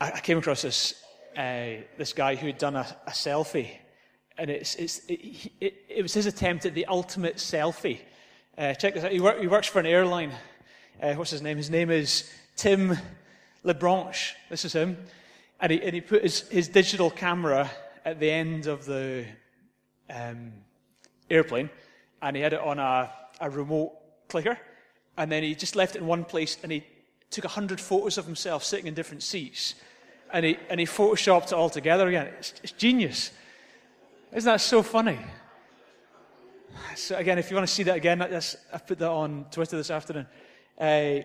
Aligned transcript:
I, 0.00 0.20
came 0.20 0.38
across 0.38 0.62
this, 0.62 0.94
uh, 1.36 1.82
this 1.98 2.14
guy 2.14 2.34
who 2.34 2.46
had 2.46 2.56
done 2.56 2.74
a, 2.74 2.86
a 3.06 3.10
selfie, 3.10 3.68
and 4.38 4.48
it's, 4.48 4.74
it's, 4.76 5.00
it, 5.06 5.50
it, 5.60 5.74
it, 5.88 6.02
was 6.02 6.14
his 6.14 6.24
attempt 6.24 6.64
at 6.64 6.74
the 6.74 6.86
ultimate 6.86 7.36
selfie. 7.36 7.98
Uh, 8.56 8.72
check 8.72 8.94
this 8.94 9.04
out. 9.04 9.12
He, 9.12 9.20
work, 9.20 9.38
he, 9.38 9.46
works 9.46 9.66
for 9.66 9.78
an 9.78 9.86
airline. 9.86 10.32
Uh, 11.02 11.14
what's 11.14 11.30
his 11.30 11.42
name? 11.42 11.58
His 11.58 11.68
name 11.68 11.90
is 11.90 12.30
Tim 12.56 12.96
Lebranche. 13.62 14.32
This 14.48 14.64
is 14.64 14.72
him. 14.72 14.96
And 15.60 15.72
he, 15.72 15.82
and 15.82 15.94
he 15.94 16.00
put 16.00 16.22
his, 16.22 16.48
his 16.48 16.68
digital 16.68 17.10
camera 17.10 17.70
at 18.04 18.18
the 18.18 18.30
end 18.30 18.66
of 18.66 18.86
the 18.86 19.26
um, 20.08 20.52
airplane, 21.28 21.68
and 22.22 22.34
he 22.34 22.42
had 22.42 22.54
it 22.54 22.60
on 22.60 22.78
a, 22.78 23.10
a 23.40 23.50
remote 23.50 23.92
clicker, 24.28 24.58
and 25.18 25.30
then 25.30 25.42
he 25.42 25.54
just 25.54 25.76
left 25.76 25.94
it 25.94 25.98
in 25.98 26.06
one 26.06 26.24
place, 26.24 26.56
and 26.62 26.72
he 26.72 26.84
took 27.30 27.44
100 27.44 27.80
photos 27.80 28.16
of 28.16 28.24
himself 28.24 28.64
sitting 28.64 28.86
in 28.86 28.94
different 28.94 29.22
seats, 29.22 29.74
and 30.32 30.44
he, 30.44 30.58
and 30.68 30.80
he 30.80 30.86
photoshopped 30.86 31.46
it 31.46 31.52
all 31.52 31.70
together 31.70 32.08
again. 32.08 32.28
It's, 32.38 32.54
it's 32.62 32.72
genius. 32.72 33.30
Isn't 34.32 34.50
that 34.50 34.60
so 34.60 34.82
funny? 34.82 35.18
So, 36.96 37.16
again, 37.16 37.38
if 37.38 37.50
you 37.50 37.56
want 37.56 37.68
to 37.68 37.74
see 37.74 37.82
that 37.84 37.96
again, 37.96 38.22
I 38.22 38.78
put 38.78 38.98
that 38.98 39.10
on 39.10 39.46
Twitter 39.50 39.76
this 39.76 39.90
afternoon. 39.90 40.26
Uh, 40.80 41.24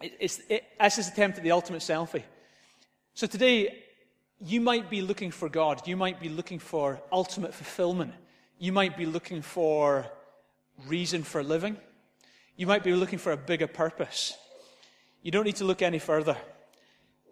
it, 0.00 0.16
it's, 0.20 0.40
it, 0.48 0.64
that's 0.78 0.96
his 0.96 1.08
attempt 1.08 1.38
at 1.38 1.44
the 1.44 1.52
ultimate 1.52 1.80
selfie. 1.80 2.22
So 3.14 3.26
today, 3.26 3.82
you 4.40 4.60
might 4.60 4.90
be 4.90 5.00
looking 5.00 5.30
for 5.30 5.48
God. 5.48 5.86
You 5.86 5.96
might 5.96 6.20
be 6.20 6.28
looking 6.28 6.58
for 6.58 7.00
ultimate 7.10 7.54
fulfillment. 7.54 8.12
You 8.58 8.72
might 8.72 8.96
be 8.96 9.06
looking 9.06 9.42
for 9.42 10.06
reason 10.86 11.22
for 11.22 11.42
living. 11.42 11.76
You 12.56 12.66
might 12.66 12.82
be 12.82 12.92
looking 12.92 13.18
for 13.18 13.32
a 13.32 13.36
bigger 13.36 13.66
purpose. 13.66 14.36
You 15.22 15.30
don't 15.30 15.44
need 15.44 15.56
to 15.56 15.64
look 15.64 15.82
any 15.82 15.98
further 15.98 16.36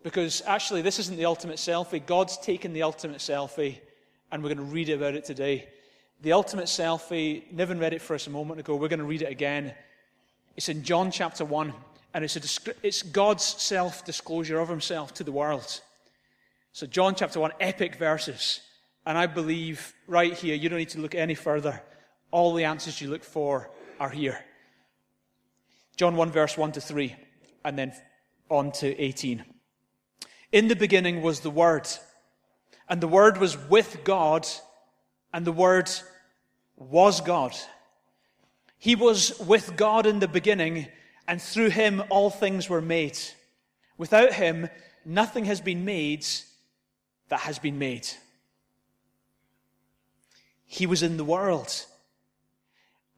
because 0.04 0.42
actually, 0.46 0.82
this 0.82 1.00
isn't 1.00 1.16
the 1.16 1.24
ultimate 1.24 1.56
selfie. 1.56 2.04
God's 2.04 2.38
taken 2.38 2.72
the 2.72 2.84
ultimate 2.84 3.18
selfie, 3.18 3.78
and 4.30 4.42
we're 4.42 4.54
going 4.54 4.68
to 4.68 4.72
read 4.72 4.90
about 4.90 5.14
it 5.14 5.24
today. 5.24 5.66
The 6.20 6.32
ultimate 6.32 6.66
selfie, 6.66 7.50
Niven 7.50 7.80
read 7.80 7.92
it 7.92 8.02
for 8.02 8.14
us 8.14 8.28
a 8.28 8.30
moment 8.30 8.60
ago. 8.60 8.76
We're 8.76 8.88
going 8.88 9.00
to 9.00 9.04
read 9.04 9.22
it 9.22 9.30
again. 9.32 9.74
It's 10.56 10.68
in 10.68 10.84
John 10.84 11.10
chapter 11.10 11.44
1 11.44 11.74
and 12.14 12.24
it's, 12.24 12.36
a, 12.36 12.74
it's 12.82 13.02
God's 13.02 13.42
self 13.42 14.04
disclosure 14.04 14.60
of 14.60 14.68
himself 14.68 15.12
to 15.14 15.24
the 15.24 15.32
world. 15.32 15.80
So, 16.72 16.86
John 16.86 17.16
chapter 17.16 17.40
1, 17.40 17.52
epic 17.60 17.96
verses. 17.96 18.60
And 19.04 19.18
I 19.18 19.26
believe 19.26 19.92
right 20.06 20.32
here, 20.32 20.54
you 20.54 20.68
don't 20.68 20.78
need 20.78 20.90
to 20.90 21.00
look 21.00 21.14
any 21.14 21.34
further. 21.34 21.82
All 22.30 22.54
the 22.54 22.64
answers 22.64 23.00
you 23.00 23.10
look 23.10 23.24
for 23.24 23.70
are 24.00 24.08
here. 24.08 24.38
John 25.96 26.16
1, 26.16 26.30
verse 26.30 26.56
1 26.56 26.72
to 26.72 26.80
3, 26.80 27.14
and 27.64 27.78
then 27.78 27.92
on 28.48 28.72
to 28.72 28.98
18. 28.98 29.44
In 30.54 30.68
the 30.68 30.76
beginning 30.76 31.20
was 31.20 31.40
the 31.40 31.50
Word, 31.50 31.88
and 32.88 33.00
the 33.00 33.08
Word 33.08 33.38
was 33.38 33.58
with 33.58 34.04
God, 34.04 34.46
and 35.32 35.44
the 35.44 35.50
Word 35.50 35.90
was 36.76 37.20
God. 37.20 37.54
He 38.78 38.94
was 38.94 39.36
with 39.40 39.76
God 39.76 40.06
in 40.06 40.20
the 40.20 40.28
beginning 40.28 40.86
and 41.26 41.40
through 41.40 41.70
him 41.70 42.02
all 42.08 42.30
things 42.30 42.68
were 42.68 42.80
made. 42.80 43.18
Without 43.96 44.32
him, 44.34 44.68
nothing 45.04 45.46
has 45.46 45.60
been 45.60 45.84
made 45.84 46.24
that 47.30 47.40
has 47.40 47.58
been 47.58 47.78
made. 47.78 48.06
He 50.66 50.86
was 50.86 51.02
in 51.02 51.16
the 51.16 51.24
world. 51.24 51.86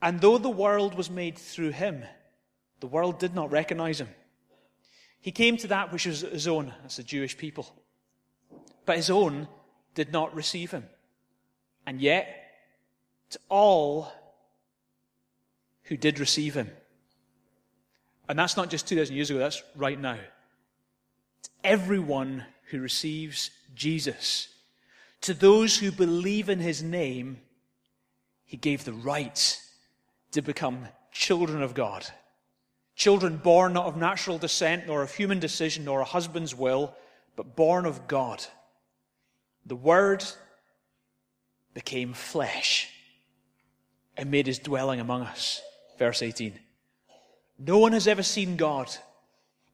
And 0.01 0.21
though 0.21 0.39
the 0.39 0.49
world 0.49 0.95
was 0.95 1.11
made 1.11 1.37
through 1.37 1.73
him, 1.73 2.05
the 2.81 2.87
world 2.87 3.19
did 3.19 3.35
not 3.35 3.51
recognize 3.51 4.01
him. 4.01 4.09
He 5.21 5.33
came 5.33 5.57
to 5.59 5.67
that 5.69 5.93
which 5.93 6.07
was 6.07 6.21
his 6.21 6.47
own, 6.47 6.73
as 6.85 6.97
the 6.97 7.03
Jewish 7.03 7.37
people. 7.37 7.67
But 8.85 8.97
his 8.97 9.11
own 9.11 9.49
did 9.95 10.13
not 10.13 10.35
receive 10.35 10.71
him. 10.71 10.85
And 11.87 12.01
yet, 12.01 12.29
to 13.31 13.41
all 13.49 14.13
who 15.85 15.97
did 15.97 16.21
receive 16.21 16.55
him, 16.55 16.71
and 18.29 18.39
that's 18.39 18.57
not 18.57 18.71
just 18.71 18.89
2,000 18.89 19.15
years 19.15 19.31
ago, 19.31 19.39
that's 19.39 19.63
right 19.75 19.99
now. 19.99 20.19
It's 21.39 21.51
everyone 21.63 22.45
who 22.71 22.81
receives 22.81 23.51
Jesus. 23.75 24.49
To 25.23 25.35
those 25.35 25.79
who 25.79 25.93
believe 25.93 26.49
in 26.49 26.59
his 26.59 26.83
name, 26.83 27.41
he 28.45 28.57
gave 28.57 28.85
the 28.85 28.93
right 28.93 29.61
to 30.33 30.43
become 30.43 30.89
children 31.13 31.63
of 31.63 31.75
God. 31.75 32.07
Children 32.97 33.37
born 33.37 33.75
not 33.75 33.85
of 33.85 33.97
natural 33.99 34.39
descent, 34.39 34.87
nor 34.87 35.03
of 35.03 35.15
human 35.15 35.39
decision, 35.39 35.85
nor 35.85 36.01
a 36.01 36.05
husband's 36.05 36.55
will, 36.55 36.95
but 37.37 37.55
born 37.55 37.85
of 37.85 38.09
God. 38.09 38.45
The 39.67 39.77
Word 39.77 40.25
became 41.75 42.15
flesh 42.15 42.89
and 44.17 44.31
made 44.31 44.47
his 44.47 44.59
dwelling 44.59 44.99
among 44.99 45.23
us. 45.23 45.61
Verse 45.99 46.23
18. 46.23 46.59
No 47.59 47.79
one 47.79 47.93
has 47.93 48.09
ever 48.09 48.23
seen 48.23 48.57
God, 48.57 48.91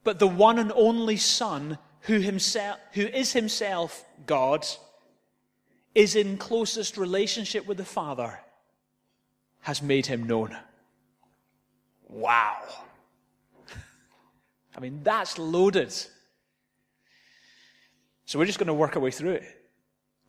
but 0.03 0.19
the 0.19 0.27
one 0.27 0.59
and 0.59 0.73
only 0.75 1.15
Son, 1.15 1.77
who, 2.01 2.19
himself, 2.19 2.77
who 2.91 3.03
is 3.03 3.31
himself 3.31 4.03
God, 4.25 4.65
is 5.95 6.15
in 6.15 6.37
closest 6.37 6.97
relationship 6.97 7.65
with 7.67 7.77
the 7.77 7.85
Father, 7.85 8.41
has 9.61 9.81
made 9.81 10.07
him 10.07 10.27
known. 10.27 10.57
Wow. 12.09 12.57
I 14.75 14.79
mean, 14.79 15.01
that's 15.03 15.37
loaded. 15.37 15.93
So 18.25 18.39
we're 18.39 18.45
just 18.45 18.59
going 18.59 18.67
to 18.67 18.73
work 18.73 18.95
our 18.95 19.01
way 19.01 19.11
through 19.11 19.33
it. 19.33 19.43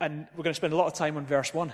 And 0.01 0.27
we're 0.37 0.43
going 0.43 0.53
to 0.53 0.55
spend 0.55 0.73
a 0.73 0.77
lot 0.77 0.87
of 0.87 0.95
time 0.95 1.17
on 1.17 1.27
verse 1.27 1.55
1. 1.55 1.73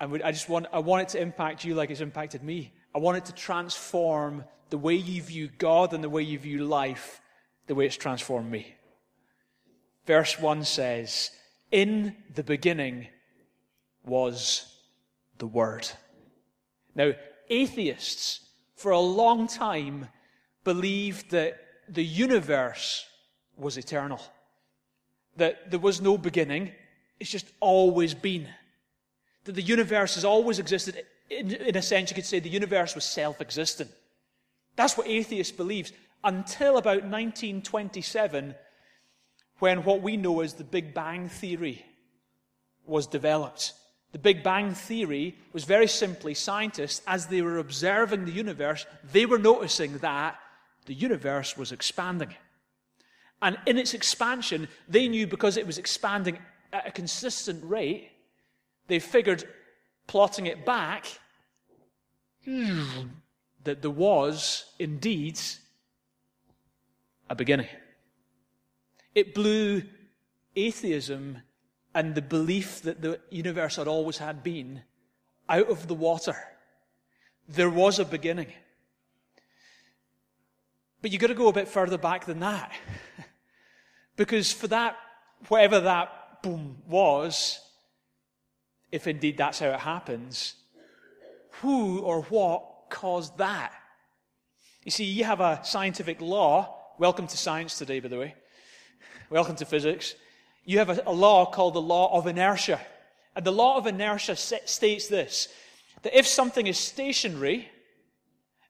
And 0.00 0.22
I 0.22 0.32
just 0.32 0.48
want, 0.48 0.66
I 0.72 0.80
want 0.80 1.02
it 1.02 1.08
to 1.10 1.20
impact 1.20 1.64
you 1.64 1.74
like 1.74 1.90
it's 1.90 2.00
impacted 2.00 2.42
me. 2.42 2.72
I 2.94 2.98
want 2.98 3.16
it 3.16 3.24
to 3.26 3.32
transform 3.32 4.44
the 4.70 4.78
way 4.78 4.94
you 4.94 5.22
view 5.22 5.48
God 5.58 5.92
and 5.92 6.02
the 6.02 6.08
way 6.08 6.22
you 6.22 6.38
view 6.38 6.64
life, 6.64 7.20
the 7.66 7.74
way 7.74 7.86
it's 7.86 7.96
transformed 7.96 8.50
me. 8.50 8.74
Verse 10.06 10.38
1 10.38 10.64
says, 10.64 11.30
In 11.70 12.16
the 12.34 12.42
beginning 12.42 13.08
was 14.04 14.80
the 15.38 15.46
Word. 15.46 15.88
Now, 16.94 17.12
atheists 17.48 18.40
for 18.74 18.92
a 18.92 19.00
long 19.00 19.46
time 19.46 20.08
believed 20.64 21.30
that 21.30 21.60
the 21.88 22.04
universe 22.04 23.06
was 23.56 23.76
eternal, 23.76 24.20
that 25.36 25.70
there 25.70 25.80
was 25.80 26.00
no 26.00 26.18
beginning, 26.18 26.72
it's 27.20 27.30
just 27.30 27.46
always 27.60 28.14
been, 28.14 28.48
that 29.44 29.54
the 29.54 29.62
universe 29.62 30.14
has 30.16 30.24
always 30.24 30.58
existed. 30.58 31.04
In, 31.30 31.52
in 31.52 31.76
a 31.76 31.82
sense, 31.82 32.10
you 32.10 32.14
could 32.14 32.24
say 32.24 32.40
the 32.40 32.48
universe 32.48 32.94
was 32.94 33.04
self 33.04 33.40
existent. 33.40 33.90
That's 34.76 34.96
what 34.96 35.06
atheists 35.06 35.56
believe 35.56 35.92
until 36.24 36.78
about 36.78 37.04
1927, 37.04 38.54
when 39.58 39.84
what 39.84 40.02
we 40.02 40.16
know 40.16 40.40
as 40.40 40.54
the 40.54 40.64
Big 40.64 40.94
Bang 40.94 41.28
Theory 41.28 41.84
was 42.86 43.06
developed. 43.06 43.74
The 44.12 44.18
Big 44.18 44.42
Bang 44.42 44.74
Theory 44.74 45.36
was 45.52 45.64
very 45.64 45.86
simply 45.86 46.34
scientists, 46.34 47.02
as 47.06 47.26
they 47.26 47.42
were 47.42 47.58
observing 47.58 48.24
the 48.24 48.32
universe, 48.32 48.86
they 49.12 49.26
were 49.26 49.38
noticing 49.38 49.98
that 49.98 50.38
the 50.86 50.94
universe 50.94 51.56
was 51.56 51.72
expanding. 51.72 52.34
And 53.42 53.58
in 53.66 53.78
its 53.78 53.94
expansion, 53.94 54.68
they 54.88 55.08
knew 55.08 55.26
because 55.26 55.56
it 55.56 55.66
was 55.66 55.78
expanding 55.78 56.38
at 56.72 56.86
a 56.86 56.90
consistent 56.90 57.62
rate, 57.64 58.10
they 58.86 58.98
figured 58.98 59.44
plotting 60.06 60.46
it 60.46 60.64
back, 60.64 61.06
that 62.46 63.80
there 63.80 63.90
was 63.90 64.66
indeed 64.78 65.40
a 67.30 67.34
beginning. 67.34 67.68
It 69.14 69.34
blew 69.34 69.82
atheism 70.56 71.38
and 71.94 72.14
the 72.14 72.22
belief 72.22 72.82
that 72.82 73.00
the 73.00 73.20
universe 73.30 73.76
had 73.76 73.88
always 73.88 74.18
had 74.18 74.42
been 74.42 74.82
out 75.48 75.70
of 75.70 75.86
the 75.86 75.94
water. 75.94 76.36
There 77.48 77.70
was 77.70 77.98
a 77.98 78.04
beginning. 78.04 78.52
But 81.04 81.12
you've 81.12 81.20
got 81.20 81.26
to 81.26 81.34
go 81.34 81.48
a 81.48 81.52
bit 81.52 81.68
further 81.68 81.98
back 81.98 82.24
than 82.24 82.40
that. 82.40 82.72
because 84.16 84.50
for 84.50 84.68
that, 84.68 84.96
whatever 85.48 85.80
that 85.80 86.42
boom 86.42 86.78
was, 86.88 87.60
if 88.90 89.06
indeed 89.06 89.36
that's 89.36 89.58
how 89.58 89.66
it 89.66 89.80
happens, 89.80 90.54
who 91.60 91.98
or 91.98 92.22
what 92.22 92.86
caused 92.88 93.36
that? 93.36 93.74
You 94.84 94.90
see, 94.90 95.04
you 95.04 95.24
have 95.24 95.42
a 95.42 95.60
scientific 95.62 96.22
law. 96.22 96.74
Welcome 96.98 97.26
to 97.26 97.36
science 97.36 97.76
today, 97.76 98.00
by 98.00 98.08
the 98.08 98.18
way. 98.18 98.34
Welcome 99.28 99.56
to 99.56 99.66
physics. 99.66 100.14
You 100.64 100.78
have 100.78 100.88
a, 100.88 101.02
a 101.04 101.12
law 101.12 101.44
called 101.44 101.74
the 101.74 101.82
law 101.82 102.16
of 102.16 102.26
inertia. 102.26 102.80
And 103.36 103.44
the 103.44 103.52
law 103.52 103.76
of 103.76 103.86
inertia 103.86 104.36
states 104.36 105.08
this 105.08 105.48
that 106.00 106.18
if 106.18 106.26
something 106.26 106.66
is 106.66 106.78
stationary, 106.78 107.68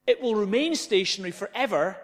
it 0.04 0.20
will 0.20 0.34
remain 0.34 0.74
stationary 0.74 1.30
forever 1.30 1.96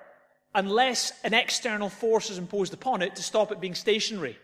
unless 0.54 1.12
an 1.22 1.34
external 1.34 1.88
force 1.88 2.30
is 2.30 2.38
imposed 2.38 2.74
upon 2.74 3.02
it 3.02 3.16
to 3.16 3.22
stop 3.22 3.52
it 3.52 3.60
being 3.60 3.74
stationary. 3.74 4.38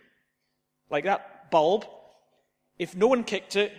Like 0.91 1.05
that 1.05 1.51
bulb, 1.51 1.87
if 2.79 2.95
no 2.95 3.09
one 3.09 3.25
kicked 3.25 3.57
it 3.57 3.73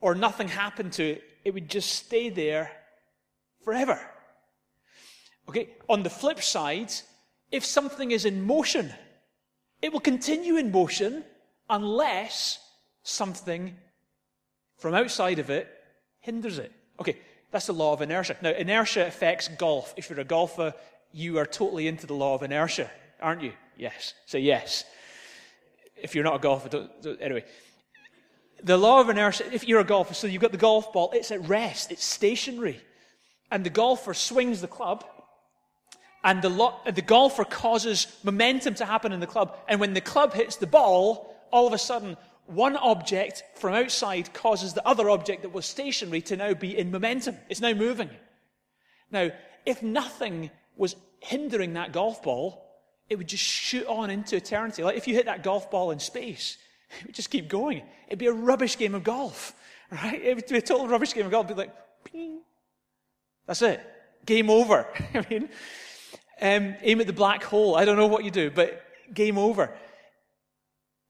or 0.00 0.14
nothing 0.14 0.48
happened 0.48 0.92
to 0.94 1.12
it, 1.12 1.24
it 1.44 1.54
would 1.54 1.68
just 1.68 1.90
stay 1.90 2.28
there 2.28 2.70
forever. 3.64 3.98
Okay, 5.48 5.70
on 5.88 6.02
the 6.02 6.10
flip 6.10 6.42
side, 6.42 6.92
if 7.50 7.64
something 7.64 8.10
is 8.10 8.24
in 8.24 8.46
motion, 8.46 8.92
it 9.82 9.92
will 9.92 10.00
continue 10.00 10.56
in 10.56 10.70
motion 10.70 11.24
unless 11.68 12.58
something 13.02 13.74
from 14.78 14.94
outside 14.94 15.38
of 15.38 15.50
it 15.50 15.68
hinders 16.20 16.58
it. 16.58 16.72
Okay, 17.00 17.18
that's 17.50 17.66
the 17.66 17.72
law 17.72 17.92
of 17.92 18.02
inertia. 18.02 18.36
Now, 18.42 18.50
inertia 18.50 19.06
affects 19.06 19.48
golf. 19.48 19.94
If 19.96 20.08
you're 20.08 20.20
a 20.20 20.24
golfer, 20.24 20.74
you 21.12 21.38
are 21.38 21.46
totally 21.46 21.88
into 21.88 22.06
the 22.06 22.14
law 22.14 22.34
of 22.34 22.42
inertia, 22.42 22.90
aren't 23.20 23.42
you? 23.42 23.52
Yes. 23.76 24.14
Say 24.26 24.40
yes. 24.40 24.84
If 25.96 26.14
you're 26.14 26.24
not 26.24 26.36
a 26.36 26.38
golfer, 26.38 26.68
don't, 26.68 27.02
don't, 27.02 27.20
anyway. 27.20 27.44
The 28.62 28.76
law 28.76 29.00
of 29.00 29.08
inertia, 29.08 29.52
if 29.52 29.66
you're 29.66 29.80
a 29.80 29.84
golfer, 29.84 30.14
so 30.14 30.26
you've 30.26 30.42
got 30.42 30.52
the 30.52 30.58
golf 30.58 30.92
ball, 30.92 31.10
it's 31.12 31.30
at 31.30 31.46
rest, 31.48 31.90
it's 31.90 32.04
stationary. 32.04 32.80
And 33.50 33.64
the 33.64 33.70
golfer 33.70 34.14
swings 34.14 34.60
the 34.60 34.68
club, 34.68 35.04
and 36.22 36.42
the, 36.42 36.50
lo- 36.50 36.76
the 36.92 37.02
golfer 37.02 37.44
causes 37.44 38.06
momentum 38.22 38.74
to 38.74 38.84
happen 38.84 39.12
in 39.12 39.20
the 39.20 39.26
club. 39.26 39.56
And 39.68 39.80
when 39.80 39.94
the 39.94 40.00
club 40.00 40.34
hits 40.34 40.56
the 40.56 40.66
ball, 40.66 41.34
all 41.50 41.66
of 41.66 41.72
a 41.72 41.78
sudden, 41.78 42.16
one 42.46 42.76
object 42.76 43.44
from 43.54 43.74
outside 43.74 44.32
causes 44.34 44.74
the 44.74 44.86
other 44.86 45.08
object 45.08 45.42
that 45.42 45.52
was 45.52 45.66
stationary 45.66 46.20
to 46.22 46.36
now 46.36 46.52
be 46.52 46.76
in 46.76 46.90
momentum. 46.90 47.36
It's 47.48 47.60
now 47.60 47.72
moving. 47.72 48.10
Now, 49.10 49.30
if 49.64 49.82
nothing 49.82 50.50
was 50.80 50.96
hindering 51.20 51.74
that 51.74 51.92
golf 51.92 52.22
ball, 52.22 52.66
it 53.08 53.16
would 53.16 53.28
just 53.28 53.44
shoot 53.44 53.86
on 53.86 54.10
into 54.10 54.36
eternity. 54.36 54.82
Like 54.82 54.96
if 54.96 55.06
you 55.06 55.14
hit 55.14 55.26
that 55.26 55.42
golf 55.42 55.70
ball 55.70 55.90
in 55.90 56.00
space, 56.00 56.56
it 57.00 57.06
would 57.06 57.14
just 57.14 57.30
keep 57.30 57.48
going. 57.48 57.82
It'd 58.08 58.18
be 58.18 58.26
a 58.26 58.32
rubbish 58.32 58.78
game 58.78 58.94
of 58.94 59.04
golf, 59.04 59.54
right? 59.90 60.20
It 60.20 60.34
would 60.34 60.46
be 60.46 60.56
a 60.56 60.62
total 60.62 60.88
rubbish 60.88 61.12
game 61.12 61.26
of 61.26 61.30
golf. 61.30 61.46
It'd 61.46 61.56
be 61.56 61.62
like, 61.62 61.74
ping. 62.04 62.40
That's 63.46 63.62
it. 63.62 63.80
Game 64.24 64.48
over. 64.48 64.86
I 65.14 65.26
mean, 65.28 65.48
um, 66.40 66.74
aim 66.80 67.00
at 67.00 67.06
the 67.06 67.12
black 67.12 67.44
hole. 67.44 67.76
I 67.76 67.84
don't 67.84 67.96
know 67.96 68.06
what 68.06 68.24
you 68.24 68.30
do, 68.30 68.50
but 68.50 68.82
game 69.12 69.36
over. 69.36 69.70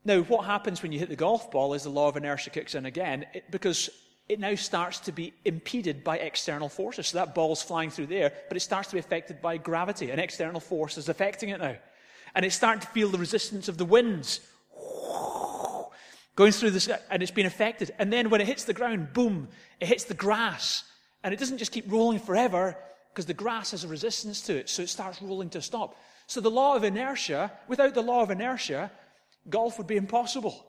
Now, 0.04 0.22
what 0.22 0.46
happens 0.46 0.82
when 0.82 0.92
you 0.92 0.98
hit 0.98 1.10
the 1.10 1.16
golf 1.16 1.50
ball 1.50 1.74
is 1.74 1.84
the 1.84 1.90
law 1.90 2.08
of 2.08 2.16
inertia 2.16 2.50
kicks 2.50 2.74
in 2.74 2.86
again, 2.86 3.26
it, 3.34 3.50
because 3.50 3.90
it 4.30 4.38
now 4.38 4.54
starts 4.54 5.00
to 5.00 5.12
be 5.12 5.34
impeded 5.44 6.04
by 6.04 6.18
external 6.18 6.68
forces. 6.68 7.08
So 7.08 7.18
that 7.18 7.34
ball's 7.34 7.62
flying 7.62 7.90
through 7.90 8.06
there, 8.06 8.32
but 8.48 8.56
it 8.56 8.60
starts 8.60 8.88
to 8.90 8.94
be 8.94 9.00
affected 9.00 9.42
by 9.42 9.56
gravity. 9.56 10.12
An 10.12 10.20
external 10.20 10.60
force 10.60 10.96
is 10.96 11.08
affecting 11.08 11.48
it 11.48 11.60
now. 11.60 11.76
And 12.34 12.44
it's 12.44 12.54
starting 12.54 12.80
to 12.80 12.86
feel 12.86 13.08
the 13.08 13.18
resistance 13.18 13.68
of 13.68 13.76
the 13.76 13.84
winds 13.84 14.40
going 16.36 16.52
through 16.52 16.70
this, 16.70 16.88
and 17.10 17.22
it's 17.22 17.32
been 17.32 17.44
affected. 17.44 17.92
And 17.98 18.12
then 18.12 18.30
when 18.30 18.40
it 18.40 18.46
hits 18.46 18.64
the 18.64 18.72
ground, 18.72 19.12
boom, 19.12 19.48
it 19.80 19.88
hits 19.88 20.04
the 20.04 20.14
grass. 20.14 20.84
And 21.24 21.34
it 21.34 21.40
doesn't 21.40 21.58
just 21.58 21.72
keep 21.72 21.90
rolling 21.90 22.20
forever, 22.20 22.76
because 23.12 23.26
the 23.26 23.34
grass 23.34 23.72
has 23.72 23.82
a 23.82 23.88
resistance 23.88 24.42
to 24.42 24.56
it, 24.56 24.68
so 24.68 24.82
it 24.82 24.88
starts 24.88 25.20
rolling 25.20 25.50
to 25.50 25.60
stop. 25.60 25.96
So 26.28 26.40
the 26.40 26.50
law 26.50 26.76
of 26.76 26.84
inertia, 26.84 27.50
without 27.66 27.94
the 27.94 28.02
law 28.02 28.22
of 28.22 28.30
inertia, 28.30 28.92
golf 29.48 29.76
would 29.78 29.88
be 29.88 29.96
impossible. 29.96 30.64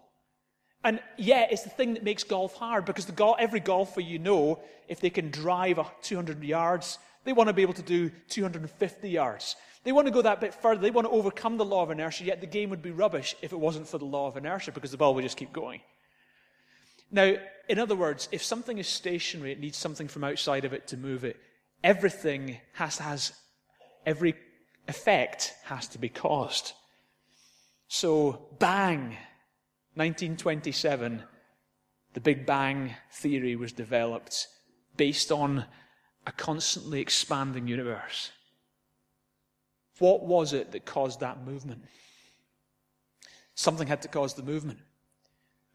And 0.84 1.00
yeah, 1.18 1.46
it's 1.50 1.64
the 1.64 1.70
thing 1.70 1.94
that 1.94 2.04
makes 2.04 2.24
golf 2.24 2.56
hard 2.56 2.86
because 2.86 3.06
go- 3.06 3.34
every 3.34 3.60
golfer 3.60 4.02
you 4.02 4.20
know, 4.20 4.60
if 4.88 5.00
they 5.00 5.10
can 5.10 5.30
drive 5.30 5.80
200 6.02 6.44
yards, 6.44 6.98
they 7.24 7.34
want 7.34 7.48
to 7.48 7.54
be 7.54 7.62
able 7.62 7.74
to 7.74 7.84
do 7.84 8.10
250 8.30 9.10
yards. 9.10 9.56
They 9.84 9.92
want 9.92 10.08
to 10.08 10.14
go 10.14 10.22
that 10.22 10.42
bit 10.42 10.54
further. 10.54 10.82
They 10.82 10.92
want 10.92 11.06
to 11.06 11.12
overcome 11.12 11.58
the 11.58 11.66
law 11.66 11.84
of 11.84 11.92
inertia, 11.92 12.24
yet 12.24 12.42
the 12.42 12.48
game 12.48 12.70
would 12.72 12.82
be 12.82 12.92
rubbish 12.92 13.36
if 13.42 13.52
it 13.52 13.60
wasn't 13.60 13.88
for 13.88 13.98
the 13.98 14.06
law 14.06 14.28
of 14.28 14.38
inertia 14.38 14.72
because 14.72 14.92
the 14.92 14.98
ball 14.98 15.14
would 15.16 15.24
just 15.24 15.38
keep 15.38 15.54
going. 15.54 15.82
Now, 17.12 17.36
in 17.68 17.78
other 17.78 17.96
words, 17.96 18.30
if 18.32 18.44
something 18.44 18.78
is 18.78 18.88
stationary, 18.88 19.52
it 19.52 19.60
needs 19.60 19.78
something 19.78 20.08
from 20.08 20.24
outside 20.24 20.66
of 20.66 20.74
it 20.74 20.88
to 20.88 20.98
move 20.98 21.24
it 21.24 21.38
everything 21.84 22.60
has 22.74 22.98
has 22.98 23.34
every 24.06 24.36
effect 24.88 25.54
has 25.66 25.88
to 25.90 25.98
be 25.98 26.10
caused. 26.10 26.74
So 27.88 28.48
bang, 28.60 29.18
1927, 29.96 31.24
the 32.14 32.20
Big 32.20 32.46
Bang 32.46 32.96
theory 33.12 33.56
was 33.56 33.72
developed 33.72 34.48
based 34.98 35.32
on 35.32 35.66
a 36.26 36.32
constantly 36.32 37.02
expanding 37.02 37.68
universe. 37.68 38.32
What 40.00 40.24
was 40.24 40.54
it 40.54 40.72
that 40.72 40.86
caused 40.86 41.20
that 41.20 41.46
movement? 41.46 41.84
Something 43.56 43.88
had 43.88 44.02
to 44.04 44.08
cause 44.08 44.34
the 44.34 44.44
movement. 44.44 44.80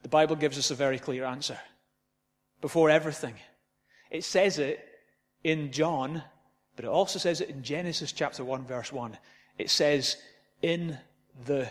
The 0.02 0.08
Bible 0.08 0.36
gives 0.36 0.58
us 0.58 0.70
a 0.70 0.74
very 0.74 0.98
clear 0.98 1.24
answer. 1.24 1.58
Before 2.60 2.90
everything, 2.90 3.34
it 4.10 4.24
says 4.24 4.58
it 4.58 4.84
in 5.44 5.72
John, 5.72 6.22
but 6.74 6.84
it 6.84 6.88
also 6.88 7.18
says 7.18 7.40
it 7.40 7.50
in 7.50 7.62
Genesis 7.62 8.12
chapter 8.12 8.44
1, 8.44 8.64
verse 8.64 8.92
1. 8.92 9.16
It 9.58 9.70
says, 9.70 10.16
in 10.62 10.98
the 11.44 11.68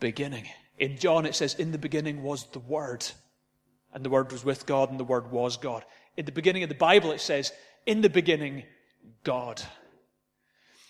beginning. 0.00 0.46
In 0.80 0.96
John, 0.96 1.26
it 1.26 1.34
says, 1.34 1.54
in 1.54 1.72
the 1.72 1.78
beginning 1.78 2.22
was 2.22 2.46
the 2.46 2.58
Word, 2.58 3.06
and 3.92 4.02
the 4.02 4.08
Word 4.08 4.32
was 4.32 4.44
with 4.44 4.64
God, 4.64 4.90
and 4.90 4.98
the 4.98 5.04
Word 5.04 5.30
was 5.30 5.58
God. 5.58 5.84
In 6.16 6.24
the 6.24 6.32
beginning 6.32 6.62
of 6.62 6.70
the 6.70 6.74
Bible, 6.74 7.12
it 7.12 7.20
says, 7.20 7.52
in 7.84 8.00
the 8.00 8.08
beginning, 8.08 8.64
God. 9.22 9.62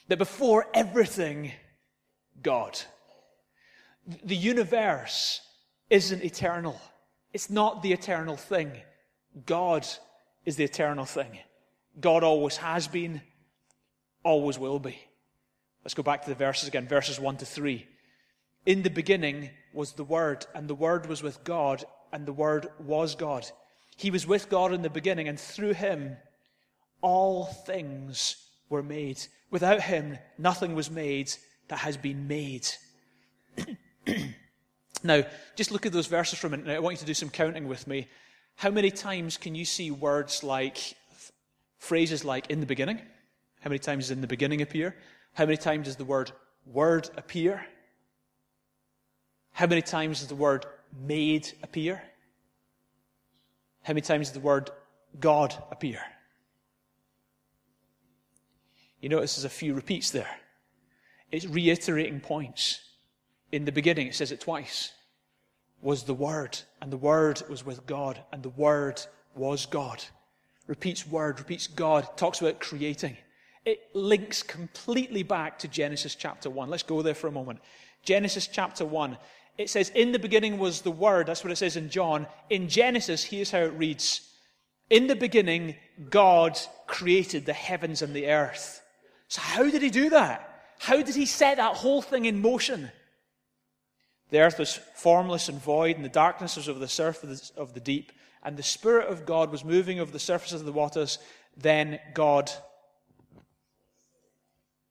That 0.07 0.17
before 0.17 0.69
everything, 0.73 1.53
God. 2.41 2.81
The 4.25 4.37
universe 4.37 5.41
isn't 5.91 6.23
eternal. 6.23 6.81
It's 7.33 7.51
not 7.51 7.83
the 7.83 7.93
eternal 7.93 8.37
thing. 8.37 8.71
God 9.45 9.87
is 10.45 10.55
the 10.55 10.65
eternal 10.65 11.05
thing. 11.05 11.37
God 12.01 12.23
always 12.23 12.57
has 12.59 12.87
been, 12.87 13.23
always 14.23 14.57
will 14.57 14.79
be. 14.79 14.99
Let's 15.85 15.95
go 15.95 16.05
back 16.05 16.23
to 16.23 16.29
the 16.29 16.37
verses 16.37 16.69
again, 16.69 16.87
verses 16.87 17.19
1 17.19 17.39
to 17.39 17.45
3. 17.45 17.89
In 18.67 18.83
the 18.83 18.91
beginning 18.91 19.51
was 19.73 19.93
the 19.93 20.05
Word, 20.05 20.47
and 20.55 20.69
the 20.69 20.75
Word 20.75 21.07
was 21.07 21.23
with 21.23 21.43
God, 21.45 21.85
and 22.13 22.27
the 22.27 22.33
Word 22.33 22.69
was 22.79 23.15
God. 23.15 23.51
He 23.97 24.11
was 24.11 24.27
with 24.27 24.49
God 24.49 24.73
in 24.73 24.83
the 24.83 24.91
beginning, 24.91 25.29
and 25.29 25.39
through 25.39 25.75
him 25.75 26.17
all 27.03 27.47
things 27.47 28.37
were 28.69 28.83
made. 28.83 29.21
Without 29.51 29.83
him, 29.83 30.19
nothing 30.39 30.75
was 30.75 30.91
made 30.91 31.33
that 31.69 31.79
has 31.79 31.97
been 31.97 32.29
made. 32.29 32.69
now, 35.03 35.25
just 35.57 35.71
look 35.71 35.87
at 35.87 35.93
those 35.93 36.07
verses 36.07 36.39
for 36.39 36.47
a 36.47 36.51
minute. 36.51 36.67
Now, 36.67 36.75
I 36.75 36.79
want 36.79 36.95
you 36.95 37.01
to 37.01 37.07
do 37.07 37.15
some 37.15 37.31
counting 37.31 37.69
with 37.69 37.87
me. 37.87 38.09
How 38.57 38.71
many 38.71 38.91
times 38.91 39.37
can 39.37 39.55
you 39.55 39.65
see 39.65 39.91
words 39.91 40.43
like 40.43 40.95
phrases 41.81 42.25
like 42.25 42.49
in 42.51 42.61
the 42.61 42.67
beginning. 42.67 43.01
How 43.61 43.69
many 43.69 43.81
times 43.81 44.05
does 44.05 44.11
in 44.13 44.21
the 44.21 44.27
beginning 44.27 44.63
appear? 44.63 44.95
How 45.33 45.47
many 45.47 45.57
times 45.57 45.87
does 45.87 45.97
the 45.97 46.05
word 46.05 46.31
word 46.67 47.11
appear? 47.17 47.67
How 49.53 49.67
many 49.67 49.83
times 49.83 50.21
does 50.21 50.29
the 50.29 50.35
word 50.35 50.67
made 51.07 51.53
appear? 51.63 52.03
How 53.83 53.93
many 53.93 54.03
times 54.03 54.29
does 54.29 54.35
the 54.35 54.41
word 54.41 54.71
God 55.19 55.55
appear? 55.71 56.01
You 59.01 59.09
notice 59.09 59.37
there's 59.37 59.45
a 59.45 59.49
few 59.49 59.75
repeats 59.75 60.11
there. 60.11 60.29
It's 61.33 61.47
reiterating 61.47 62.21
points. 62.21 62.81
In 63.53 63.65
the 63.65 63.73
beginning, 63.73 64.07
it 64.07 64.15
says 64.15 64.31
it 64.31 64.41
twice, 64.41 64.93
was 65.83 66.05
the 66.05 66.15
Word, 66.15 66.59
and 66.81 66.93
the 66.93 66.97
Word 66.97 67.43
was 67.49 67.65
with 67.65 67.87
God, 67.87 68.21
and 68.33 68.43
the 68.43 68.51
Word 68.51 69.01
was 69.35 69.67
God 69.67 70.05
repeats 70.71 71.05
word, 71.05 71.41
repeats 71.41 71.67
God, 71.67 72.09
talks 72.17 72.41
about 72.41 72.61
creating. 72.61 73.17
It 73.65 73.81
links 73.93 74.43
completely 74.43 75.25
back 75.25 75.59
to 75.59 75.69
Genesis 75.69 76.15
chapter 76.15 76.49
1. 76.49 76.71
Let's 76.71 76.85
go 76.85 77.03
there 77.03 77.13
for 77.13 77.27
a 77.27 77.33
moment. 77.33 77.59
Genesis 78.05 78.47
chapter 78.47 78.85
1. 78.85 79.19
It 79.61 79.69
says, 79.69 79.91
In 79.91 80.13
the 80.13 80.19
beginning 80.19 80.59
was 80.59 80.81
the 80.81 80.91
Word. 80.91 81.27
That's 81.27 81.45
what 81.45 81.53
it 81.53 81.57
says 81.57 81.77
in 81.77 81.91
John. 81.91 82.27
In 82.49 82.71
Genesis, 82.71 83.23
here's 83.23 83.51
how 83.51 83.59
it 83.59 83.75
reads 83.75 84.27
In 84.89 85.07
the 85.07 85.15
beginning, 85.15 85.77
God 86.09 86.59
created 86.87 87.45
the 87.45 87.53
heavens 87.53 88.01
and 88.01 88.15
the 88.15 88.29
earth. 88.29 88.81
So, 89.29 89.43
how 89.43 89.65
did 89.65 89.83
he 89.83 89.91
do 89.91 90.09
that? 90.11 90.65
How 90.79 91.03
did 91.03 91.15
he 91.15 91.27
set 91.27 91.59
that 91.59 91.77
whole 91.77 92.01
thing 92.01 92.25
in 92.25 92.41
motion? 92.41 92.91
The 94.31 94.41
earth 94.41 94.59
was 94.59 94.81
formless 94.95 95.51
and 95.51 95.61
void, 95.61 95.97
and 95.97 96.05
the 96.07 96.09
darkness 96.09 96.57
was 96.57 96.67
over 96.67 96.79
the 96.79 96.89
surface 96.89 97.53
of 97.55 97.75
the 97.75 97.81
deep, 97.81 98.13
and 98.43 98.57
the 98.57 98.63
Spirit 98.63 99.09
of 99.09 99.27
God 99.27 99.51
was 99.51 99.63
moving 99.63 100.01
over 100.01 100.11
the 100.11 100.19
surface 100.19 100.53
of 100.53 100.65
the 100.65 100.73
waters, 100.73 101.19
then 101.55 101.99
God, 102.15 102.51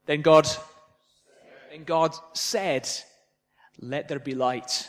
then 0.05 0.21
God, 0.21 0.47
then 1.71 1.85
God 1.85 2.13
said, 2.33 2.87
Let 3.79 4.07
there 4.07 4.19
be 4.19 4.35
light. 4.35 4.87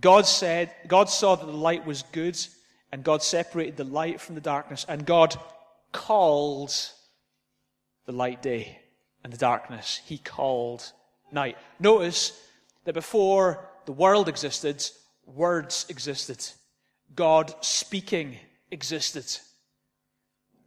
God 0.00 0.26
said, 0.26 0.74
God 0.86 1.08
saw 1.08 1.34
that 1.34 1.46
the 1.46 1.52
light 1.52 1.86
was 1.86 2.02
good, 2.12 2.38
and 2.90 3.04
God 3.04 3.22
separated 3.22 3.76
the 3.76 3.84
light 3.84 4.20
from 4.20 4.34
the 4.34 4.40
darkness, 4.40 4.84
and 4.88 5.06
God 5.06 5.36
called 5.92 6.74
the 8.06 8.12
light 8.12 8.42
day 8.42 8.80
and 9.22 9.32
the 9.32 9.38
darkness. 9.38 10.00
He 10.06 10.18
called 10.18 10.90
night. 11.30 11.56
Notice 11.78 12.38
that 12.84 12.94
before 12.94 13.68
the 13.86 13.92
world 13.92 14.28
existed, 14.28 14.84
words 15.26 15.86
existed. 15.88 16.44
God 17.14 17.54
speaking 17.60 18.36
existed. 18.70 19.26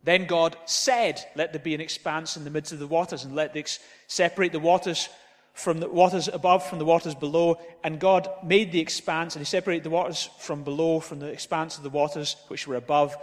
Then 0.04 0.26
God 0.26 0.56
said, 0.66 1.26
Let 1.36 1.52
there 1.52 1.62
be 1.62 1.74
an 1.74 1.82
expanse 1.82 2.38
in 2.38 2.44
the 2.44 2.52
midst 2.52 2.72
of 2.72 2.80
the 2.80 2.88
waters, 2.88 3.26
and 3.26 3.36
let 3.36 3.54
the 3.54 3.66
separate 4.08 4.52
the 4.52 4.60
waters 4.60 5.10
from 5.56 5.80
the 5.80 5.90
waters 5.90 6.28
above 6.28 6.68
from 6.68 6.80
the 6.80 6.86
waters 6.86 7.16
below. 7.16 7.58
And 7.84 8.00
God 8.00 8.30
made 8.44 8.72
the 8.72 8.82
expanse, 8.82 9.36
and 9.36 9.42
He 9.42 9.46
separated 9.50 9.84
the 9.84 9.90
waters 9.90 10.30
from 10.40 10.64
below 10.64 11.00
from 11.00 11.20
the 11.20 11.28
expanse 11.28 11.78
of 11.78 11.84
the 11.84 11.90
waters 11.90 12.36
which 12.50 12.68
were 12.68 12.76
above 12.76 13.16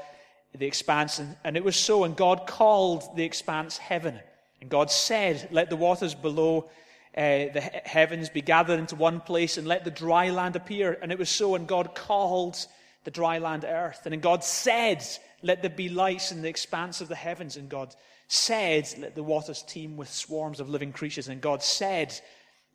the 0.57 0.67
expanse. 0.67 1.19
And, 1.19 1.37
and 1.45 1.57
it 1.57 1.63
was 1.63 1.77
so. 1.77 2.05
And 2.05 2.17
God 2.17 2.47
called 2.47 3.17
the 3.17 3.25
expanse 3.25 3.77
heaven. 3.77 4.19
And 4.61 4.71
God 4.71 4.91
said, 4.91 5.49
Let 5.53 5.69
the 5.69 5.77
waters 5.77 6.15
below 6.15 6.71
uh, 7.15 7.53
the 7.53 7.61
heavens 7.85 8.31
be 8.31 8.41
gathered 8.41 8.81
into 8.81 8.97
one 8.97 9.21
place, 9.21 9.59
and 9.59 9.69
let 9.69 9.85
the 9.85 9.91
dry 9.91 10.31
land 10.31 10.57
appear. 10.57 10.99
And 11.03 11.13
it 11.13 11.19
was 11.19 11.29
so. 11.29 11.55
And 11.55 11.69
God 11.69 11.95
called 11.95 12.57
the 13.05 13.11
dry 13.11 13.39
land 13.39 13.67
earth. 13.67 14.01
And 14.05 14.13
then 14.13 14.21
God 14.21 14.43
said, 14.43 15.05
Let 15.43 15.61
there 15.61 15.71
be 15.71 15.91
lights 15.91 16.33
in 16.33 16.41
the 16.41 16.49
expanse 16.49 17.03
of 17.03 17.09
the 17.09 17.15
heavens. 17.15 17.59
And 17.59 17.69
God 17.69 17.95
said, 18.33 18.89
Let 18.99 19.15
the 19.15 19.23
waters 19.23 19.63
teem 19.63 19.97
with 19.97 20.11
swarms 20.11 20.59
of 20.59 20.71
living 20.71 20.93
creatures. 20.93 21.29
And 21.29 21.41
God 21.41 21.63
said, 21.63 22.19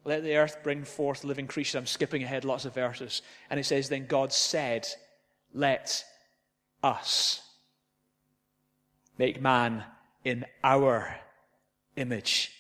Let 0.06 0.24
the 0.24 0.38
earth 0.38 0.60
bring 0.64 0.84
forth 0.84 1.24
living 1.24 1.48
creatures. 1.48 1.76
I'm 1.76 1.88
skipping 1.88 2.24
ahead 2.24 2.46
lots 2.46 2.66
of 2.66 2.76
verses. 2.76 3.24
And 3.50 3.60
it 3.60 3.66
says, 3.66 3.90
Then 3.90 4.06
God 4.06 4.32
said, 4.32 4.88
Let 5.54 6.06
us 6.84 7.42
make 9.18 9.42
man 9.42 9.84
in 10.24 10.46
our 10.64 11.16
image. 11.96 12.52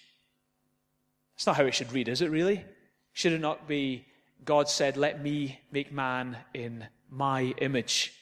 It's 1.35 1.45
not 1.45 1.55
how 1.57 1.65
it 1.65 1.75
should 1.75 1.93
read, 1.93 2.07
is 2.07 2.21
it 2.21 2.31
really? 2.31 2.65
Should 3.13 3.33
it 3.33 3.41
not 3.41 3.67
be, 3.67 4.05
God 4.43 4.69
said, 4.69 4.97
Let 4.97 5.21
me 5.21 5.59
make 5.71 5.91
man 5.91 6.35
in 6.55 6.87
my 7.11 7.53
image? 7.59 8.13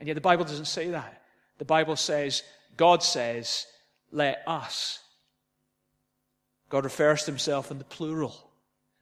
And 0.00 0.08
yet 0.08 0.14
the 0.14 0.20
Bible 0.20 0.44
doesn't 0.44 0.64
say 0.64 0.90
that. 0.90 1.22
The 1.58 1.64
Bible 1.64 1.94
says, 1.94 2.42
God 2.76 3.04
says, 3.04 3.66
let 4.10 4.42
us. 4.46 5.00
God 6.68 6.84
refers 6.84 7.24
to 7.24 7.30
himself 7.30 7.70
in 7.70 7.78
the 7.78 7.84
plural. 7.84 8.50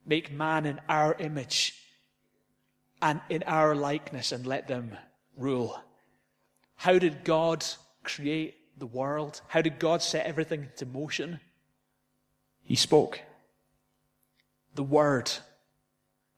Make 0.07 0.31
man 0.31 0.67
in 0.67 0.81
our 0.89 1.15
image 1.19 1.75
and 3.03 3.21
in 3.29 3.43
our 3.45 3.75
likeness 3.75 4.33
and 4.33 4.47
let 4.47 4.69
them 4.69 4.97
rule. 5.37 5.79
How 6.77 6.99
did 6.99 7.25
God 7.25 7.65
create 8.03 8.55
the 8.79 8.87
world? 8.87 9.41
How 9.49 9.63
did 9.63 9.79
God 9.79 10.03
set 10.03 10.27
everything 10.27 10.63
into 10.65 10.87
motion? 10.87 11.41
He 12.65 12.77
spoke. 12.77 13.21
The 14.75 14.83
Word 14.83 15.31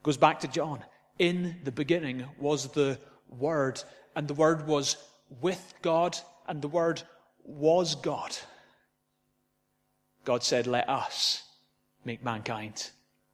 goes 0.02 0.16
back 0.16 0.40
to 0.40 0.48
John. 0.48 0.84
In 1.18 1.56
the 1.64 1.72
beginning 1.72 2.24
was 2.38 2.68
the 2.68 2.98
Word, 3.28 3.82
and 4.14 4.28
the 4.28 4.34
Word 4.34 4.66
was 4.66 4.96
with 5.40 5.74
God, 5.82 6.16
and 6.46 6.62
the 6.62 6.68
Word 6.68 7.02
was 7.44 7.96
God. 7.96 8.36
God 10.28 10.44
said, 10.44 10.66
Let 10.66 10.90
us 10.90 11.42
make 12.04 12.22
mankind 12.22 12.90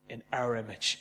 in 0.09 0.23
our 0.33 0.55
image. 0.55 1.01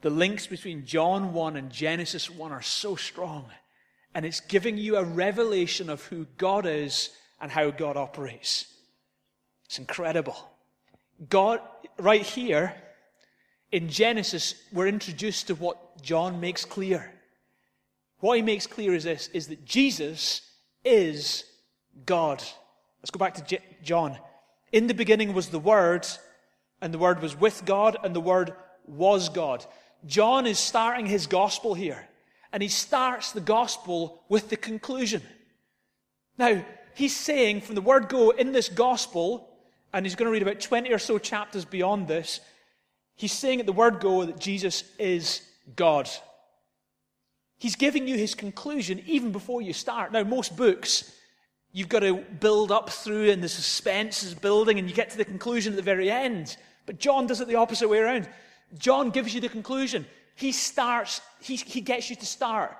The 0.00 0.10
links 0.10 0.46
between 0.46 0.86
John 0.86 1.32
1 1.32 1.56
and 1.56 1.72
Genesis 1.72 2.30
1 2.30 2.52
are 2.52 2.62
so 2.62 2.94
strong, 2.94 3.46
and 4.14 4.24
it's 4.24 4.38
giving 4.38 4.78
you 4.78 4.94
a 4.94 5.02
revelation 5.02 5.90
of 5.90 6.04
who 6.04 6.28
God 6.36 6.66
is 6.66 7.10
and 7.40 7.50
how 7.50 7.72
God 7.72 7.96
operates. 7.96 8.72
It's 9.64 9.80
incredible. 9.80 10.36
God, 11.28 11.62
right 11.98 12.22
here 12.22 12.72
in 13.72 13.88
Genesis, 13.88 14.54
we're 14.72 14.86
introduced 14.86 15.48
to 15.48 15.56
what 15.56 16.00
John 16.00 16.38
makes 16.38 16.64
clear. 16.64 17.12
What 18.20 18.36
he 18.36 18.42
makes 18.42 18.68
clear 18.68 18.94
is 18.94 19.02
this, 19.02 19.26
is 19.34 19.48
that 19.48 19.64
Jesus 19.64 20.42
is 20.84 21.42
God. 22.06 22.40
Let's 23.00 23.10
go 23.10 23.18
back 23.18 23.34
to 23.34 23.42
J- 23.42 23.64
John. 23.82 24.16
In 24.72 24.86
the 24.86 24.94
beginning 24.94 25.32
was 25.32 25.48
the 25.48 25.58
Word, 25.58 26.06
and 26.80 26.92
the 26.92 26.98
Word 26.98 27.22
was 27.22 27.38
with 27.38 27.64
God, 27.64 27.96
and 28.02 28.14
the 28.14 28.20
Word 28.20 28.54
was 28.86 29.28
God. 29.28 29.64
John 30.06 30.46
is 30.46 30.58
starting 30.58 31.06
his 31.06 31.26
gospel 31.26 31.74
here, 31.74 32.08
and 32.52 32.62
he 32.62 32.68
starts 32.68 33.32
the 33.32 33.40
gospel 33.40 34.22
with 34.28 34.48
the 34.48 34.56
conclusion. 34.56 35.22
Now, 36.38 36.64
he's 36.94 37.16
saying 37.16 37.62
from 37.62 37.74
the 37.74 37.80
word 37.80 38.08
go 38.08 38.30
in 38.30 38.52
this 38.52 38.68
gospel, 38.68 39.50
and 39.92 40.06
he's 40.06 40.14
going 40.14 40.26
to 40.26 40.32
read 40.32 40.42
about 40.42 40.60
20 40.60 40.92
or 40.92 40.98
so 40.98 41.18
chapters 41.18 41.64
beyond 41.64 42.06
this, 42.06 42.40
he's 43.16 43.32
saying 43.32 43.60
at 43.60 43.66
the 43.66 43.72
word 43.72 44.00
go 44.00 44.24
that 44.24 44.38
Jesus 44.38 44.84
is 44.98 45.42
God. 45.74 46.08
He's 47.58 47.74
giving 47.74 48.06
you 48.06 48.16
his 48.16 48.36
conclusion 48.36 49.02
even 49.06 49.32
before 49.32 49.60
you 49.60 49.72
start. 49.72 50.12
Now, 50.12 50.22
most 50.22 50.56
books, 50.56 51.12
You've 51.78 51.88
got 51.88 52.00
to 52.00 52.16
build 52.16 52.72
up 52.72 52.90
through, 52.90 53.30
and 53.30 53.40
the 53.40 53.48
suspense 53.48 54.24
is 54.24 54.34
building, 54.34 54.80
and 54.80 54.88
you 54.88 54.94
get 54.96 55.10
to 55.10 55.16
the 55.16 55.24
conclusion 55.24 55.74
at 55.74 55.76
the 55.76 55.82
very 55.82 56.10
end. 56.10 56.56
But 56.86 56.98
John 56.98 57.28
does 57.28 57.40
it 57.40 57.46
the 57.46 57.54
opposite 57.54 57.86
way 57.86 57.98
around. 57.98 58.28
John 58.78 59.10
gives 59.10 59.32
you 59.32 59.40
the 59.40 59.48
conclusion. 59.48 60.04
He 60.34 60.50
starts, 60.50 61.20
he, 61.40 61.54
he 61.54 61.80
gets 61.80 62.10
you 62.10 62.16
to 62.16 62.26
start 62.26 62.76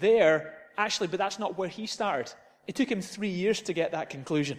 there, 0.00 0.52
actually, 0.76 1.06
but 1.06 1.18
that's 1.18 1.38
not 1.38 1.56
where 1.56 1.68
he 1.68 1.86
started. 1.86 2.34
It 2.66 2.74
took 2.74 2.90
him 2.90 3.00
three 3.00 3.28
years 3.28 3.62
to 3.62 3.72
get 3.72 3.92
that 3.92 4.10
conclusion. 4.10 4.58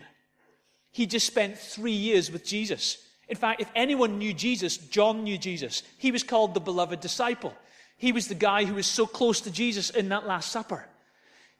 He 0.94 1.06
just 1.06 1.28
spent 1.28 1.58
three 1.58 1.92
years 1.92 2.32
with 2.32 2.46
Jesus. 2.46 3.06
In 3.28 3.36
fact, 3.36 3.60
if 3.60 3.70
anyone 3.76 4.18
knew 4.20 4.34
Jesus, 4.34 4.78
John 4.78 5.26
knew 5.26 5.38
Jesus. 5.38 5.84
He 5.98 6.14
was 6.14 6.24
called 6.24 6.54
the 6.54 6.62
beloved 6.62 7.02
disciple. 7.02 7.54
He 7.98 8.14
was 8.14 8.30
the 8.30 8.36
guy 8.36 8.64
who 8.64 8.76
was 8.76 8.88
so 8.88 9.06
close 9.06 9.42
to 9.42 9.52
Jesus 9.52 9.90
in 9.90 10.08
that 10.10 10.26
Last 10.26 10.50
Supper. 10.50 10.88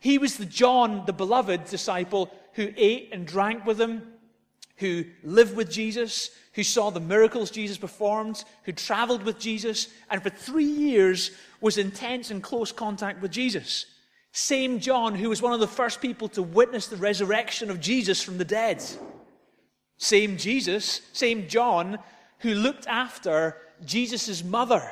He 0.06 0.20
was 0.20 0.38
the 0.38 0.46
John, 0.46 1.02
the 1.08 1.14
beloved 1.14 1.66
disciple, 1.66 2.32
who 2.54 2.72
ate 2.78 3.10
and 3.12 3.26
drank 3.26 3.66
with 3.66 3.82
him, 3.82 4.04
who 4.76 5.04
lived 5.24 5.56
with 5.56 5.72
Jesus, 5.72 6.30
who 6.54 6.62
saw 6.62 6.92
the 6.92 7.00
miracles 7.00 7.50
Jesus 7.50 7.80
performed, 7.80 8.44
who 8.66 8.72
traveled 8.72 9.24
with 9.24 9.40
Jesus, 9.40 9.88
and 10.12 10.22
for 10.22 10.30
three 10.30 10.64
years 10.64 11.32
was 11.60 11.80
intense 11.80 12.30
and 12.30 12.44
close 12.44 12.72
contact 12.72 13.20
with 13.20 13.32
Jesus. 13.32 13.88
Same 14.32 14.80
John 14.80 15.16
who 15.16 15.28
was 15.28 15.42
one 15.42 15.54
of 15.54 15.60
the 15.60 15.66
first 15.66 16.02
people 16.02 16.28
to 16.30 16.44
witness 16.44 16.86
the 16.86 16.98
resurrection 16.98 17.72
of 17.72 17.82
Jesus 17.82 18.22
from 18.22 18.38
the 18.38 18.46
dead. 18.46 18.84
Same 19.98 20.38
Jesus, 20.38 21.02
same 21.14 21.48
John 21.48 21.98
who 22.42 22.54
looked 22.54 22.86
after 22.86 23.58
Jesus' 23.84 24.44
mother 24.44 24.88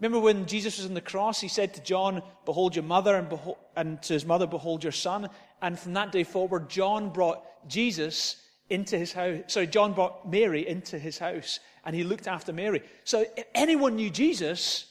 Remember 0.00 0.18
when 0.20 0.46
Jesus 0.46 0.76
was 0.76 0.86
on 0.86 0.94
the 0.94 1.00
cross, 1.00 1.40
he 1.40 1.48
said 1.48 1.74
to 1.74 1.82
John, 1.82 2.22
Behold 2.44 2.76
your 2.76 2.84
mother, 2.84 3.16
and, 3.16 3.40
and 3.76 4.02
to 4.02 4.12
his 4.12 4.26
mother, 4.26 4.46
Behold 4.46 4.82
your 4.82 4.92
son. 4.92 5.28
And 5.62 5.78
from 5.78 5.94
that 5.94 6.12
day 6.12 6.22
forward, 6.22 6.68
John 6.68 7.10
brought 7.10 7.42
Jesus 7.66 8.36
into 8.68 8.98
his 8.98 9.12
house. 9.12 9.38
Sorry, 9.46 9.66
John 9.66 9.94
brought 9.94 10.30
Mary 10.30 10.68
into 10.68 10.98
his 10.98 11.18
house, 11.18 11.60
and 11.84 11.96
he 11.96 12.04
looked 12.04 12.26
after 12.26 12.52
Mary. 12.52 12.82
So 13.04 13.24
if 13.36 13.46
anyone 13.54 13.96
knew 13.96 14.10
Jesus, 14.10 14.84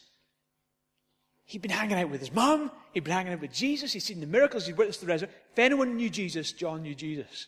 he'd 1.45 1.62
been 1.62 1.71
hanging 1.71 2.00
out 2.00 2.09
with 2.09 2.21
his 2.21 2.33
mum, 2.33 2.71
he'd 2.93 3.03
been 3.03 3.13
hanging 3.13 3.33
out 3.33 3.41
with 3.41 3.53
Jesus, 3.53 3.93
he'd 3.93 4.00
seen 4.00 4.21
the 4.21 4.25
miracles, 4.25 4.65
he'd 4.65 4.77
witnessed 4.77 5.01
the 5.01 5.07
resurrection. 5.07 5.39
If 5.51 5.59
anyone 5.59 5.97
knew 5.97 6.09
Jesus, 6.09 6.51
John 6.51 6.81
knew 6.81 6.95
Jesus. 6.95 7.45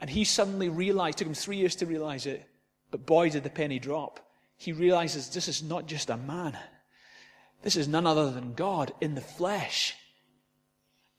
And 0.00 0.08
he 0.08 0.24
suddenly 0.24 0.70
realized, 0.70 1.16
it 1.16 1.18
took 1.18 1.28
him 1.28 1.34
three 1.34 1.56
years 1.58 1.76
to 1.76 1.86
realize 1.86 2.24
it, 2.24 2.46
but 2.90 3.04
boy, 3.04 3.28
did 3.28 3.42
the 3.42 3.50
penny 3.50 3.78
drop 3.78 4.27
he 4.58 4.72
realizes 4.72 5.30
this 5.30 5.48
is 5.48 5.62
not 5.62 5.86
just 5.86 6.10
a 6.10 6.16
man. 6.16 6.58
This 7.62 7.76
is 7.76 7.88
none 7.88 8.06
other 8.06 8.30
than 8.30 8.54
God 8.54 8.92
in 9.00 9.14
the 9.14 9.20
flesh. 9.20 9.94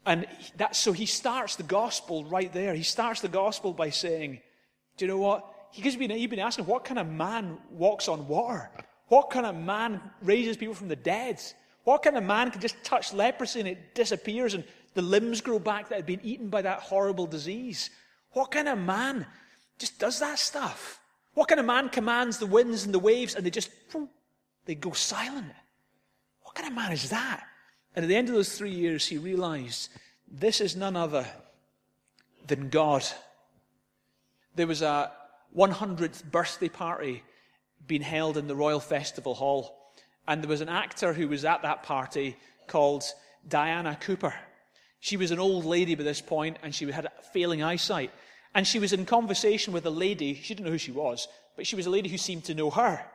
And 0.05 0.27
that, 0.57 0.75
so 0.75 0.91
he 0.91 1.05
starts 1.05 1.55
the 1.55 1.63
gospel 1.63 2.25
right 2.25 2.51
there. 2.51 2.73
He 2.73 2.83
starts 2.83 3.21
the 3.21 3.27
gospel 3.27 3.73
by 3.73 3.89
saying, 3.89 4.41
Do 4.97 5.05
you 5.05 5.09
know 5.09 5.17
what? 5.17 5.45
He's 5.71 5.95
been, 5.95 6.11
he's 6.11 6.29
been 6.29 6.39
asking, 6.39 6.65
What 6.65 6.83
kind 6.83 6.99
of 6.99 7.07
man 7.07 7.57
walks 7.71 8.07
on 8.07 8.27
water? 8.27 8.69
What 9.07 9.29
kind 9.29 9.45
of 9.45 9.55
man 9.55 10.01
raises 10.21 10.57
people 10.57 10.75
from 10.75 10.89
the 10.89 10.95
dead? 10.95 11.41
What 11.85 12.03
kind 12.03 12.17
of 12.17 12.23
man 12.23 12.51
can 12.51 12.61
just 12.61 12.83
touch 12.83 13.13
leprosy 13.13 13.59
and 13.59 13.69
it 13.69 13.95
disappears 13.95 14.53
and 14.53 14.63
the 14.93 15.01
limbs 15.01 15.41
grow 15.41 15.59
back 15.59 15.89
that 15.89 15.95
had 15.95 16.05
been 16.05 16.21
eaten 16.23 16.49
by 16.49 16.61
that 16.61 16.81
horrible 16.81 17.25
disease? 17.25 17.89
What 18.31 18.51
kind 18.51 18.67
of 18.67 18.77
man 18.77 19.25
just 19.77 19.97
does 19.97 20.19
that 20.19 20.39
stuff? 20.39 20.98
What 21.39 21.47
kind 21.47 21.61
of 21.61 21.65
man 21.65 21.87
commands 21.87 22.37
the 22.37 22.45
winds 22.45 22.83
and 22.83 22.93
the 22.93 22.99
waves 22.99 23.33
and 23.33 23.45
they 23.45 23.49
just, 23.49 23.69
they 24.65 24.75
go 24.75 24.91
silent? 24.91 25.53
What 26.41 26.53
kind 26.53 26.67
of 26.67 26.75
man 26.75 26.91
is 26.91 27.11
that? 27.11 27.47
And 27.95 28.03
at 28.03 28.09
the 28.09 28.17
end 28.17 28.27
of 28.27 28.35
those 28.35 28.57
three 28.57 28.73
years, 28.73 29.07
he 29.07 29.17
realized 29.17 29.87
this 30.29 30.59
is 30.59 30.75
none 30.75 30.97
other 30.97 31.25
than 32.45 32.67
God. 32.67 33.05
There 34.55 34.67
was 34.67 34.81
a 34.81 35.13
100th 35.55 36.29
birthday 36.29 36.67
party 36.67 37.23
being 37.87 38.01
held 38.01 38.35
in 38.35 38.47
the 38.47 38.55
Royal 38.55 38.81
Festival 38.81 39.33
Hall. 39.33 39.93
And 40.27 40.43
there 40.43 40.49
was 40.49 40.59
an 40.59 40.67
actor 40.67 41.13
who 41.13 41.29
was 41.29 41.45
at 41.45 41.61
that 41.61 41.83
party 41.83 42.35
called 42.67 43.05
Diana 43.47 43.97
Cooper. 44.01 44.33
She 44.99 45.15
was 45.15 45.31
an 45.31 45.39
old 45.39 45.63
lady 45.63 45.95
by 45.95 46.03
this 46.03 46.19
point 46.19 46.57
and 46.63 46.75
she 46.75 46.91
had 46.91 47.07
failing 47.31 47.63
eyesight. 47.63 48.11
And 48.55 48.65
she 48.65 48.79
was 48.79 48.93
in 48.93 49.05
conversation 49.05 49.73
with 49.73 49.85
a 49.85 49.91
lady. 49.91 50.33
She 50.33 50.53
didn't 50.53 50.65
know 50.65 50.71
who 50.71 50.77
she 50.77 50.91
was, 50.91 51.27
but 51.55 51.67
she 51.67 51.75
was 51.75 51.85
a 51.85 51.91
lady 51.91 52.09
who 52.09 52.17
seemed 52.17 52.45
to 52.45 52.55
know 52.55 52.69
her. 52.71 53.05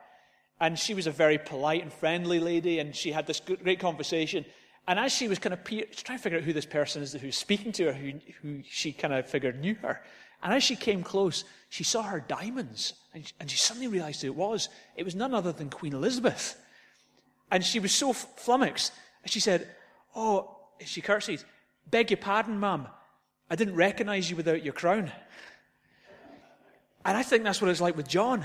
And 0.61 0.79
she 0.79 0.95
was 0.95 1.07
a 1.07 1.11
very 1.11 1.39
polite 1.39 1.83
and 1.83 1.93
friendly 1.93 2.39
lady, 2.39 2.79
and 2.79 2.95
she 2.95 3.11
had 3.11 3.27
this 3.27 3.41
great 3.41 3.81
conversation. 3.81 4.45
And 4.87 4.99
as 4.99 5.13
she 5.13 5.29
was 5.29 5.39
kind 5.39 5.53
of 5.53 5.65
pe- 5.65 5.87
trying 5.87 6.19
to 6.19 6.23
figure 6.23 6.39
out 6.39 6.45
who 6.45 6.53
this 6.53 6.67
person 6.67 7.03
is 7.03 7.13
who's 7.13 7.37
speaking 7.37 7.73
to 7.73 7.87
her, 7.87 7.93
who, 7.93 8.13
who 8.43 8.63
she 8.69 8.93
kind 8.93 9.13
of 9.13 9.29
figured 9.29 9.61
knew 9.61 9.75
her. 9.77 10.01
And 10.43 10.53
as 10.53 10.63
she 10.63 10.77
came 10.77 11.03
close, 11.03 11.45
she 11.71 11.85
saw 11.85 12.03
her 12.03 12.21
diamonds, 12.21 12.93
and, 13.15 13.33
and 13.41 13.51
she 13.51 13.57
suddenly 13.57 13.89
realized 13.89 14.21
who 14.21 14.29
it 14.29 14.37
was. 14.37 14.69
It 14.95 15.05
was 15.05 15.15
none 15.15 15.35
other 15.35 15.53
than 15.53 15.71
Queen 15.71 15.95
Elizabeth. 15.95 16.57
And 17.51 17.65
she 17.65 17.81
was 17.81 17.93
so 17.93 18.13
flummoxed. 18.13 18.93
And 19.23 19.33
she 19.33 19.41
said, 19.41 19.67
Oh, 20.15 20.57
she 20.85 21.01
curtsied, 21.01 21.43
beg 21.91 22.11
your 22.11 22.19
pardon, 22.19 22.61
ma'am. 22.61 22.87
I 23.51 23.57
didn't 23.57 23.77
recognize 23.77 24.31
you 24.31 24.37
without 24.37 24.65
your 24.65 24.73
crown. 24.73 25.13
And 27.05 27.17
I 27.17 27.23
think 27.23 27.45
that's 27.45 27.61
what 27.61 27.71
it's 27.71 27.81
like 27.81 27.97
with 27.97 28.09
John. 28.09 28.45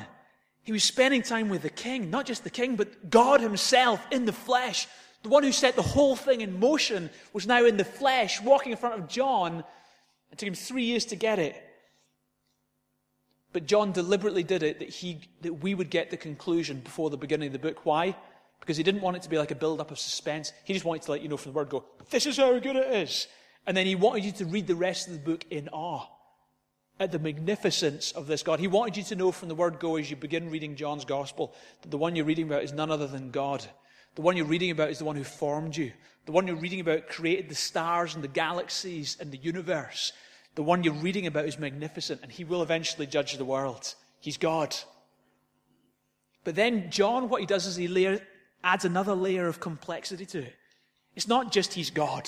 He 0.63 0.71
was 0.71 0.83
spending 0.83 1.21
time 1.21 1.49
with 1.49 1.61
the 1.61 1.69
king, 1.69 2.09
not 2.09 2.25
just 2.25 2.43
the 2.43 2.49
king, 2.49 2.75
but 2.75 3.09
God 3.09 3.41
himself 3.41 4.05
in 4.11 4.25
the 4.25 4.33
flesh. 4.33 4.87
The 5.23 5.29
one 5.29 5.43
who 5.43 5.51
set 5.51 5.75
the 5.75 5.81
whole 5.81 6.15
thing 6.15 6.41
in 6.41 6.59
motion 6.59 7.09
was 7.33 7.47
now 7.47 7.65
in 7.65 7.77
the 7.77 7.85
flesh, 7.85 8.41
walking 8.41 8.71
in 8.71 8.77
front 8.77 8.99
of 8.99 9.07
John. 9.07 9.63
It 10.31 10.37
took 10.37 10.47
him 10.47 10.55
three 10.55 10.83
years 10.83 11.05
to 11.05 11.15
get 11.15 11.39
it. 11.39 11.55
But 13.51 13.65
John 13.65 13.91
deliberately 13.91 14.43
did 14.43 14.61
it 14.61 14.79
that, 14.79 14.89
he, 14.89 15.21
that 15.41 15.53
we 15.53 15.73
would 15.73 15.89
get 15.89 16.11
the 16.11 16.17
conclusion 16.17 16.81
before 16.81 17.09
the 17.09 17.17
beginning 17.17 17.47
of 17.47 17.53
the 17.53 17.59
book. 17.59 17.85
Why? 17.85 18.15
Because 18.59 18.77
he 18.77 18.83
didn't 18.83 19.01
want 19.01 19.17
it 19.17 19.23
to 19.23 19.29
be 19.29 19.37
like 19.37 19.51
a 19.51 19.55
build 19.55 19.79
up 19.79 19.89
of 19.89 19.97
suspense. 19.97 20.53
He 20.65 20.73
just 20.73 20.85
wanted 20.85 21.01
to 21.03 21.11
let 21.11 21.21
you 21.21 21.29
know 21.29 21.37
from 21.37 21.53
the 21.53 21.57
word 21.57 21.69
go, 21.69 21.85
this 22.11 22.25
is 22.25 22.37
how 22.37 22.59
good 22.59 22.75
it 22.75 22.93
is. 22.93 23.27
And 23.69 23.77
then 23.77 23.85
he 23.85 23.93
wanted 23.93 24.25
you 24.25 24.31
to 24.31 24.47
read 24.47 24.65
the 24.65 24.73
rest 24.73 25.05
of 25.05 25.13
the 25.13 25.19
book 25.19 25.45
in 25.51 25.69
awe 25.69 26.07
at 26.99 27.11
the 27.11 27.19
magnificence 27.19 28.11
of 28.13 28.25
this 28.25 28.41
God. 28.41 28.59
He 28.59 28.65
wanted 28.65 28.97
you 28.97 29.03
to 29.03 29.15
know 29.15 29.31
from 29.31 29.47
the 29.47 29.53
word 29.53 29.77
go 29.77 29.97
as 29.97 30.09
you 30.09 30.15
begin 30.15 30.49
reading 30.49 30.75
John's 30.75 31.05
gospel 31.05 31.53
that 31.83 31.91
the 31.91 31.97
one 31.99 32.15
you're 32.15 32.25
reading 32.25 32.47
about 32.47 32.63
is 32.63 32.73
none 32.73 32.89
other 32.89 33.05
than 33.05 33.29
God. 33.29 33.63
The 34.15 34.23
one 34.23 34.35
you're 34.35 34.47
reading 34.47 34.71
about 34.71 34.89
is 34.89 34.97
the 34.97 35.05
one 35.05 35.15
who 35.15 35.23
formed 35.23 35.77
you. 35.77 35.91
The 36.25 36.31
one 36.31 36.47
you're 36.47 36.55
reading 36.55 36.79
about 36.79 37.09
created 37.09 37.47
the 37.47 37.53
stars 37.53 38.15
and 38.15 38.23
the 38.23 38.27
galaxies 38.27 39.17
and 39.19 39.31
the 39.31 39.37
universe. 39.37 40.13
The 40.55 40.63
one 40.63 40.83
you're 40.83 40.95
reading 40.95 41.27
about 41.27 41.45
is 41.45 41.59
magnificent 41.59 42.21
and 42.23 42.31
he 42.31 42.45
will 42.45 42.63
eventually 42.63 43.05
judge 43.05 43.37
the 43.37 43.45
world. 43.45 43.93
He's 44.19 44.37
God. 44.37 44.75
But 46.43 46.55
then 46.55 46.89
John, 46.89 47.29
what 47.29 47.41
he 47.41 47.45
does 47.45 47.67
is 47.67 47.75
he 47.75 47.87
layer, 47.87 48.19
adds 48.63 48.83
another 48.83 49.13
layer 49.13 49.47
of 49.47 49.59
complexity 49.59 50.25
to 50.25 50.39
it. 50.39 50.55
It's 51.15 51.27
not 51.27 51.51
just 51.51 51.73
he's 51.73 51.91
God, 51.91 52.27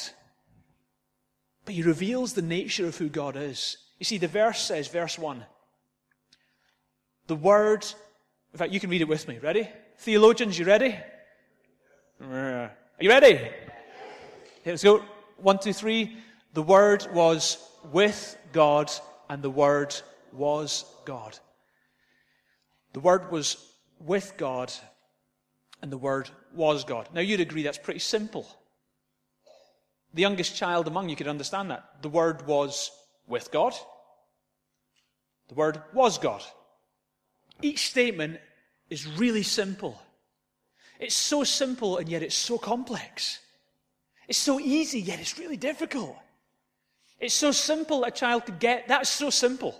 but 1.65 1.73
he 1.73 1.83
reveals 1.83 2.33
the 2.33 2.41
nature 2.41 2.87
of 2.87 2.97
who 2.97 3.09
God 3.09 3.35
is. 3.35 3.77
You 3.99 4.05
see, 4.05 4.17
the 4.17 4.27
verse 4.27 4.61
says, 4.61 4.87
verse 4.87 5.17
1, 5.19 5.45
the 7.27 7.35
word, 7.35 7.85
in 8.53 8.57
fact, 8.57 8.73
you 8.73 8.79
can 8.79 8.89
read 8.89 9.01
it 9.01 9.07
with 9.07 9.27
me. 9.27 9.37
Ready? 9.37 9.69
Theologians, 9.99 10.57
you 10.57 10.65
ready? 10.65 10.97
Are 12.21 12.71
you 12.99 13.09
ready? 13.09 13.35
Here, 13.35 14.73
let's 14.73 14.83
go. 14.83 15.03
One, 15.37 15.59
two, 15.59 15.73
three. 15.73 16.17
The 16.53 16.61
word 16.61 17.07
was 17.13 17.57
with 17.91 18.37
God, 18.53 18.91
and 19.29 19.41
the 19.41 19.49
word 19.49 19.95
was 20.33 20.85
God. 21.05 21.37
The 22.93 22.99
word 22.99 23.31
was 23.31 23.57
with 23.99 24.33
God, 24.37 24.73
and 25.81 25.91
the 25.91 25.97
word 25.97 26.29
was 26.53 26.83
God. 26.83 27.07
Now, 27.13 27.21
you'd 27.21 27.39
agree 27.39 27.63
that's 27.63 27.77
pretty 27.77 27.99
simple. 27.99 28.45
The 30.13 30.21
youngest 30.21 30.55
child 30.55 30.87
among 30.87 31.09
you 31.09 31.15
could 31.15 31.27
understand 31.27 31.71
that. 31.71 32.01
The 32.01 32.09
word 32.09 32.45
was 32.45 32.91
with 33.27 33.51
God, 33.51 33.73
the 35.51 35.55
Word 35.55 35.81
was 35.93 36.17
God. 36.17 36.41
Each 37.61 37.89
statement 37.89 38.39
is 38.89 39.05
really 39.05 39.43
simple. 39.43 40.01
It's 40.97 41.13
so 41.13 41.43
simple 41.43 41.97
and 41.97 42.07
yet 42.07 42.23
it's 42.23 42.35
so 42.35 42.57
complex. 42.57 43.39
It's 44.29 44.37
so 44.37 44.61
easy 44.61 45.01
yet 45.01 45.19
it's 45.19 45.37
really 45.37 45.57
difficult. 45.57 46.15
It's 47.19 47.33
so 47.33 47.51
simple 47.51 48.05
a 48.05 48.11
child 48.11 48.45
could 48.45 48.59
get. 48.59 48.87
That's 48.87 49.09
so 49.09 49.29
simple. 49.29 49.75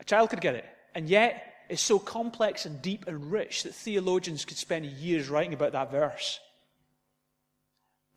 A 0.00 0.04
child 0.04 0.30
could 0.30 0.40
get 0.40 0.56
it. 0.56 0.66
And 0.96 1.08
yet 1.08 1.54
it's 1.68 1.80
so 1.80 2.00
complex 2.00 2.66
and 2.66 2.82
deep 2.82 3.06
and 3.06 3.30
rich 3.30 3.62
that 3.62 3.74
theologians 3.74 4.44
could 4.44 4.56
spend 4.56 4.84
years 4.84 5.28
writing 5.28 5.54
about 5.54 5.72
that 5.72 5.92
verse. 5.92 6.40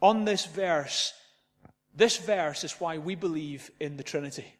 On 0.01 0.25
this 0.25 0.45
verse, 0.45 1.13
this 1.95 2.17
verse 2.17 2.63
is 2.63 2.73
why 2.73 2.97
we 2.97 3.15
believe 3.15 3.71
in 3.79 3.97
the 3.97 4.03
Trinity 4.03 4.55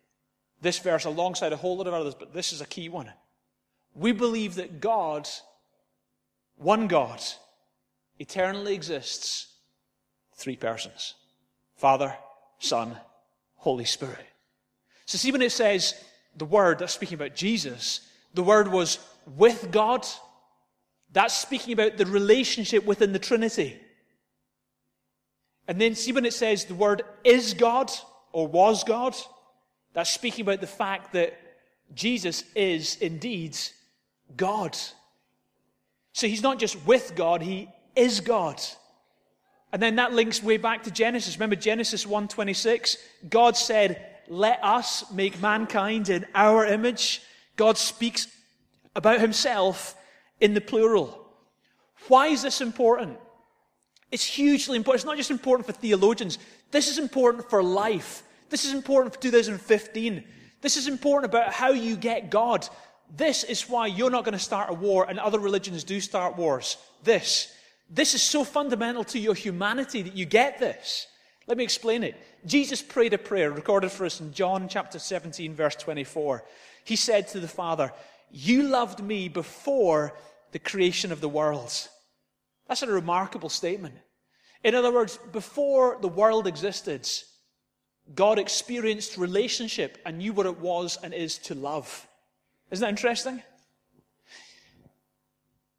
this 0.61 0.79
verse 0.79 1.05
alongside 1.05 1.53
a 1.53 1.57
whole 1.57 1.77
lot 1.77 1.87
of 1.87 1.93
others, 1.93 2.15
but 2.15 2.33
this 2.33 2.51
is 2.51 2.59
a 2.59 2.65
key 2.65 2.89
one. 2.89 3.11
We 3.93 4.11
believe 4.11 4.55
that 4.55 4.81
God, 4.81 5.29
one 6.57 6.87
God, 6.87 7.21
eternally 8.19 8.73
exists, 8.73 9.47
three 10.33 10.55
persons 10.55 11.13
Father, 11.77 12.15
Son, 12.59 12.97
Holy 13.57 13.85
Spirit. 13.85 14.25
So, 15.05 15.17
see 15.17 15.31
when 15.31 15.41
it 15.41 15.51
says 15.51 15.93
the 16.35 16.45
word, 16.45 16.79
that's 16.79 16.93
speaking 16.93 17.15
about 17.15 17.35
Jesus, 17.35 18.09
the 18.33 18.43
word 18.43 18.67
was 18.67 18.97
with 19.37 19.71
God. 19.71 20.05
That's 21.13 21.37
speaking 21.37 21.73
about 21.73 21.97
the 21.97 22.05
relationship 22.05 22.85
within 22.85 23.13
the 23.13 23.19
Trinity. 23.19 23.79
And 25.67 25.81
then 25.81 25.95
see 25.95 26.11
when 26.11 26.25
it 26.25 26.33
says 26.33 26.65
the 26.65 26.75
word 26.75 27.03
is 27.23 27.53
God 27.53 27.91
or 28.31 28.47
was 28.47 28.83
God, 28.83 29.15
that's 29.93 30.11
speaking 30.11 30.43
about 30.43 30.61
the 30.61 30.67
fact 30.67 31.13
that 31.13 31.39
Jesus 31.93 32.43
is 32.55 32.97
indeed 32.97 33.57
God. 34.35 34.77
So 36.13 36.27
he's 36.27 36.43
not 36.43 36.59
just 36.59 36.85
with 36.85 37.15
God, 37.15 37.41
he 37.41 37.69
is 37.95 38.19
God. 38.19 38.61
And 39.71 39.81
then 39.81 39.95
that 39.97 40.13
links 40.13 40.41
way 40.41 40.57
back 40.57 40.83
to 40.83 40.91
Genesis. 40.91 41.35
Remember 41.35 41.55
Genesis 41.55 42.05
1:26? 42.05 42.97
God 43.29 43.57
said, 43.57 44.21
"Let 44.27 44.63
us 44.63 45.09
make 45.11 45.41
mankind 45.41 46.09
in 46.09 46.25
our 46.33 46.65
image." 46.65 47.21
God 47.55 47.77
speaks 47.77 48.27
about 48.95 49.19
himself 49.19 49.95
in 50.39 50.53
the 50.53 50.61
plural. 50.61 51.27
Why 52.07 52.27
is 52.27 52.41
this 52.41 52.61
important? 52.61 53.19
It's 54.11 54.25
hugely 54.25 54.77
important. 54.77 55.01
It's 55.01 55.05
not 55.05 55.17
just 55.17 55.31
important 55.31 55.65
for 55.65 55.73
theologians. 55.73 56.37
This 56.71 56.87
is 56.87 56.97
important 56.97 57.49
for 57.49 57.63
life. 57.63 58.23
This 58.49 58.65
is 58.65 58.73
important 58.73 59.13
for 59.13 59.21
2015. 59.21 60.23
This 60.61 60.77
is 60.77 60.87
important 60.87 61.31
about 61.31 61.51
how 61.51 61.71
you 61.71 61.95
get 61.95 62.29
God. 62.29 62.67
This 63.15 63.43
is 63.43 63.69
why 63.69 63.87
you're 63.87 64.09
not 64.09 64.25
going 64.25 64.33
to 64.33 64.39
start 64.39 64.69
a 64.69 64.73
war 64.73 65.05
and 65.09 65.19
other 65.19 65.39
religions 65.39 65.83
do 65.83 65.99
start 65.99 66.37
wars. 66.37 66.77
This. 67.03 67.53
This 67.89 68.13
is 68.13 68.21
so 68.21 68.43
fundamental 68.43 69.03
to 69.05 69.19
your 69.19 69.35
humanity 69.35 70.01
that 70.01 70.15
you 70.15 70.25
get 70.25 70.59
this. 70.59 71.07
Let 71.47 71.57
me 71.57 71.63
explain 71.63 72.03
it. 72.03 72.15
Jesus 72.45 72.81
prayed 72.81 73.13
a 73.13 73.17
prayer 73.17 73.51
recorded 73.51 73.91
for 73.91 74.05
us 74.05 74.19
in 74.19 74.33
John 74.33 74.67
chapter 74.67 74.97
17, 74.97 75.53
verse 75.53 75.75
24. 75.75 76.43
He 76.83 76.95
said 76.95 77.27
to 77.29 77.39
the 77.39 77.47
Father, 77.47 77.91
You 78.31 78.63
loved 78.63 79.03
me 79.03 79.29
before 79.29 80.13
the 80.51 80.59
creation 80.59 81.11
of 81.11 81.21
the 81.21 81.29
world. 81.29 81.89
That's 82.67 82.81
a 82.81 82.87
remarkable 82.87 83.49
statement. 83.49 83.95
In 84.63 84.73
other 84.73 84.91
words, 84.91 85.19
before 85.31 85.97
the 86.01 86.07
world 86.07 86.47
existed, 86.47 87.07
God 88.13 88.39
experienced 88.39 89.17
relationship 89.17 89.97
and 90.05 90.17
knew 90.17 90.33
what 90.33 90.45
it 90.45 90.59
was 90.59 90.97
and 91.01 91.13
is 91.13 91.37
to 91.39 91.55
love. 91.55 92.07
Isn't 92.71 92.81
that 92.81 92.89
interesting? 92.89 93.41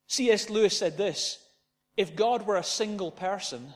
C.S. 0.06 0.48
Lewis 0.48 0.76
said 0.76 0.96
this 0.96 1.38
If 1.96 2.14
God 2.14 2.46
were 2.46 2.56
a 2.56 2.62
single 2.62 3.10
person, 3.10 3.74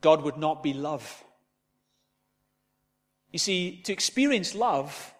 God 0.00 0.22
would 0.22 0.36
not 0.36 0.62
be 0.62 0.72
love. 0.72 1.24
You 3.30 3.38
see, 3.38 3.80
to 3.84 3.92
experience 3.92 4.54
love, 4.54 5.14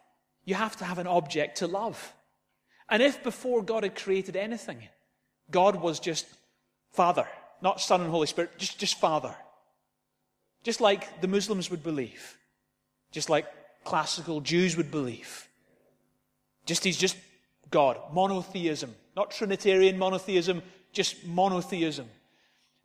you 0.45 0.55
have 0.55 0.77
to 0.77 0.85
have 0.85 0.99
an 0.99 1.07
object 1.07 1.59
to 1.59 1.67
love. 1.67 2.13
And 2.91 3.03
if 3.03 3.23
before 3.23 3.63
God 3.63 3.85
had 3.85 3.97
created 3.97 4.37
anything, 4.37 4.89
God 5.53 5.81
was 5.81 6.01
just 6.01 6.27
Father, 6.91 7.27
not 7.61 7.81
Son 7.81 8.01
and 8.01 8.11
Holy 8.11 8.27
Spirit, 8.27 8.59
just, 8.59 8.79
just 8.79 8.99
Father, 8.99 9.35
just 10.65 10.81
like 10.81 11.21
the 11.21 11.29
Muslims 11.29 11.71
would 11.71 11.83
believe, 11.83 12.37
just 13.13 13.31
like 13.31 13.47
classical 13.85 14.41
Jews 14.41 14.77
would 14.77 14.91
believe. 14.91 15.49
Just 16.67 16.85
he's 16.85 16.99
just 16.99 17.17
God, 17.71 17.99
monotheism, 18.13 18.95
not 19.17 19.31
Trinitarian 19.31 19.99
monotheism, 19.99 20.63
just 20.93 21.25
monotheism. 21.27 22.09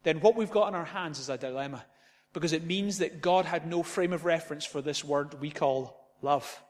Then 0.03 0.21
what 0.21 0.36
we've 0.36 0.51
got 0.51 0.69
in 0.69 0.75
our 0.75 0.86
hands 0.86 1.19
is 1.19 1.30
a 1.30 1.38
dilemma 1.38 1.86
because 2.34 2.53
it 2.53 2.63
means 2.63 2.99
that 2.99 3.21
God 3.21 3.45
had 3.45 3.67
no 3.67 3.84
frame 3.84 4.13
of 4.13 4.25
reference 4.25 4.65
for 4.65 4.82
this 4.82 5.03
word 5.03 5.39
we 5.41 5.51
call 5.51 6.08
love. 6.21 6.62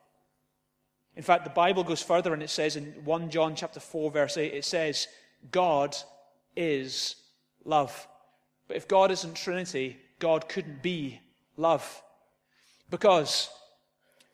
In 1.15 1.23
fact, 1.23 1.43
the 1.43 1.49
Bible 1.49 1.83
goes 1.83 2.01
further 2.01 2.33
and 2.33 2.43
it 2.43 2.49
says 2.49 2.75
in 2.75 2.86
1 3.03 3.29
John 3.29 3.55
chapter 3.55 3.79
4 3.79 4.12
verse 4.12 4.38
8 4.38 4.53
it 4.53 4.65
says 4.65 5.07
God 5.52 5.95
is 6.56 7.15
love. 7.65 8.08
But 8.67 8.78
if 8.78 8.88
God 8.88 9.12
isn't 9.12 9.36
Trinity, 9.36 9.97
God 10.19 10.50
couldn't 10.50 10.82
be 10.82 11.19
love. 11.56 12.04
Because 12.89 13.50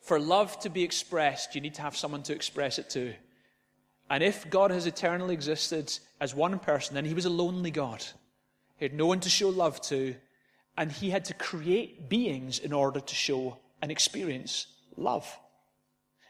For 0.04 0.20
love 0.20 0.60
to 0.60 0.70
be 0.70 0.84
expressed, 0.84 1.56
you 1.56 1.62
need 1.62 1.76
to 1.76 1.82
have 1.82 1.96
someone 1.96 2.24
to 2.24 2.34
express 2.34 2.78
it 2.78 2.90
to. 2.90 3.14
And 4.10 4.22
if 4.22 4.50
God 4.50 4.70
has 4.70 4.86
eternally 4.86 5.34
existed 5.34 5.98
as 6.20 6.36
one 6.36 6.60
person, 6.60 6.94
then 6.94 7.06
he 7.06 7.14
was 7.14 7.26
a 7.26 7.30
lonely 7.30 7.72
God. 7.72 8.04
He 8.76 8.84
had 8.84 8.94
no 8.94 9.06
one 9.06 9.22
to 9.22 9.30
show 9.30 9.48
love 9.48 9.80
to, 9.84 10.16
and 10.78 10.92
he 10.92 11.10
had 11.10 11.24
to 11.26 11.34
create 11.34 12.10
beings 12.10 12.60
in 12.60 12.74
order 12.74 13.00
to 13.00 13.16
show 13.16 13.60
and 13.82 13.92
experience 13.92 14.68
love. 14.98 15.26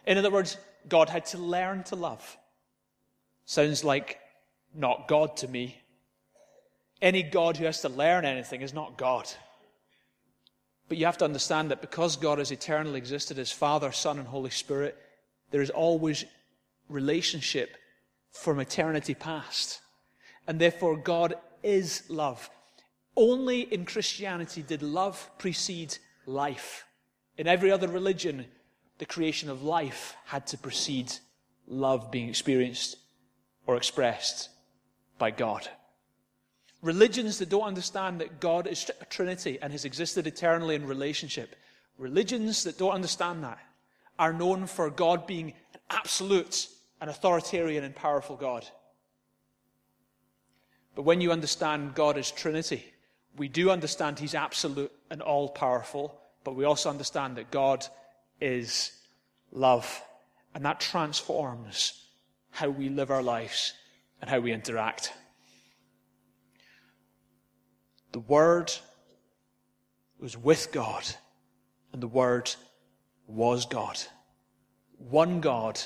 In 0.06 0.20
other 0.20 0.30
words, 0.30 0.56
God 0.88 1.10
had 1.10 1.26
to 1.28 1.40
learn 1.40 1.84
to 1.86 1.96
love. 1.96 2.38
Sounds 3.46 3.84
like 3.84 4.20
not 4.74 5.08
God 5.08 5.38
to 5.38 5.48
me. 5.48 5.78
Any 7.02 7.24
God 7.24 7.58
who 7.58 7.66
has 7.66 7.82
to 7.82 7.90
learn 7.90 8.26
anything 8.26 8.62
is 8.62 8.74
not 8.74 8.98
God. 8.98 9.30
But 10.88 10.98
you 10.98 11.06
have 11.06 11.18
to 11.18 11.26
understand 11.26 11.72
that 11.72 11.82
because 11.82 12.16
God 12.18 12.40
has 12.40 12.52
eternally 12.52 12.98
existed 12.98 13.40
as 13.40 13.52
Father, 13.52 13.92
Son, 13.92 14.20
and 14.20 14.28
Holy 14.28 14.50
Spirit, 14.50 14.98
there 15.52 15.62
is 15.62 15.70
always 15.70 16.26
relationship 16.90 17.78
from 18.32 18.60
eternity 18.60 19.14
past. 19.14 19.82
And 20.48 20.60
therefore, 20.60 20.98
God 20.98 21.36
is 21.62 22.04
love. 22.10 22.50
Only 23.16 23.62
in 23.62 23.86
Christianity 23.86 24.62
did 24.62 24.82
love 24.82 25.30
precede 25.38 25.98
life. 26.26 26.86
In 27.38 27.48
every 27.48 27.72
other 27.72 27.88
religion, 27.88 28.46
the 28.98 29.06
creation 29.06 29.50
of 29.50 29.64
life 29.64 30.16
had 30.26 30.48
to 30.48 30.58
precede 30.58 31.14
love 31.68 32.12
being 32.12 32.30
experienced 32.30 32.98
or 33.66 33.78
expressed 33.78 34.50
by 35.24 35.32
God. 35.32 35.66
Religions 36.82 37.38
that 37.38 37.48
don't 37.48 37.64
understand 37.64 38.20
that 38.20 38.42
God 38.42 38.68
is 38.68 38.92
a 39.00 39.06
Trinity 39.06 39.58
and 39.62 39.72
has 39.72 39.86
existed 39.86 40.28
eternally 40.28 40.76
in 40.76 40.86
relationship, 40.86 41.56
religions 41.98 42.66
that 42.66 42.78
don't 42.78 42.92
understand 42.92 43.42
that, 43.46 43.58
are 44.20 44.34
known 44.34 44.68
for 44.68 44.90
God 44.90 45.26
being 45.26 45.54
an 45.74 45.80
absolute, 45.90 46.68
an 47.00 47.08
authoritarian, 47.08 47.86
and 47.86 47.96
powerful 47.96 48.36
God. 48.36 48.66
But 50.94 51.04
when 51.04 51.22
you 51.22 51.32
understand 51.32 51.96
God 51.96 52.18
as 52.18 52.30
Trinity, 52.30 52.84
we 53.38 53.48
do 53.48 53.72
understand 53.72 54.20
He's 54.20 54.36
absolute 54.36 54.92
and 55.10 55.22
all 55.22 55.48
powerful, 55.48 56.20
but 56.44 56.58
we 56.58 56.66
also 56.66 56.90
understand 56.90 57.38
that 57.38 57.50
God 57.50 57.88
is 58.42 58.92
love. 59.54 60.04
And 60.54 60.66
that 60.66 60.82
transforms 60.82 62.08
how 62.52 62.68
we 62.68 62.90
live 62.90 63.10
our 63.10 63.24
lives 63.24 63.72
and 64.24 64.30
how 64.30 64.40
we 64.40 64.54
interact. 64.54 65.12
The 68.14 68.22
Word 68.22 68.72
was 70.18 70.38
with 70.38 70.72
God, 70.72 71.04
and 71.92 72.02
the 72.02 72.08
Word 72.08 72.50
was 73.28 73.66
God. 73.66 74.00
One 74.98 75.42
God, 75.42 75.78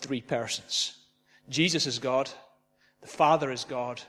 three 0.00 0.20
persons. 0.20 0.98
Jesus 1.48 1.84
is 1.88 1.98
God, 1.98 2.30
the 3.00 3.08
Father 3.08 3.50
is 3.50 3.64
God, 3.64 4.00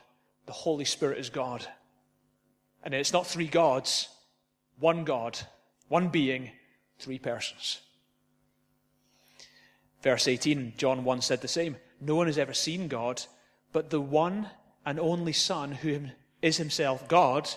the 0.46 0.52
Holy 0.52 0.84
Spirit 0.84 1.18
is 1.18 1.28
God. 1.28 1.66
And 2.84 2.94
it's 2.94 3.12
not 3.12 3.26
three 3.26 3.48
gods, 3.48 4.08
one 4.78 5.02
God, 5.02 5.36
one 5.88 6.08
being, 6.08 6.52
three 7.00 7.18
persons. 7.18 7.80
Verse 10.04 10.28
18, 10.28 10.74
John 10.76 11.02
1 11.02 11.20
said 11.20 11.40
the 11.40 11.48
same. 11.48 11.78
No 12.00 12.14
one 12.14 12.26
has 12.26 12.38
ever 12.38 12.54
seen 12.54 12.88
God, 12.88 13.22
but 13.72 13.90
the 13.90 14.00
one 14.00 14.48
and 14.86 14.98
only 14.98 15.32
Son, 15.32 15.72
who 15.72 16.08
is 16.40 16.56
himself 16.56 17.08
God 17.08 17.48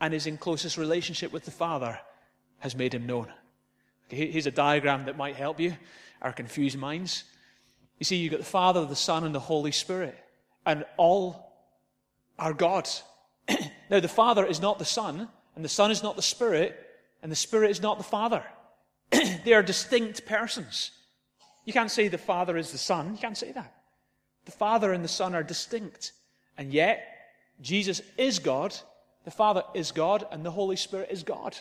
and 0.00 0.12
is 0.12 0.26
in 0.26 0.36
closest 0.36 0.76
relationship 0.76 1.32
with 1.32 1.44
the 1.44 1.50
Father, 1.50 1.98
has 2.58 2.76
made 2.76 2.94
him 2.94 3.06
known. 3.06 3.32
Okay, 4.06 4.30
here's 4.30 4.46
a 4.46 4.50
diagram 4.50 5.06
that 5.06 5.16
might 5.16 5.36
help 5.36 5.58
you, 5.58 5.76
our 6.20 6.32
confused 6.32 6.78
minds. 6.78 7.24
You 7.98 8.04
see, 8.04 8.16
you've 8.16 8.32
got 8.32 8.40
the 8.40 8.46
Father, 8.46 8.84
the 8.84 8.96
Son, 8.96 9.24
and 9.24 9.34
the 9.34 9.40
Holy 9.40 9.72
Spirit, 9.72 10.18
and 10.66 10.84
all 10.96 11.52
are 12.38 12.52
God. 12.52 12.88
now, 13.90 14.00
the 14.00 14.08
Father 14.08 14.44
is 14.44 14.60
not 14.60 14.78
the 14.78 14.84
Son, 14.84 15.28
and 15.54 15.64
the 15.64 15.68
Son 15.68 15.90
is 15.90 16.02
not 16.02 16.16
the 16.16 16.22
Spirit, 16.22 16.78
and 17.22 17.30
the 17.30 17.36
Spirit 17.36 17.70
is 17.70 17.80
not 17.80 17.98
the 17.98 18.04
Father. 18.04 18.44
they 19.44 19.54
are 19.54 19.62
distinct 19.62 20.26
persons. 20.26 20.90
You 21.64 21.72
can't 21.72 21.90
say 21.90 22.08
the 22.08 22.18
Father 22.18 22.56
is 22.56 22.72
the 22.72 22.78
Son. 22.78 23.12
You 23.12 23.18
can't 23.18 23.36
say 23.36 23.52
that. 23.52 23.74
The 24.44 24.52
Father 24.52 24.92
and 24.92 25.04
the 25.04 25.08
Son 25.08 25.34
are 25.34 25.42
distinct. 25.42 26.12
And 26.58 26.72
yet, 26.72 27.06
Jesus 27.60 28.02
is 28.18 28.38
God, 28.38 28.74
the 29.24 29.30
Father 29.30 29.62
is 29.74 29.92
God, 29.92 30.26
and 30.30 30.44
the 30.44 30.50
Holy 30.50 30.76
Spirit 30.76 31.08
is 31.10 31.22
God. 31.22 31.56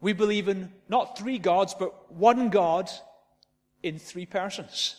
We 0.00 0.14
believe 0.14 0.48
in 0.48 0.72
not 0.88 1.18
three 1.18 1.38
gods, 1.38 1.74
but 1.78 2.10
one 2.12 2.48
God 2.48 2.90
in 3.82 3.98
three 3.98 4.26
persons. 4.26 4.96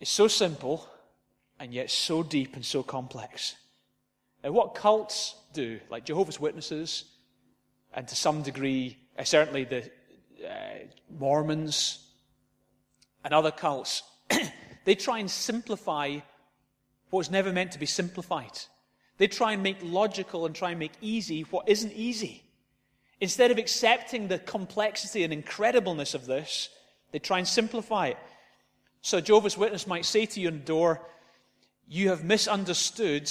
It's 0.00 0.10
so 0.10 0.26
simple, 0.26 0.88
and 1.60 1.72
yet 1.72 1.90
so 1.90 2.22
deep 2.22 2.56
and 2.56 2.64
so 2.64 2.82
complex. 2.82 3.54
Now, 4.42 4.50
what 4.50 4.74
cults 4.74 5.36
do, 5.52 5.80
like 5.88 6.04
Jehovah's 6.04 6.40
Witnesses, 6.40 7.04
and 7.94 8.06
to 8.08 8.16
some 8.16 8.42
degree, 8.42 8.98
uh, 9.18 9.24
certainly 9.24 9.64
the 9.64 9.88
uh, 10.42 10.86
Mormons 11.10 11.98
and 13.24 13.34
other 13.34 13.50
cults, 13.50 14.02
they 14.84 14.94
try 14.94 15.18
and 15.18 15.30
simplify 15.30 16.18
what 17.10 17.18
was 17.18 17.30
never 17.30 17.52
meant 17.52 17.72
to 17.72 17.78
be 17.78 17.86
simplified. 17.86 18.58
They 19.18 19.28
try 19.28 19.52
and 19.52 19.62
make 19.62 19.78
logical 19.82 20.46
and 20.46 20.54
try 20.54 20.70
and 20.70 20.78
make 20.78 20.92
easy 21.00 21.42
what 21.42 21.68
isn't 21.68 21.92
easy. 21.92 22.42
Instead 23.20 23.50
of 23.50 23.58
accepting 23.58 24.28
the 24.28 24.38
complexity 24.38 25.22
and 25.22 25.32
incredibleness 25.32 26.14
of 26.14 26.26
this, 26.26 26.68
they 27.12 27.18
try 27.18 27.38
and 27.38 27.46
simplify 27.46 28.08
it. 28.08 28.18
So 29.00 29.20
Jehovah's 29.20 29.56
Witness 29.56 29.86
might 29.86 30.04
say 30.04 30.26
to 30.26 30.40
you 30.40 30.48
in 30.48 30.58
the 30.58 30.64
door, 30.64 31.00
You 31.86 32.08
have 32.08 32.24
misunderstood 32.24 33.30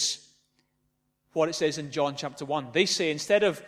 what 1.34 1.50
it 1.50 1.56
says 1.56 1.78
in 1.78 1.92
John 1.92 2.16
chapter 2.16 2.46
1. 2.46 2.70
They 2.72 2.86
say 2.86 3.12
instead 3.12 3.44
of 3.44 3.62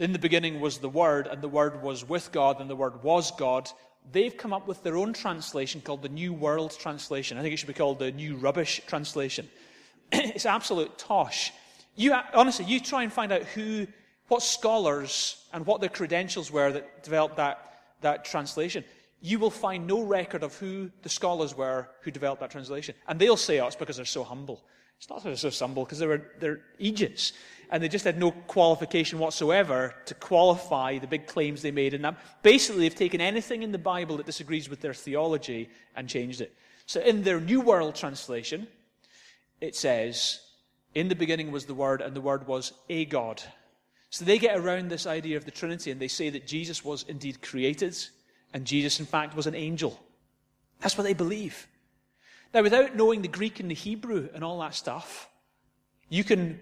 in 0.00 0.12
the 0.12 0.18
beginning 0.18 0.60
was 0.60 0.78
the 0.78 0.88
Word, 0.88 1.26
and 1.26 1.42
the 1.42 1.48
Word 1.48 1.82
was 1.82 2.08
with 2.08 2.32
God, 2.32 2.60
and 2.60 2.70
the 2.70 2.76
Word 2.76 3.02
was 3.02 3.30
God, 3.32 3.70
they've 4.10 4.36
come 4.36 4.52
up 4.52 4.66
with 4.66 4.82
their 4.82 4.96
own 4.96 5.12
translation 5.12 5.82
called 5.82 6.02
the 6.02 6.08
New 6.08 6.32
World 6.32 6.76
Translation. 6.78 7.36
I 7.36 7.42
think 7.42 7.52
it 7.52 7.58
should 7.58 7.66
be 7.66 7.74
called 7.74 7.98
the 7.98 8.10
New 8.10 8.36
Rubbish 8.36 8.80
Translation. 8.86 9.48
it's 10.12 10.46
absolute 10.46 10.96
tosh. 10.96 11.52
You, 11.96 12.14
honestly, 12.34 12.64
you 12.64 12.80
try 12.80 13.02
and 13.02 13.12
find 13.12 13.30
out 13.30 13.42
who, 13.42 13.86
what 14.28 14.42
scholars 14.42 15.44
and 15.52 15.66
what 15.66 15.80
their 15.80 15.90
credentials 15.90 16.50
were 16.50 16.72
that 16.72 17.02
developed 17.04 17.36
that, 17.36 17.82
that 18.00 18.24
translation. 18.24 18.84
You 19.20 19.38
will 19.38 19.50
find 19.50 19.86
no 19.86 20.00
record 20.00 20.42
of 20.42 20.56
who 20.56 20.90
the 21.02 21.10
scholars 21.10 21.54
were 21.54 21.90
who 22.00 22.10
developed 22.10 22.40
that 22.40 22.50
translation. 22.50 22.94
And 23.06 23.20
they'll 23.20 23.36
say, 23.36 23.60
oh, 23.60 23.66
it's 23.66 23.76
because 23.76 23.96
they're 23.96 24.06
so 24.06 24.24
humble. 24.24 24.62
It's 25.00 25.08
not 25.08 25.38
so 25.38 25.50
humble, 25.64 25.84
because 25.84 25.98
they 25.98 26.06
were, 26.06 26.22
they're 26.40 26.60
Egypts. 26.78 27.32
And 27.70 27.82
they 27.82 27.88
just 27.88 28.04
had 28.04 28.18
no 28.18 28.32
qualification 28.32 29.18
whatsoever 29.18 29.94
to 30.06 30.14
qualify 30.14 30.98
the 30.98 31.06
big 31.06 31.26
claims 31.26 31.62
they 31.62 31.70
made. 31.70 31.94
And 31.94 32.04
that, 32.04 32.18
basically, 32.42 32.82
they've 32.82 32.94
taken 32.94 33.20
anything 33.20 33.62
in 33.62 33.72
the 33.72 33.78
Bible 33.78 34.18
that 34.18 34.26
disagrees 34.26 34.68
with 34.68 34.80
their 34.80 34.92
theology 34.92 35.70
and 35.96 36.06
changed 36.06 36.42
it. 36.42 36.54
So 36.84 37.00
in 37.00 37.22
their 37.22 37.40
New 37.40 37.62
World 37.62 37.94
Translation, 37.94 38.66
it 39.60 39.74
says, 39.74 40.40
In 40.94 41.08
the 41.08 41.14
beginning 41.14 41.50
was 41.50 41.64
the 41.64 41.74
Word, 41.74 42.02
and 42.02 42.14
the 42.14 42.20
Word 42.20 42.46
was 42.46 42.72
a 42.90 43.06
God. 43.06 43.42
So 44.10 44.24
they 44.24 44.38
get 44.38 44.58
around 44.58 44.90
this 44.90 45.06
idea 45.06 45.38
of 45.38 45.46
the 45.46 45.50
Trinity, 45.50 45.92
and 45.92 46.00
they 46.00 46.08
say 46.08 46.28
that 46.28 46.46
Jesus 46.46 46.84
was 46.84 47.06
indeed 47.08 47.40
created, 47.40 47.96
and 48.52 48.66
Jesus, 48.66 49.00
in 49.00 49.06
fact, 49.06 49.34
was 49.34 49.46
an 49.46 49.54
angel. 49.54 49.98
That's 50.80 50.98
what 50.98 51.04
they 51.04 51.14
believe. 51.14 51.68
Now, 52.52 52.62
without 52.62 52.96
knowing 52.96 53.22
the 53.22 53.28
Greek 53.28 53.60
and 53.60 53.70
the 53.70 53.74
Hebrew 53.74 54.28
and 54.34 54.42
all 54.42 54.58
that 54.60 54.74
stuff, 54.74 55.28
you 56.08 56.24
can 56.24 56.60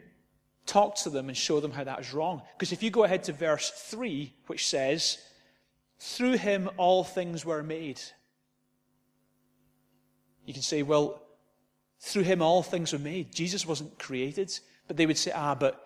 talk 0.66 0.96
to 0.96 1.10
them 1.10 1.28
and 1.28 1.36
show 1.36 1.60
them 1.60 1.72
how 1.72 1.84
that 1.84 2.00
is 2.00 2.12
wrong. 2.12 2.42
Because 2.56 2.72
if 2.72 2.82
you 2.82 2.90
go 2.90 3.04
ahead 3.04 3.24
to 3.24 3.32
verse 3.32 3.70
3, 3.70 4.32
which 4.46 4.68
says, 4.68 5.18
Through 5.98 6.34
him 6.34 6.68
all 6.76 7.04
things 7.04 7.44
were 7.44 7.62
made, 7.62 8.00
you 10.44 10.52
can 10.52 10.62
say, 10.62 10.82
Well, 10.82 11.22
through 12.00 12.22
him 12.22 12.42
all 12.42 12.62
things 12.62 12.92
were 12.92 12.98
made. 12.98 13.34
Jesus 13.34 13.66
wasn't 13.66 13.98
created. 13.98 14.52
But 14.86 14.96
they 14.96 15.06
would 15.06 15.18
say, 15.18 15.32
Ah, 15.34 15.54
but 15.54 15.84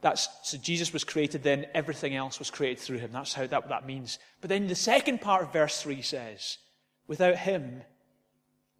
that's 0.00 0.28
so 0.42 0.58
Jesus 0.58 0.92
was 0.92 1.04
created, 1.04 1.42
then 1.42 1.66
everything 1.74 2.14
else 2.14 2.38
was 2.38 2.50
created 2.50 2.80
through 2.80 2.98
him. 2.98 3.10
That's 3.12 3.34
how 3.34 3.46
that, 3.46 3.68
that 3.68 3.86
means. 3.86 4.18
But 4.40 4.50
then 4.50 4.66
the 4.66 4.74
second 4.74 5.20
part 5.20 5.42
of 5.42 5.52
verse 5.52 5.80
3 5.80 6.02
says, 6.02 6.58
Without 7.06 7.36
him, 7.36 7.82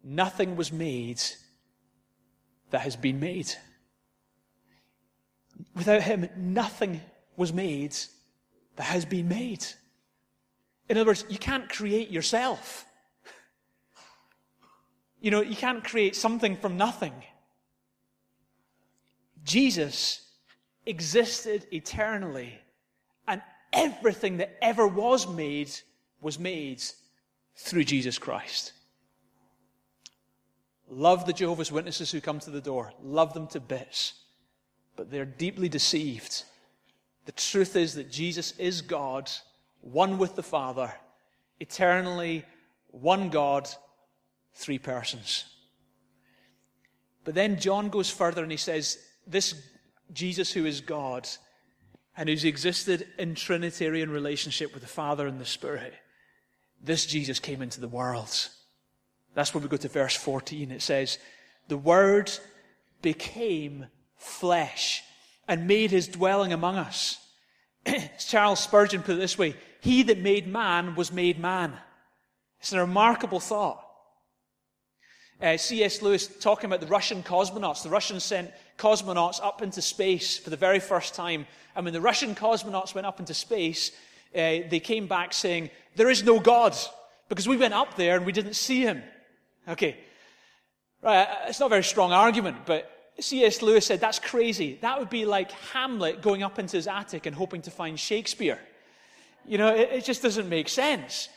nothing 0.07 0.55
was 0.55 0.71
made 0.71 1.21
that 2.71 2.81
has 2.81 2.95
been 2.95 3.19
made. 3.19 3.53
Without 5.75 6.01
him, 6.01 6.29
nothing 6.37 7.01
was 7.35 7.51
made 7.51 7.95
that 8.77 8.83
has 8.83 9.05
been 9.05 9.27
made. 9.27 9.65
In 10.89 10.97
other 10.97 11.07
words, 11.07 11.25
you 11.29 11.37
can't 11.37 11.67
create 11.69 12.09
yourself. 12.09 12.85
You 15.19 15.31
know, 15.31 15.41
you 15.41 15.55
can't 15.55 15.83
create 15.83 16.15
something 16.15 16.55
from 16.55 16.77
nothing. 16.77 17.13
Jesus 19.43 20.21
existed 20.85 21.67
eternally, 21.71 22.59
and 23.27 23.41
everything 23.73 24.37
that 24.37 24.57
ever 24.61 24.87
was 24.87 25.27
made 25.27 25.71
was 26.21 26.39
made 26.39 26.81
through 27.55 27.83
Jesus 27.83 28.17
Christ. 28.17 28.73
Love 30.89 31.25
the 31.25 31.33
Jehovah's 31.33 31.71
Witnesses 31.71 32.11
who 32.11 32.21
come 32.21 32.39
to 32.39 32.49
the 32.49 32.61
door. 32.61 32.93
Love 33.01 33.33
them 33.33 33.47
to 33.47 33.59
bits. 33.59 34.13
But 34.95 35.11
they're 35.11 35.25
deeply 35.25 35.69
deceived. 35.69 36.43
The 37.25 37.33
truth 37.33 37.75
is 37.75 37.95
that 37.95 38.09
Jesus 38.09 38.53
is 38.57 38.81
God, 38.81 39.29
one 39.81 40.17
with 40.17 40.35
the 40.35 40.43
Father, 40.43 40.93
eternally 41.59 42.45
one 42.91 43.29
God, 43.29 43.67
three 44.53 44.79
persons. 44.79 45.45
But 47.23 47.35
then 47.35 47.59
John 47.59 47.89
goes 47.89 48.09
further 48.09 48.41
and 48.41 48.51
he 48.51 48.57
says, 48.57 48.97
This 49.27 49.53
Jesus 50.13 50.51
who 50.51 50.65
is 50.65 50.79
God 50.79 51.27
and 52.15 52.29
who's 52.29 52.45
existed 52.45 53.05
in 53.19 53.35
Trinitarian 53.35 54.09
relationship 54.09 54.73
with 54.73 54.81
the 54.81 54.89
Father 54.89 55.27
and 55.27 55.39
the 55.39 55.45
Spirit, 55.45 55.93
this 56.81 57.05
Jesus 57.05 57.39
came 57.39 57.61
into 57.61 57.81
the 57.81 57.87
world. 57.87 58.49
That's 59.37 59.53
when 59.53 59.61
we 59.61 59.69
go 59.69 59.77
to 59.77 59.87
verse 59.87 60.15
14. 60.15 60.71
It 60.71 60.81
says, 60.81 61.19
The 61.67 61.77
Word 61.77 62.31
became 63.03 63.85
flesh 64.15 65.03
and 65.47 65.67
made 65.67 65.91
his 65.91 66.07
dwelling 66.07 66.53
among 66.53 66.75
us. 66.75 67.23
Charles 68.17 68.59
Spurgeon 68.59 69.03
put 69.03 69.17
it 69.17 69.19
this 69.19 69.37
way 69.37 69.53
He 69.79 70.01
that 70.01 70.17
made 70.17 70.47
man 70.47 70.95
was 70.95 71.11
made 71.11 71.37
man. 71.37 71.73
It's 72.61 72.73
a 72.73 72.79
remarkable 72.79 73.39
thought. 73.39 73.85
Uh, 75.39 75.55
C.S. 75.55 76.01
Lewis 76.01 76.25
talking 76.25 76.65
about 76.65 76.81
the 76.81 76.87
Russian 76.87 77.21
cosmonauts. 77.21 77.83
The 77.83 77.89
Russians 77.89 78.23
sent 78.23 78.49
cosmonauts 78.79 79.39
up 79.39 79.61
into 79.61 79.83
space 79.83 80.39
for 80.39 80.49
the 80.49 80.57
very 80.57 80.79
first 80.79 81.13
time. 81.13 81.45
And 81.75 81.85
when 81.85 81.93
the 81.93 82.01
Russian 82.01 82.33
cosmonauts 82.33 82.95
went 82.95 83.05
up 83.05 83.19
into 83.19 83.35
space, 83.35 83.91
uh, 84.33 84.65
they 84.67 84.81
came 84.83 85.05
back 85.05 85.31
saying, 85.31 85.69
There 85.95 86.09
is 86.09 86.23
no 86.23 86.39
God, 86.39 86.75
because 87.29 87.47
we 87.47 87.55
went 87.55 87.75
up 87.75 87.95
there 87.97 88.17
and 88.17 88.25
we 88.25 88.31
didn't 88.31 88.55
see 88.55 88.81
him. 88.81 89.03
Okay. 89.67 89.97
Right, 91.01 91.23
uh, 91.23 91.35
it's 91.47 91.59
not 91.59 91.67
a 91.67 91.69
very 91.69 91.83
strong 91.83 92.11
argument, 92.11 92.57
but 92.65 93.13
C.S. 93.19 93.61
Lewis 93.61 93.85
said 93.85 93.99
that's 93.99 94.19
crazy. 94.19 94.77
That 94.81 94.99
would 94.99 95.09
be 95.09 95.25
like 95.25 95.51
Hamlet 95.51 96.21
going 96.21 96.43
up 96.43 96.59
into 96.59 96.77
his 96.77 96.87
attic 96.87 97.25
and 97.25 97.35
hoping 97.35 97.61
to 97.63 97.71
find 97.71 97.99
Shakespeare. 97.99 98.59
You 99.45 99.57
know, 99.57 99.73
it, 99.75 99.89
it 99.91 100.05
just 100.05 100.21
doesn't 100.21 100.49
make 100.49 100.69
sense. 100.69 101.29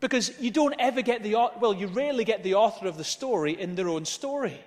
Because 0.00 0.38
you 0.40 0.50
don't 0.50 0.74
ever 0.78 1.02
get 1.02 1.22
the, 1.22 1.34
well, 1.60 1.72
you 1.72 1.86
rarely 1.86 2.24
get 2.24 2.42
the 2.42 2.54
author 2.54 2.86
of 2.86 2.96
the 2.96 3.04
story 3.04 3.58
in 3.58 3.74
their 3.74 3.88
own 3.88 4.04
story. 4.04 4.60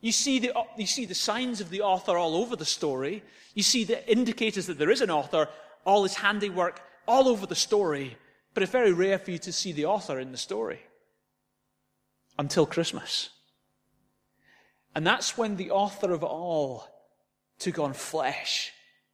You 0.00 0.12
see, 0.12 0.40
the, 0.40 0.52
you 0.76 0.86
see 0.86 1.06
the 1.06 1.14
signs 1.14 1.60
of 1.60 1.70
the 1.70 1.82
author 1.82 2.18
all 2.18 2.34
over 2.34 2.56
the 2.56 2.64
story. 2.64 3.22
You 3.54 3.62
see 3.62 3.84
the 3.84 4.10
indicators 4.10 4.66
that 4.66 4.78
there 4.78 4.90
is 4.90 5.00
an 5.00 5.10
author, 5.10 5.48
all 5.86 6.02
his 6.02 6.14
handiwork 6.14 6.80
all 7.06 7.28
over 7.28 7.46
the 7.46 7.54
story. 7.54 8.16
But 8.52 8.64
it's 8.64 8.72
very 8.72 8.92
rare 8.92 9.18
for 9.18 9.30
you 9.30 9.38
to 9.38 9.52
see 9.52 9.72
the 9.72 9.86
author 9.86 10.18
in 10.18 10.32
the 10.32 10.38
story 10.38 10.80
until 12.38 12.66
Christmas. 12.66 13.30
And 14.94 15.06
that's 15.06 15.38
when 15.38 15.56
the 15.56 15.70
author 15.70 16.12
of 16.12 16.22
all 16.22 16.86
took 17.58 17.78
on 17.78 17.92
flesh 17.92 18.72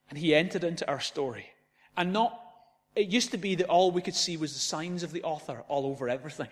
and 0.08 0.18
he 0.18 0.34
entered 0.34 0.64
into 0.64 0.88
our 0.88 1.00
story. 1.00 1.46
And 1.96 2.12
not 2.12 2.40
it 2.94 3.08
used 3.08 3.30
to 3.30 3.38
be 3.38 3.54
that 3.54 3.68
all 3.68 3.92
we 3.92 4.02
could 4.02 4.14
see 4.14 4.36
was 4.36 4.54
the 4.54 4.58
signs 4.58 5.04
of 5.04 5.12
the 5.12 5.22
author 5.22 5.62
all 5.68 5.86
over 5.86 6.08
everything. 6.08 6.48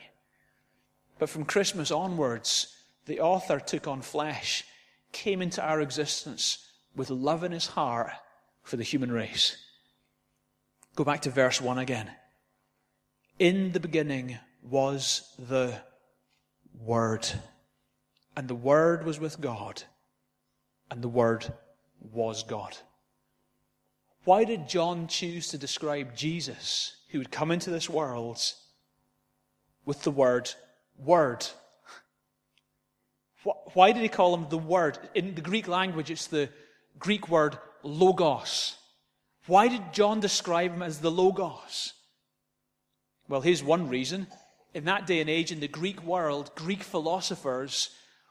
But 1.19 1.29
from 1.29 1.45
Christmas 1.45 1.91
onwards, 1.91 2.77
the 3.07 3.21
author 3.21 3.59
took 3.59 3.89
on 3.89 4.03
flesh, 4.03 4.65
came 5.11 5.43
into 5.43 5.61
our 5.61 5.81
existence 5.81 6.71
with 6.95 7.11
love 7.11 7.43
in 7.43 7.53
his 7.53 7.67
heart 7.67 8.13
for 8.63 8.77
the 8.77 8.85
human 8.85 9.11
race. 9.11 9.57
Go 10.95 11.05
back 11.05 11.23
to 11.23 11.31
verse 11.31 11.61
1 11.61 11.79
again. 11.79 12.11
In 13.39 13.73
the 13.73 13.81
beginning 13.81 14.39
was 14.63 15.35
the 15.39 15.75
Word, 16.81 17.27
and 18.37 18.49
the 18.49 18.55
Word 18.55 19.05
was 19.05 19.19
with 19.19 19.41
God, 19.41 19.83
and 20.91 21.03
the 21.03 21.09
Word 21.09 21.53
was 22.01 22.43
God. 22.43 22.77
Why 24.25 24.43
did 24.45 24.69
John 24.69 25.07
choose 25.07 25.49
to 25.49 25.59
describe 25.59 26.17
Jesus, 26.17 26.97
who 27.11 27.19
would 27.19 27.31
come 27.31 27.53
into 27.53 27.71
this 27.71 27.89
world, 27.89 28.41
with 29.85 30.03
the 30.03 30.11
word 30.11 30.51
word? 30.99 31.47
Why 33.75 33.93
did 33.93 34.03
he 34.03 34.09
call 34.09 34.35
him 34.35 34.49
the 34.51 34.59
word? 34.59 34.99
In 35.15 35.37
the 35.37 35.41
Greek 35.41 35.69
language, 35.69 36.11
it's 36.11 36.27
the 36.27 36.49
Greek 36.99 37.29
word 37.29 37.57
logos. 37.85 38.77
Why 39.47 39.69
did 39.69 39.93
John 39.93 40.19
describe 40.19 40.73
him 40.73 40.83
as 40.83 40.99
the 40.99 41.11
logos? 41.11 41.93
Well, 43.29 43.41
here's 43.41 43.63
one 43.63 43.89
reason. 43.89 44.27
In 44.77 44.85
that 44.85 45.07
day 45.07 45.23
and 45.23 45.31
age, 45.31 45.53
in 45.53 45.61
the 45.61 45.69
Greek 45.69 46.03
world, 46.03 46.51
Greek 46.55 46.83
philosophers 46.83 47.89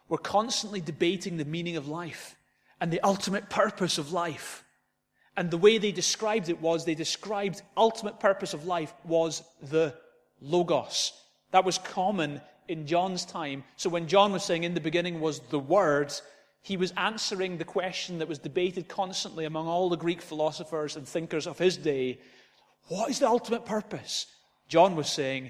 were 0.08 0.20
constantly 0.20 0.80
debating 0.80 1.38
the 1.38 1.44
meaning 1.44 1.76
of 1.76 1.88
life 1.88 2.36
and 2.80 2.94
the 2.94 3.02
ultimate 3.02 3.50
purpose 3.50 3.98
of 3.98 4.12
life. 4.12 4.64
And 5.36 5.50
the 5.50 5.58
way 5.58 5.80
they 5.80 5.92
described 5.92 6.50
it 6.50 6.62
was 6.62 6.86
they 6.86 6.94
described 6.94 7.64
ultimate 7.76 8.20
purpose 8.20 8.54
of 8.54 8.68
life 8.68 8.94
was 9.04 9.42
the 9.60 9.96
logos. 10.40 11.14
That 11.50 11.66
was 11.66 11.80
common 11.80 12.40
in 12.68 12.86
John's 12.86 13.26
time. 13.26 13.64
So 13.76 13.90
when 13.90 14.08
John 14.08 14.32
was 14.32 14.44
saying 14.44 14.66
in 14.66 14.76
the 14.76 14.80
beginning 14.80 15.22
was 15.22 15.40
the 15.50 15.58
word, 15.58 16.14
he 16.62 16.78
was 16.78 16.94
answering 16.96 17.58
the 17.58 17.66
question 17.66 18.20
that 18.20 18.28
was 18.28 18.38
debated 18.38 18.88
constantly 18.88 19.46
among 19.46 19.66
all 19.66 19.90
the 19.90 19.98
Greek 19.98 20.22
philosophers 20.22 20.96
and 20.96 21.08
thinkers 21.08 21.48
of 21.48 21.58
his 21.58 21.76
day. 21.76 22.20
What 22.88 23.10
is 23.10 23.18
the 23.18 23.28
ultimate 23.28 23.66
purpose? 23.66 24.28
John 24.68 24.96
was 24.96 25.10
saying, 25.10 25.50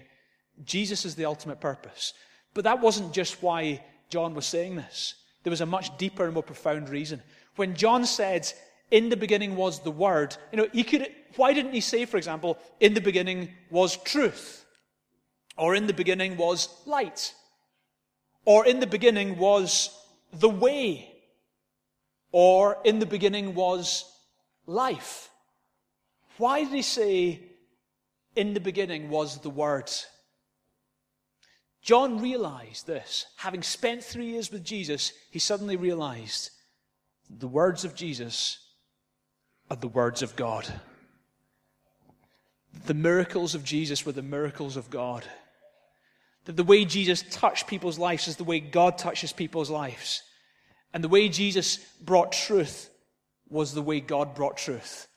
Jesus 0.64 1.06
is 1.06 1.16
the 1.16 1.26
ultimate 1.26 1.60
purpose. 1.60 2.14
But 2.54 2.64
that 2.64 2.82
wasn't 2.82 3.14
just 3.14 3.42
why 3.44 3.84
John 4.10 4.34
was 4.34 4.46
saying 4.46 4.76
this. 4.76 5.16
There 5.44 5.52
was 5.52 5.62
a 5.62 5.66
much 5.66 5.98
deeper 5.98 6.26
and 6.26 6.34
more 6.34 6.44
profound 6.44 6.90
reason. 6.90 7.22
When 7.56 7.76
John 7.76 8.06
said, 8.06 8.52
in 8.92 9.10
the 9.10 9.18
beginning 9.18 9.56
was 9.56 9.80
the 9.80 9.92
Word. 9.92 10.36
You 10.52 10.58
know, 10.58 10.68
he 10.72 10.84
could, 10.84 11.08
why 11.36 11.54
didn't 11.54 11.74
he 11.74 11.82
say, 11.82 12.06
for 12.06 12.18
example, 12.18 12.58
in 12.80 12.94
the 12.94 13.02
beginning 13.02 13.50
was 13.70 13.98
truth? 13.98 14.66
Or 15.58 15.76
in 15.76 15.88
the 15.88 15.94
beginning 15.94 16.38
was 16.38 16.70
light? 16.86 17.34
Or 18.46 18.66
in 18.66 18.80
the 18.80 18.88
beginning 18.88 19.38
was 19.38 19.90
the 20.34 20.50
way? 20.50 21.12
Or 22.32 22.78
in 22.84 23.00
the 23.00 23.06
beginning 23.06 23.56
was 23.56 24.06
life? 24.68 25.30
Why 26.38 26.64
did 26.64 26.74
he 26.74 26.82
say, 26.82 27.42
in 28.36 28.54
the 28.54 28.60
beginning 28.60 29.10
was 29.10 29.40
the 29.40 29.50
Word? 29.50 29.90
John 31.86 32.20
realized 32.20 32.88
this. 32.88 33.28
Having 33.38 33.62
spent 33.62 34.04
three 34.04 34.26
years 34.26 34.52
with 34.52 34.64
Jesus, 34.64 35.14
he 35.30 35.38
suddenly 35.38 35.76
realized 35.76 36.50
the 37.30 37.48
words 37.48 37.86
of 37.86 37.94
Jesus 37.94 38.58
are 39.70 39.78
the 39.78 39.88
words 39.88 40.24
of 40.24 40.36
God. 40.36 40.68
The 42.88 42.96
miracles 42.96 43.54
of 43.54 43.64
Jesus 43.64 44.04
were 44.04 44.14
the 44.14 44.24
miracles 44.24 44.78
of 44.78 44.90
God. 44.90 45.26
That 46.46 46.58
the 46.58 46.64
way 46.64 46.86
Jesus 46.86 47.24
touched 47.30 47.68
people's 47.68 48.00
lives 48.00 48.28
is 48.28 48.38
the 48.38 48.44
way 48.44 48.60
God 48.60 48.98
touches 48.98 49.32
people's 49.32 49.70
lives. 49.70 50.24
And 50.92 51.04
the 51.04 51.08
way 51.08 51.30
Jesus 51.30 51.78
brought 52.02 52.32
truth 52.32 52.90
was 53.48 53.76
the 53.76 53.84
way 53.84 54.00
God 54.00 54.34
brought 54.34 54.58
truth. 54.58 55.08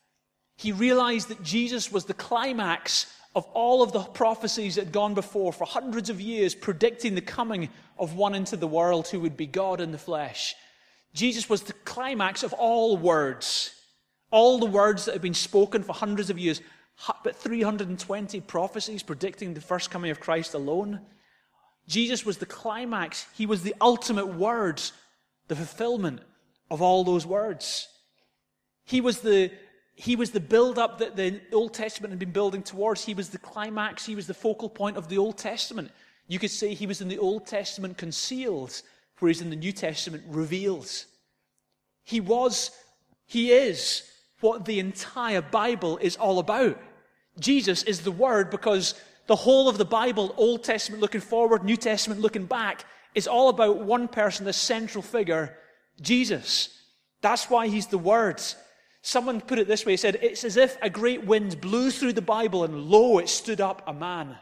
He 0.58 0.72
realized 0.72 1.28
that 1.28 1.42
Jesus 1.42 1.90
was 1.90 2.04
the 2.04 2.12
climax 2.12 3.06
of 3.38 3.46
all 3.54 3.84
of 3.84 3.92
the 3.92 4.00
prophecies 4.00 4.74
that 4.74 4.86
had 4.86 4.92
gone 4.92 5.14
before 5.14 5.52
for 5.52 5.64
hundreds 5.64 6.10
of 6.10 6.20
years, 6.20 6.56
predicting 6.56 7.14
the 7.14 7.20
coming 7.20 7.68
of 7.96 8.16
one 8.16 8.34
into 8.34 8.56
the 8.56 8.66
world 8.66 9.06
who 9.06 9.20
would 9.20 9.36
be 9.36 9.46
God 9.46 9.80
in 9.80 9.92
the 9.92 9.96
flesh. 9.96 10.56
Jesus 11.14 11.48
was 11.48 11.62
the 11.62 11.72
climax 11.72 12.42
of 12.42 12.52
all 12.52 12.96
words. 12.96 13.72
All 14.32 14.58
the 14.58 14.66
words 14.66 15.04
that 15.04 15.12
have 15.12 15.22
been 15.22 15.34
spoken 15.34 15.84
for 15.84 15.92
hundreds 15.92 16.30
of 16.30 16.38
years, 16.38 16.60
but 17.22 17.36
320 17.36 18.40
prophecies 18.40 19.04
predicting 19.04 19.54
the 19.54 19.60
first 19.60 19.88
coming 19.88 20.10
of 20.10 20.18
Christ 20.18 20.54
alone. 20.54 20.98
Jesus 21.86 22.26
was 22.26 22.38
the 22.38 22.44
climax. 22.44 23.24
He 23.36 23.46
was 23.46 23.62
the 23.62 23.76
ultimate 23.80 24.26
words, 24.26 24.92
the 25.46 25.54
fulfillment 25.54 26.22
of 26.72 26.82
all 26.82 27.04
those 27.04 27.24
words. 27.24 27.86
He 28.84 29.00
was 29.00 29.20
the, 29.20 29.52
he 30.00 30.14
was 30.14 30.30
the 30.30 30.38
build 30.38 30.78
up 30.78 30.98
that 30.98 31.16
the 31.16 31.40
Old 31.52 31.74
Testament 31.74 32.12
had 32.12 32.20
been 32.20 32.30
building 32.30 32.62
towards. 32.62 33.04
He 33.04 33.14
was 33.14 33.30
the 33.30 33.38
climax. 33.38 34.06
He 34.06 34.14
was 34.14 34.28
the 34.28 34.32
focal 34.32 34.68
point 34.68 34.96
of 34.96 35.08
the 35.08 35.18
Old 35.18 35.36
Testament. 35.36 35.90
You 36.28 36.38
could 36.38 36.52
say 36.52 36.72
he 36.72 36.86
was 36.86 37.00
in 37.00 37.08
the 37.08 37.18
Old 37.18 37.48
Testament 37.48 37.98
concealed, 37.98 38.80
whereas 39.18 39.40
in 39.40 39.50
the 39.50 39.56
New 39.56 39.72
Testament 39.72 40.22
revealed. 40.28 40.88
He 42.04 42.20
was, 42.20 42.70
he 43.26 43.50
is 43.50 44.04
what 44.38 44.66
the 44.66 44.78
entire 44.78 45.42
Bible 45.42 45.98
is 45.98 46.14
all 46.14 46.38
about. 46.38 46.80
Jesus 47.40 47.82
is 47.82 48.02
the 48.02 48.12
Word 48.12 48.50
because 48.50 48.94
the 49.26 49.34
whole 49.34 49.68
of 49.68 49.78
the 49.78 49.84
Bible, 49.84 50.32
Old 50.36 50.62
Testament 50.62 51.02
looking 51.02 51.20
forward, 51.20 51.64
New 51.64 51.76
Testament 51.76 52.20
looking 52.20 52.46
back, 52.46 52.84
is 53.16 53.26
all 53.26 53.48
about 53.48 53.80
one 53.80 54.06
person, 54.06 54.44
the 54.44 54.52
central 54.52 55.02
figure, 55.02 55.56
Jesus. 56.00 56.68
That's 57.20 57.50
why 57.50 57.66
he's 57.66 57.88
the 57.88 57.98
Word. 57.98 58.40
Someone 59.02 59.40
put 59.40 59.58
it 59.58 59.68
this 59.68 59.86
way 59.86 59.92
he 59.92 59.96
said, 59.96 60.18
It's 60.22 60.44
as 60.44 60.56
if 60.56 60.76
a 60.82 60.90
great 60.90 61.24
wind 61.24 61.60
blew 61.60 61.90
through 61.90 62.14
the 62.14 62.22
Bible 62.22 62.64
and 62.64 62.84
lo, 62.84 63.18
it 63.18 63.28
stood 63.28 63.60
up 63.60 63.82
a 63.86 63.94
man. 63.94 64.36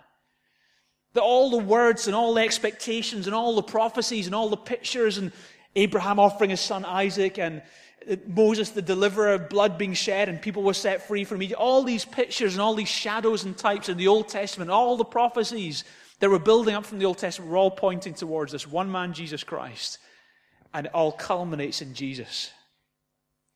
That 1.12 1.22
all 1.22 1.50
the 1.50 1.58
words 1.58 2.06
and 2.06 2.16
all 2.16 2.34
the 2.34 2.42
expectations 2.42 3.26
and 3.26 3.34
all 3.34 3.56
the 3.56 3.62
prophecies 3.62 4.26
and 4.26 4.34
all 4.34 4.48
the 4.48 4.56
pictures 4.56 5.18
and 5.18 5.32
Abraham 5.74 6.18
offering 6.18 6.50
his 6.50 6.60
son 6.60 6.84
Isaac 6.84 7.38
and 7.38 7.62
Moses 8.26 8.70
the 8.70 8.82
deliverer, 8.82 9.38
blood 9.38 9.78
being 9.78 9.94
shed 9.94 10.28
and 10.28 10.40
people 10.40 10.62
were 10.62 10.74
set 10.74 11.06
free 11.06 11.24
from 11.24 11.42
Egypt. 11.42 11.60
All 11.60 11.82
these 11.82 12.04
pictures 12.04 12.54
and 12.54 12.62
all 12.62 12.74
these 12.74 12.88
shadows 12.88 13.44
and 13.44 13.56
types 13.56 13.88
in 13.88 13.96
the 13.96 14.08
Old 14.08 14.28
Testament, 14.28 14.70
all 14.70 14.96
the 14.96 15.04
prophecies 15.04 15.84
that 16.20 16.30
were 16.30 16.38
building 16.38 16.74
up 16.74 16.86
from 16.86 16.98
the 16.98 17.04
Old 17.04 17.18
Testament 17.18 17.50
were 17.50 17.56
all 17.56 17.70
pointing 17.70 18.14
towards 18.14 18.52
this 18.52 18.66
one 18.66 18.90
man, 18.90 19.12
Jesus 19.12 19.44
Christ. 19.44 19.98
And 20.72 20.86
it 20.86 20.94
all 20.94 21.12
culminates 21.12 21.82
in 21.82 21.94
Jesus. 21.94 22.50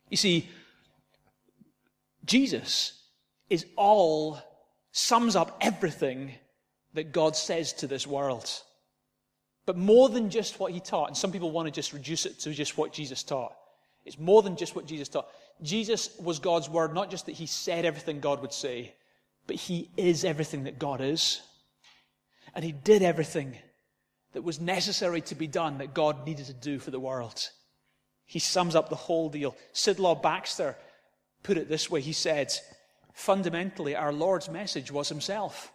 You 0.09 0.17
see, 0.17 0.49
Jesus 2.25 3.01
is 3.49 3.67
all, 3.77 4.39
sums 4.93 5.37
up 5.37 5.59
everything 5.61 6.33
that 6.95 7.13
God 7.13 7.37
says 7.37 7.73
to 7.75 7.87
this 7.87 8.07
world. 8.07 8.51
But 9.67 9.77
more 9.77 10.09
than 10.09 10.31
just 10.31 10.59
what 10.59 10.73
he 10.73 10.81
taught, 10.81 11.09
and 11.09 11.17
some 11.17 11.33
people 11.33 11.51
want 11.51 11.67
to 11.67 11.73
just 11.73 11.93
reduce 11.93 12.27
it 12.27 12.39
to 12.41 12.53
just 12.53 12.77
what 12.77 12.93
Jesus 12.93 13.23
taught. 13.23 13.55
It's 14.05 14.19
more 14.19 14.43
than 14.43 14.57
just 14.57 14.75
what 14.75 14.87
Jesus 14.87 15.09
taught. 15.09 15.29
Jesus 15.63 16.11
was 16.19 16.39
God's 16.39 16.69
word, 16.69 16.95
not 16.95 17.11
just 17.11 17.27
that 17.27 17.33
he 17.33 17.47
said 17.47 17.85
everything 17.85 18.21
God 18.21 18.41
would 18.41 18.53
say, 18.53 18.95
but 19.47 19.57
he 19.57 19.91
is 19.97 20.25
everything 20.25 20.65
that 20.65 20.79
God 20.79 21.01
is. 21.01 21.43
And 22.55 22.65
he 22.65 22.73
did 22.73 23.03
everything 23.03 23.57
that 24.33 24.43
was 24.43 24.61
necessary 24.61 25.21
to 25.23 25.35
be 25.35 25.47
done 25.47 25.79
that 25.79 25.95
God 25.95 26.27
needed 26.27 26.47
to 26.47 26.53
do 26.53 26.79
for 26.79 26.91
the 26.91 27.01
world. 27.01 27.49
He 28.25 28.39
sums 28.39 28.75
up 28.75 28.89
the 28.89 28.97
whole 28.97 29.29
deal. 29.29 29.57
Sidlow 29.75 30.21
Baxter 30.21 30.77
put 31.43 31.57
it 31.57 31.69
this 31.69 31.91
way. 31.91 32.01
He 32.01 32.13
said, 32.13 32.53
fundamentally, 33.13 33.95
our 33.97 34.13
Lord's 34.13 34.49
message 34.49 34.91
was 34.91 35.09
himself. 35.09 35.73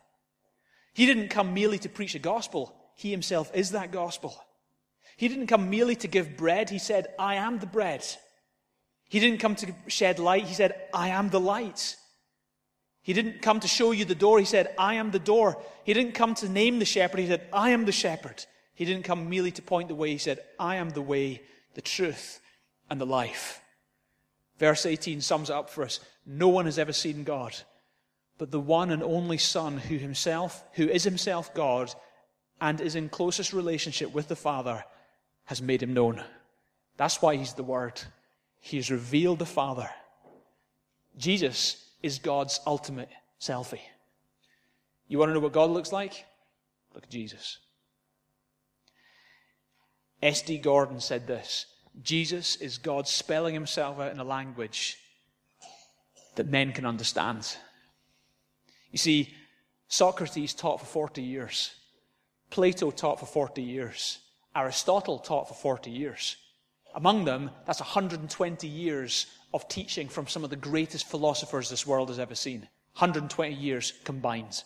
He 0.94 1.06
didn't 1.06 1.30
come 1.30 1.54
merely 1.54 1.78
to 1.80 1.90
preach 1.90 2.16
a 2.16 2.20
gospel. 2.20 2.76
He 2.96 3.12
himself 3.12 3.52
is 3.54 3.72
that 3.72 3.92
gospel. 3.92 4.36
He 5.18 5.28
didn't 5.28 5.48
come 5.48 5.70
merely 5.70 5.96
to 5.98 6.08
give 6.08 6.38
bread. 6.38 6.70
He 6.70 6.80
said, 6.80 7.08
I 7.20 7.36
am 7.36 7.60
the 7.60 7.66
bread. 7.66 8.06
He 9.08 9.20
didn't 9.20 9.40
come 9.40 9.56
to 9.56 9.74
shed 9.88 10.20
light. 10.20 10.46
He 10.46 10.54
said, 10.54 10.76
I 10.94 11.10
am 11.10 11.30
the 11.30 11.40
light. 11.40 11.96
He 13.02 13.14
didn't 13.14 13.42
come 13.42 13.60
to 13.60 13.68
show 13.68 13.92
you 13.92 14.04
the 14.04 14.16
door. 14.16 14.40
He 14.40 14.46
said, 14.46 14.74
I 14.78 14.96
am 14.96 15.12
the 15.12 15.20
door. 15.20 15.62
He 15.84 15.94
didn't 15.94 16.14
come 16.14 16.34
to 16.36 16.50
name 16.50 16.80
the 16.80 16.86
shepherd. 16.86 17.20
He 17.20 17.28
said, 17.28 17.48
I 17.54 17.70
am 17.70 17.86
the 17.86 17.92
shepherd. 17.92 18.44
He 18.74 18.84
didn't 18.84 19.04
come 19.04 19.30
merely 19.30 19.52
to 19.52 19.62
point 19.62 19.90
the 19.90 19.96
way. 19.96 20.10
He 20.10 20.18
said, 20.18 20.40
I 20.60 20.78
am 20.78 20.90
the 20.90 21.02
way, 21.02 21.42
the 21.76 21.82
truth, 21.82 22.42
and 22.90 23.00
the 23.00 23.06
life. 23.06 23.62
Verse 24.58 24.86
18 24.86 25.22
sums 25.22 25.50
it 25.50 25.56
up 25.56 25.70
for 25.70 25.84
us. 25.84 26.00
No 26.26 26.48
one 26.48 26.66
has 26.66 26.80
ever 26.80 26.94
seen 26.94 27.24
God, 27.24 27.56
but 28.38 28.52
the 28.52 28.60
one 28.60 28.92
and 28.92 29.04
only 29.04 29.38
Son 29.38 29.78
who 29.78 29.98
himself, 29.98 30.64
who 30.74 30.88
is 30.88 31.04
himself 31.04 31.54
God 31.54 31.94
and 32.62 32.80
is 32.80 32.96
in 32.96 33.10
closest 33.10 33.54
relationship 33.54 34.14
with 34.14 34.28
the 34.28 34.36
Father, 34.36 34.84
has 35.46 35.62
made 35.62 35.84
him 35.84 35.94
known. 35.94 36.24
That's 36.98 37.22
why 37.22 37.36
he's 37.36 37.54
the 37.54 37.64
Word. 37.64 38.02
He 38.60 38.78
has 38.78 38.90
revealed 38.90 39.40
the 39.40 39.46
Father. 39.46 39.90
Jesus 41.18 41.86
is 42.02 42.20
God's 42.20 42.60
ultimate 42.66 43.10
selfie. 43.40 43.80
You 45.08 45.20
want 45.20 45.30
to 45.30 45.34
know 45.34 45.40
what 45.40 45.54
God 45.54 45.70
looks 45.70 45.92
like? 45.92 46.26
Look 46.94 47.04
at 47.04 47.10
Jesus. 47.10 47.60
S.D. 50.24 50.58
Gordon 50.60 51.00
said 51.00 51.28
this 51.28 51.68
Jesus 52.02 52.58
is 52.58 52.78
God 52.78 53.08
spelling 53.08 53.54
himself 53.54 54.00
out 54.00 54.12
in 54.12 54.20
a 54.20 54.24
language 54.24 54.98
that 56.36 56.48
men 56.48 56.74
can 56.74 56.86
understand. 56.86 57.56
You 58.92 58.98
see, 58.98 59.34
Socrates 59.88 60.54
taught 60.54 60.80
for 60.80 60.86
40 60.86 61.22
years, 61.22 61.74
Plato 62.50 62.92
taught 62.92 63.20
for 63.20 63.26
40 63.26 63.62
years, 63.62 64.20
Aristotle 64.56 65.20
taught 65.20 65.48
for 65.48 65.54
40 65.54 65.92
years. 65.92 66.38
Among 66.96 67.26
them, 67.26 67.52
that's 67.66 67.82
120 67.82 68.68
years 68.68 69.28
of 69.54 69.68
teaching 69.68 70.08
from 70.08 70.28
some 70.28 70.44
of 70.44 70.50
the 70.50 70.56
greatest 70.56 71.08
philosophers 71.08 71.70
this 71.70 71.86
world 71.86 72.08
has 72.10 72.20
ever 72.20 72.36
seen. 72.36 72.62
120 72.94 73.54
years 73.54 73.94
combined. 74.06 74.64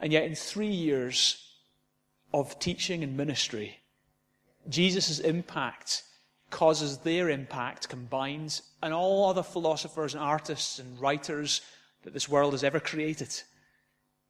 And 0.00 0.12
yet, 0.12 0.24
in 0.24 0.34
three 0.34 0.70
years 0.70 1.54
of 2.34 2.58
teaching 2.58 3.04
and 3.04 3.16
ministry, 3.16 3.78
Jesus' 4.68 5.20
impact 5.20 6.02
causes 6.50 6.98
their 6.98 7.28
impact 7.28 7.88
combined 7.88 8.60
and 8.82 8.94
all 8.94 9.28
other 9.28 9.42
philosophers 9.42 10.14
and 10.14 10.22
artists 10.22 10.78
and 10.78 11.00
writers 11.00 11.60
that 12.04 12.14
this 12.14 12.28
world 12.28 12.52
has 12.52 12.64
ever 12.64 12.80
created. 12.80 13.42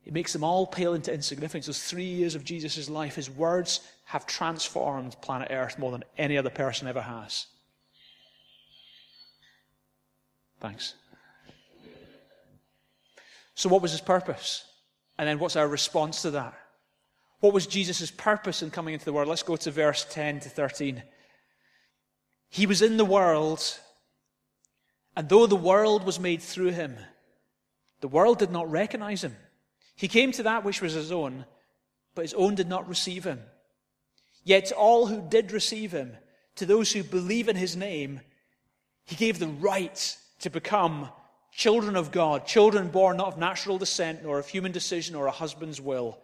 It 0.04 0.12
makes 0.12 0.32
them 0.32 0.44
all 0.44 0.66
pale 0.66 0.94
into 0.94 1.12
insignificance. 1.12 1.66
Those 1.66 1.82
three 1.82 2.04
years 2.04 2.34
of 2.34 2.44
Jesus' 2.44 2.88
life, 2.88 3.16
his 3.16 3.28
words 3.28 3.80
have 4.04 4.26
transformed 4.26 5.20
planet 5.20 5.48
Earth 5.50 5.78
more 5.78 5.90
than 5.90 6.04
any 6.16 6.38
other 6.38 6.50
person 6.50 6.86
ever 6.86 7.02
has. 7.02 7.46
Thanks. 10.60 10.94
So, 13.54 13.68
what 13.68 13.82
was 13.82 13.90
his 13.90 14.00
purpose? 14.00 14.64
And 15.18 15.28
then, 15.28 15.38
what's 15.38 15.56
our 15.56 15.66
response 15.66 16.22
to 16.22 16.30
that? 16.32 16.54
What 17.40 17.52
was 17.52 17.66
Jesus' 17.66 18.10
purpose 18.10 18.62
in 18.62 18.70
coming 18.70 18.94
into 18.94 19.04
the 19.04 19.12
world? 19.12 19.28
Let's 19.28 19.42
go 19.42 19.56
to 19.56 19.70
verse 19.70 20.06
10 20.08 20.40
to 20.40 20.48
13. 20.48 21.02
He 22.48 22.66
was 22.66 22.82
in 22.82 22.96
the 22.96 23.04
world, 23.04 23.78
and 25.16 25.28
though 25.28 25.46
the 25.46 25.56
world 25.56 26.04
was 26.04 26.20
made 26.20 26.42
through 26.42 26.72
him, 26.72 26.96
the 28.00 28.08
world 28.08 28.38
did 28.38 28.50
not 28.50 28.70
recognize 28.70 29.24
him. 29.24 29.36
He 29.96 30.08
came 30.08 30.32
to 30.32 30.42
that 30.44 30.64
which 30.64 30.82
was 30.82 30.92
his 30.92 31.10
own, 31.10 31.46
but 32.14 32.22
his 32.22 32.34
own 32.34 32.54
did 32.54 32.68
not 32.68 32.88
receive 32.88 33.24
him. 33.24 33.40
Yet 34.44 34.72
all 34.72 35.06
who 35.06 35.28
did 35.28 35.52
receive 35.52 35.92
him, 35.92 36.16
to 36.56 36.66
those 36.66 36.92
who 36.92 37.02
believe 37.02 37.48
in 37.48 37.56
his 37.56 37.76
name, 37.76 38.20
he 39.04 39.16
gave 39.16 39.38
the 39.38 39.48
right 39.48 40.16
to 40.40 40.50
become 40.50 41.08
children 41.52 41.96
of 41.96 42.12
God, 42.12 42.46
children 42.46 42.88
born 42.88 43.16
not 43.16 43.28
of 43.28 43.38
natural 43.38 43.78
descent, 43.78 44.22
nor 44.22 44.38
of 44.38 44.46
human 44.46 44.72
decision, 44.72 45.16
or 45.16 45.26
a 45.26 45.30
husband's 45.30 45.80
will, 45.80 46.18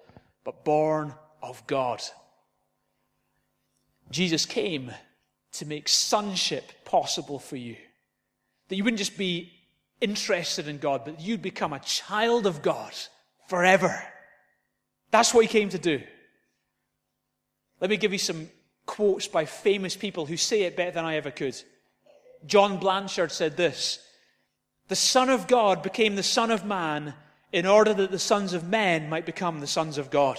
but 0.45 0.65
born 0.65 1.15
of 1.43 1.67
God. 1.67 2.03
Jesus 4.11 4.45
came 4.45 4.93
to 5.53 5.67
make 5.67 5.88
sonship 5.88 6.85
possible 6.85 7.38
for 7.38 7.57
you. 7.57 7.77
That 8.69 8.77
you 8.77 8.85
wouldn't 8.85 8.99
just 8.99 9.19
be 9.19 9.53
interested 10.01 10.69
in 10.69 10.79
God, 10.79 11.03
but 11.05 11.21
you'd 11.21 11.43
become 11.43 11.73
a 11.73 11.81
child 11.81 12.47
of 12.47 12.62
God 12.62 12.93
forever. 13.49 14.03
That's 15.11 15.33
what 15.33 15.45
he 15.45 15.49
came 15.49 15.69
to 15.71 15.79
do. 15.79 16.03
Let 17.81 17.91
me 17.91 17.97
give 17.97 18.12
you 18.12 18.19
some 18.19 18.49
quotes 18.87 19.29
by 19.29 19.45
famous 19.45 19.97
people 19.97 20.27
who 20.27 20.37
say 20.37 20.62
it 20.62 20.77
better 20.77 20.91
than 20.91 21.05
I 21.05 21.17
ever 21.17 21.31
could. 21.31 21.57
John 22.47 22.79
Blanchard 22.79 23.31
said 23.31 23.57
this 23.57 23.99
The 24.88 24.97
Son 24.97 25.29
of 25.29 25.47
God 25.47 25.83
became 25.83 26.17
the 26.17 26.23
Son 26.23 26.51
of 26.51 26.65
Man 26.65 27.15
in 27.53 27.67
order 27.67 27.93
that 27.93 28.11
the 28.11 28.19
sons 28.19 28.55
of 28.55 28.69
men 28.69 29.09
might 29.09 29.27
become 29.27 29.61
the 29.61 29.67
sons 29.67 29.99
of 29.99 30.11
God. 30.11 30.38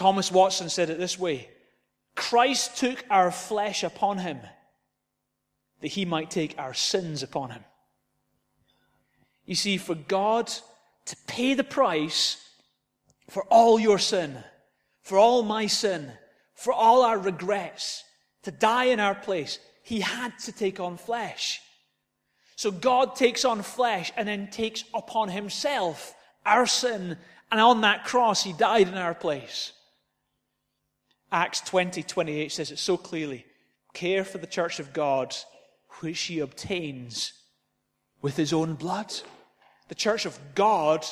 Thomas 0.00 0.32
Watson 0.32 0.70
said 0.70 0.88
it 0.88 0.98
this 0.98 1.18
way 1.18 1.50
Christ 2.16 2.78
took 2.78 3.04
our 3.10 3.30
flesh 3.30 3.84
upon 3.84 4.16
him 4.16 4.38
that 5.82 5.88
he 5.88 6.06
might 6.06 6.30
take 6.30 6.58
our 6.58 6.72
sins 6.72 7.22
upon 7.22 7.50
him. 7.50 7.62
You 9.44 9.54
see, 9.54 9.76
for 9.76 9.94
God 9.94 10.50
to 11.04 11.16
pay 11.26 11.52
the 11.52 11.64
price 11.64 12.42
for 13.28 13.44
all 13.50 13.78
your 13.78 13.98
sin, 13.98 14.42
for 15.02 15.18
all 15.18 15.42
my 15.42 15.66
sin, 15.66 16.10
for 16.54 16.72
all 16.72 17.02
our 17.02 17.18
regrets, 17.18 18.02
to 18.44 18.50
die 18.50 18.84
in 18.84 19.00
our 19.00 19.14
place, 19.14 19.58
he 19.82 20.00
had 20.00 20.38
to 20.44 20.52
take 20.52 20.80
on 20.80 20.96
flesh. 20.96 21.60
So 22.56 22.70
God 22.70 23.16
takes 23.16 23.44
on 23.44 23.60
flesh 23.60 24.12
and 24.16 24.26
then 24.26 24.48
takes 24.48 24.82
upon 24.94 25.28
himself 25.28 26.14
our 26.46 26.64
sin, 26.64 27.18
and 27.52 27.60
on 27.60 27.82
that 27.82 28.06
cross, 28.06 28.42
he 28.42 28.54
died 28.54 28.88
in 28.88 28.94
our 28.94 29.14
place. 29.14 29.72
Acts 31.32 31.60
20 31.60 32.02
28 32.02 32.52
says 32.52 32.70
it 32.70 32.78
so 32.78 32.96
clearly 32.96 33.46
care 33.92 34.24
for 34.24 34.38
the 34.38 34.46
church 34.46 34.78
of 34.78 34.92
God, 34.92 35.34
which 36.00 36.20
he 36.22 36.40
obtains 36.40 37.32
with 38.22 38.36
his 38.36 38.52
own 38.52 38.74
blood. 38.74 39.12
The 39.88 39.94
church 39.94 40.26
of 40.26 40.38
God, 40.54 41.04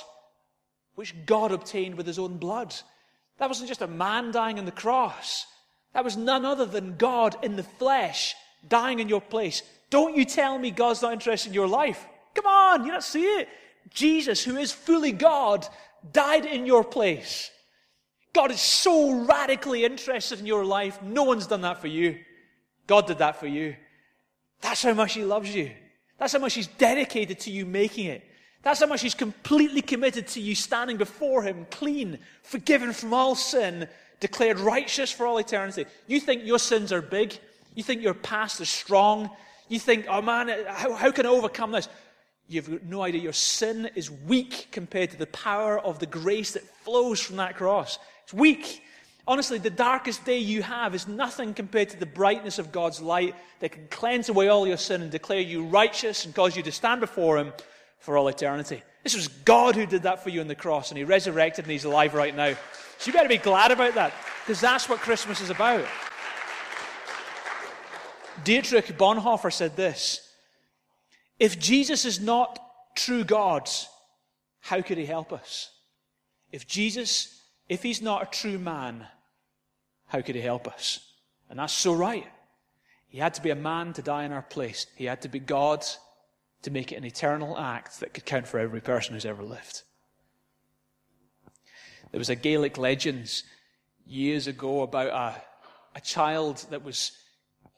which 0.95 1.14
God 1.27 1.51
obtained 1.53 1.97
with 1.97 2.07
his 2.07 2.19
own 2.19 2.39
blood. 2.39 2.75
That 3.39 3.49
wasn't 3.49 3.69
just 3.69 3.83
a 3.83 3.89
man 3.89 4.31
dying 4.31 4.59
on 4.59 4.64
the 4.64 4.73
cross. 4.73 5.47
That 5.95 6.05
was 6.05 6.16
none 6.16 6.45
other 6.45 6.66
than 6.66 6.97
God 6.97 7.37
in 7.43 7.57
the 7.57 7.62
flesh 7.62 8.35
dying 8.69 9.01
in 9.01 9.09
your 9.09 9.21
place. 9.21 9.62
Don't 9.91 10.16
you 10.16 10.25
tell 10.25 10.59
me 10.59 10.71
God's 10.71 11.03
not 11.03 11.12
interested 11.12 11.49
in 11.49 11.55
your 11.55 11.69
life. 11.69 12.07
Come 12.35 12.47
on, 12.47 12.85
you 12.85 12.93
don't 12.93 13.03
see 13.03 13.25
it. 13.25 13.49
Jesus, 13.91 14.45
who 14.45 14.57
is 14.57 14.71
fully 14.73 15.12
God, 15.12 15.66
died 16.12 16.45
in 16.45 16.66
your 16.66 16.85
place. 16.85 17.51
God 18.33 18.51
is 18.51 18.61
so 18.61 19.24
radically 19.24 19.85
interested 19.85 20.39
in 20.39 20.47
your 20.47 20.64
life. 20.64 21.03
No 21.03 21.24
one's 21.24 21.47
done 21.47 21.62
that 21.62 21.81
for 21.81 21.89
you. 21.89 22.18
God 22.87 23.07
did 23.07 23.18
that 23.18 23.41
for 23.41 23.47
you. 23.47 23.76
That's 24.61 24.83
how 24.83 24.95
much 24.95 25.14
He 25.14 25.24
loves 25.24 25.55
you. 25.55 25.70
That's 26.18 26.33
how 26.33 26.39
much 26.39 26.55
He's 26.55 26.66
dedicated 26.66 27.41
to 27.41 27.51
you 27.51 27.66
making 27.66 28.07
it. 28.07 28.24
That's 28.62 28.81
how 28.81 28.87
much 28.87 29.03
He's 29.03 29.14
completely 29.14 29.83
committed 29.83 30.26
to 30.29 30.41
you 30.41 30.55
standing 30.55 30.97
before 30.97 31.43
Him, 31.43 31.66
clean, 31.70 32.18
forgiven 32.43 32.93
from 32.93 33.14
all 33.14 33.35
sin, 33.35 33.89
declared 34.20 34.59
righteous 34.59 35.11
for 35.11 35.26
all 35.26 35.39
eternity. 35.39 35.87
You 36.07 36.20
think 36.20 36.45
your 36.45 36.59
sins 36.59 36.93
are 36.93 37.03
big? 37.03 37.39
You 37.74 37.83
think 37.83 38.03
your 38.03 38.14
past 38.14 38.61
is 38.61 38.68
strong? 38.68 39.31
You 39.68 39.79
think, 39.79 40.07
oh 40.09 40.22
man, 40.22 40.49
how, 40.66 40.95
how 40.95 41.11
can 41.12 41.26
I 41.26 41.29
overcome 41.29 41.72
this? 41.72 41.89
You've 42.49 42.70
got 42.70 42.83
no 42.85 43.03
idea. 43.03 43.20
Your 43.20 43.35
sin 43.35 43.91
is 43.95 44.11
weak 44.11 44.68
compared 44.72 45.11
to 45.11 45.18
the 45.18 45.26
power 45.26 45.79
of 45.79 45.99
the 45.99 46.07
grace 46.07 46.53
that 46.53 46.64
flows 46.83 47.20
from 47.20 47.37
that 47.37 47.57
cross. 47.57 47.99
It's 48.29 48.35
weak. 48.35 48.85
Honestly, 49.26 49.57
the 49.57 49.70
darkest 49.70 50.26
day 50.26 50.37
you 50.37 50.61
have 50.61 50.95
is 50.95 51.09
nothing 51.09 51.55
compared 51.55 51.89
to 51.89 51.97
the 51.97 52.05
brightness 52.05 52.59
of 52.59 52.70
God's 52.70 53.01
light 53.01 53.35
that 53.61 53.72
can 53.72 53.89
cleanse 53.89 54.29
away 54.29 54.49
all 54.49 54.66
your 54.66 54.76
sin 54.76 55.01
and 55.01 55.11
declare 55.11 55.41
you 55.41 55.64
righteous 55.64 56.26
and 56.26 56.35
cause 56.35 56.55
you 56.55 56.62
to 56.64 56.70
stand 56.70 57.01
before 57.01 57.39
Him 57.39 57.55
for 58.01 58.18
all 58.18 58.29
eternity. 58.29 58.83
This 59.03 59.16
was 59.16 59.29
God 59.29 59.76
who 59.76 59.87
did 59.87 60.03
that 60.03 60.22
for 60.22 60.29
you 60.29 60.43
on 60.43 60.47
the 60.47 60.55
cross, 60.55 60.91
and 60.91 60.99
He 60.99 61.05
resurrected 61.05 61.64
and 61.64 61.72
He's 61.72 61.87
alive 61.87 62.12
right 62.12 62.37
now. 62.37 62.53
So 62.99 63.07
you 63.07 63.14
better 63.14 63.31
be 63.31 63.39
glad 63.39 63.70
about 63.70 63.95
that, 63.95 64.12
because 64.45 64.61
that's 64.61 64.91
what 64.91 65.01
Christmas 65.01 65.41
is 65.41 65.49
about. 65.49 65.87
Dietrich 68.45 68.89
Bonhoeffer 68.99 69.51
said 69.51 69.74
this 69.74 70.35
If 71.39 71.59
Jesus 71.59 72.05
is 72.05 72.20
not 72.20 72.61
true 72.95 73.24
God, 73.24 73.70
how 74.61 74.83
could 74.83 74.99
He 74.99 75.07
help 75.07 75.33
us? 75.33 75.70
If 76.53 76.66
Jesus, 76.66 77.38
if 77.69 77.83
He's 77.83 78.03
not 78.03 78.23
a 78.23 78.27
true 78.27 78.59
man, 78.59 79.07
how 80.09 80.21
could 80.23 80.35
he 80.35 80.41
help 80.41 80.66
us? 80.66 81.01
And 81.51 81.59
that's 81.59 81.73
so 81.73 81.93
right. 81.93 82.27
He 83.09 83.19
had 83.19 83.35
to 83.35 83.43
be 83.43 83.51
a 83.51 83.55
man 83.55 83.93
to 83.95 84.03
die 84.03 84.25
in 84.25 84.33
our 84.33 84.43
place. 84.43 84.87
He 84.97 85.05
had 85.05 85.23
to 85.23 85.29
be 85.29 85.39
God 85.39 85.85
to 86.62 86.71
make 86.71 86.93
it 86.93 86.97
an 86.97 87.05
eternal 87.05 87.57
act 87.57 88.01
that 88.01 88.12
could 88.12 88.27
count 88.27 88.47
for 88.47 88.59
every 88.59 88.81
person 88.81 89.14
who's 89.14 89.25
ever 89.25 89.43
lived. 89.43 89.83
There 92.11 92.19
was 92.19 92.31
a 92.31 92.35
Gaelic 92.35 92.79
legend 92.79 93.43
years 94.07 94.47
ago 94.47 94.83
about 94.83 95.09
a, 95.09 95.43
a 95.97 96.01
child 96.01 96.66
that 96.71 96.85
was 96.85 97.12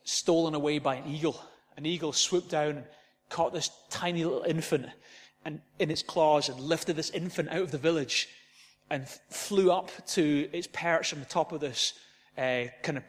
stolen 0.05 0.55
away 0.55 0.78
by 0.78 0.97
an 0.97 1.09
eagle. 1.09 1.41
An 1.76 1.86
eagle 1.86 2.12
swooped 2.12 2.51
down 2.51 2.70
and 2.70 2.84
caught 3.28 3.53
this 3.53 3.70
tiny 3.88 4.24
little 4.24 4.43
infant 4.43 4.86
and 5.45 5.61
in 5.78 5.91
its 5.91 6.03
claws 6.03 6.49
and 6.49 6.61
lifted 6.61 6.97
this 6.97 7.11
infant 7.11 7.49
out 7.49 7.62
of 7.62 7.70
the 7.70 7.78
village 7.78 8.28
and 8.91 9.09
flew 9.09 9.70
up 9.70 9.91
to 10.09 10.49
its 10.53 10.66
perch 10.66 11.12
on 11.12 11.20
the 11.20 11.26
top 11.26 11.53
of 11.53 11.61
this 11.61 11.95
uh, 12.36 12.64
kind 12.82 12.99
of 12.99 13.05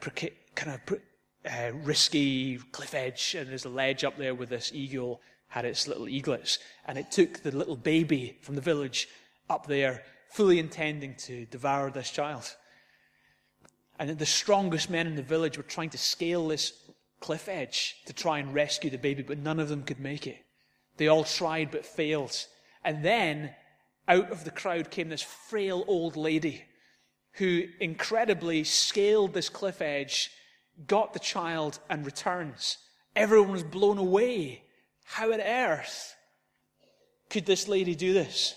kind 0.54 0.80
of 0.88 0.98
uh, 1.44 1.72
risky 1.82 2.58
cliff 2.70 2.94
edge, 2.94 3.34
and 3.36 3.50
there's 3.50 3.64
a 3.64 3.68
ledge 3.68 4.04
up 4.04 4.16
there 4.16 4.34
where 4.34 4.46
this 4.46 4.70
eagle 4.72 5.20
had 5.48 5.64
its 5.64 5.88
little 5.88 6.08
eaglets, 6.08 6.58
and 6.86 6.96
it 6.96 7.10
took 7.10 7.42
the 7.42 7.50
little 7.50 7.76
baby 7.76 8.38
from 8.40 8.54
the 8.54 8.60
village 8.60 9.08
up 9.50 9.66
there, 9.66 10.02
fully 10.30 10.58
intending 10.58 11.14
to 11.16 11.44
devour 11.46 11.90
this 11.90 12.10
child. 12.10 12.56
And 13.98 14.18
the 14.18 14.26
strongest 14.26 14.88
men 14.88 15.06
in 15.06 15.16
the 15.16 15.22
village 15.22 15.56
were 15.56 15.62
trying 15.62 15.90
to 15.90 15.98
scale 15.98 16.48
this 16.48 16.72
cliff 17.20 17.48
edge 17.48 17.96
to 18.06 18.12
try 18.12 18.38
and 18.38 18.54
rescue 18.54 18.90
the 18.90 18.98
baby, 18.98 19.22
but 19.22 19.38
none 19.38 19.60
of 19.60 19.68
them 19.68 19.82
could 19.82 20.00
make 20.00 20.26
it. 20.26 20.38
They 20.96 21.08
all 21.08 21.24
tried 21.24 21.70
but 21.70 21.84
failed. 21.84 22.36
And 22.84 23.04
then 23.04 23.54
out 24.08 24.30
of 24.30 24.44
the 24.44 24.50
crowd 24.50 24.90
came 24.90 25.08
this 25.08 25.22
frail 25.22 25.84
old 25.86 26.16
lady 26.16 26.64
who 27.32 27.64
incredibly 27.80 28.64
scaled 28.64 29.32
this 29.32 29.48
cliff 29.48 29.80
edge, 29.80 30.30
got 30.86 31.12
the 31.12 31.18
child, 31.18 31.78
and 31.88 32.04
returns. 32.04 32.78
Everyone 33.16 33.52
was 33.52 33.62
blown 33.62 33.98
away. 33.98 34.64
How 35.04 35.32
on 35.32 35.40
earth 35.40 36.14
could 37.30 37.46
this 37.46 37.68
lady 37.68 37.94
do 37.94 38.12
this? 38.12 38.54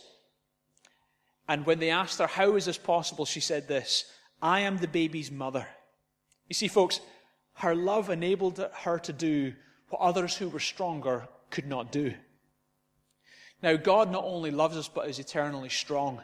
And 1.47 1.65
when 1.65 1.79
they 1.79 1.91
asked 1.91 2.19
her, 2.19 2.27
How 2.27 2.55
is 2.55 2.65
this 2.65 2.77
possible? 2.77 3.25
she 3.25 3.39
said 3.39 3.67
this 3.67 4.05
I 4.41 4.61
am 4.61 4.77
the 4.77 4.87
baby's 4.87 5.31
mother. 5.31 5.67
You 6.47 6.53
see, 6.53 6.67
folks, 6.67 6.99
her 7.55 7.75
love 7.75 8.09
enabled 8.09 8.63
her 8.81 8.99
to 8.99 9.13
do 9.13 9.53
what 9.89 10.01
others 10.01 10.35
who 10.35 10.49
were 10.49 10.59
stronger 10.59 11.27
could 11.49 11.67
not 11.67 11.91
do. 11.91 12.13
Now, 13.62 13.76
God 13.76 14.12
not 14.12 14.24
only 14.24 14.51
loves 14.51 14.78
us, 14.78 14.88
but 14.88 15.10
is 15.10 15.20
eternally 15.20 15.70
strong. 15.70 16.22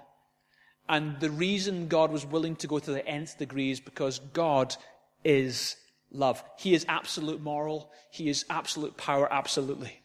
And 0.88 1.20
the 1.20 1.30
reason 1.30 1.88
God 1.88 2.12
was 2.12 2.26
willing 2.26 2.56
to 2.58 2.68
go 2.68 2.80
to 2.80 2.92
the 2.92 3.06
nth 3.08 3.38
degree 3.38 3.72
is 3.72 3.80
because 3.80 4.20
God 4.34 4.76
is 5.24 5.78
love. 6.12 6.44
He 6.58 6.74
is 6.74 6.86
absolute 6.90 7.42
moral. 7.42 7.92
He 8.12 8.30
is 8.30 8.46
absolute 8.50 8.98
power, 8.98 9.32
absolutely. 9.32 10.02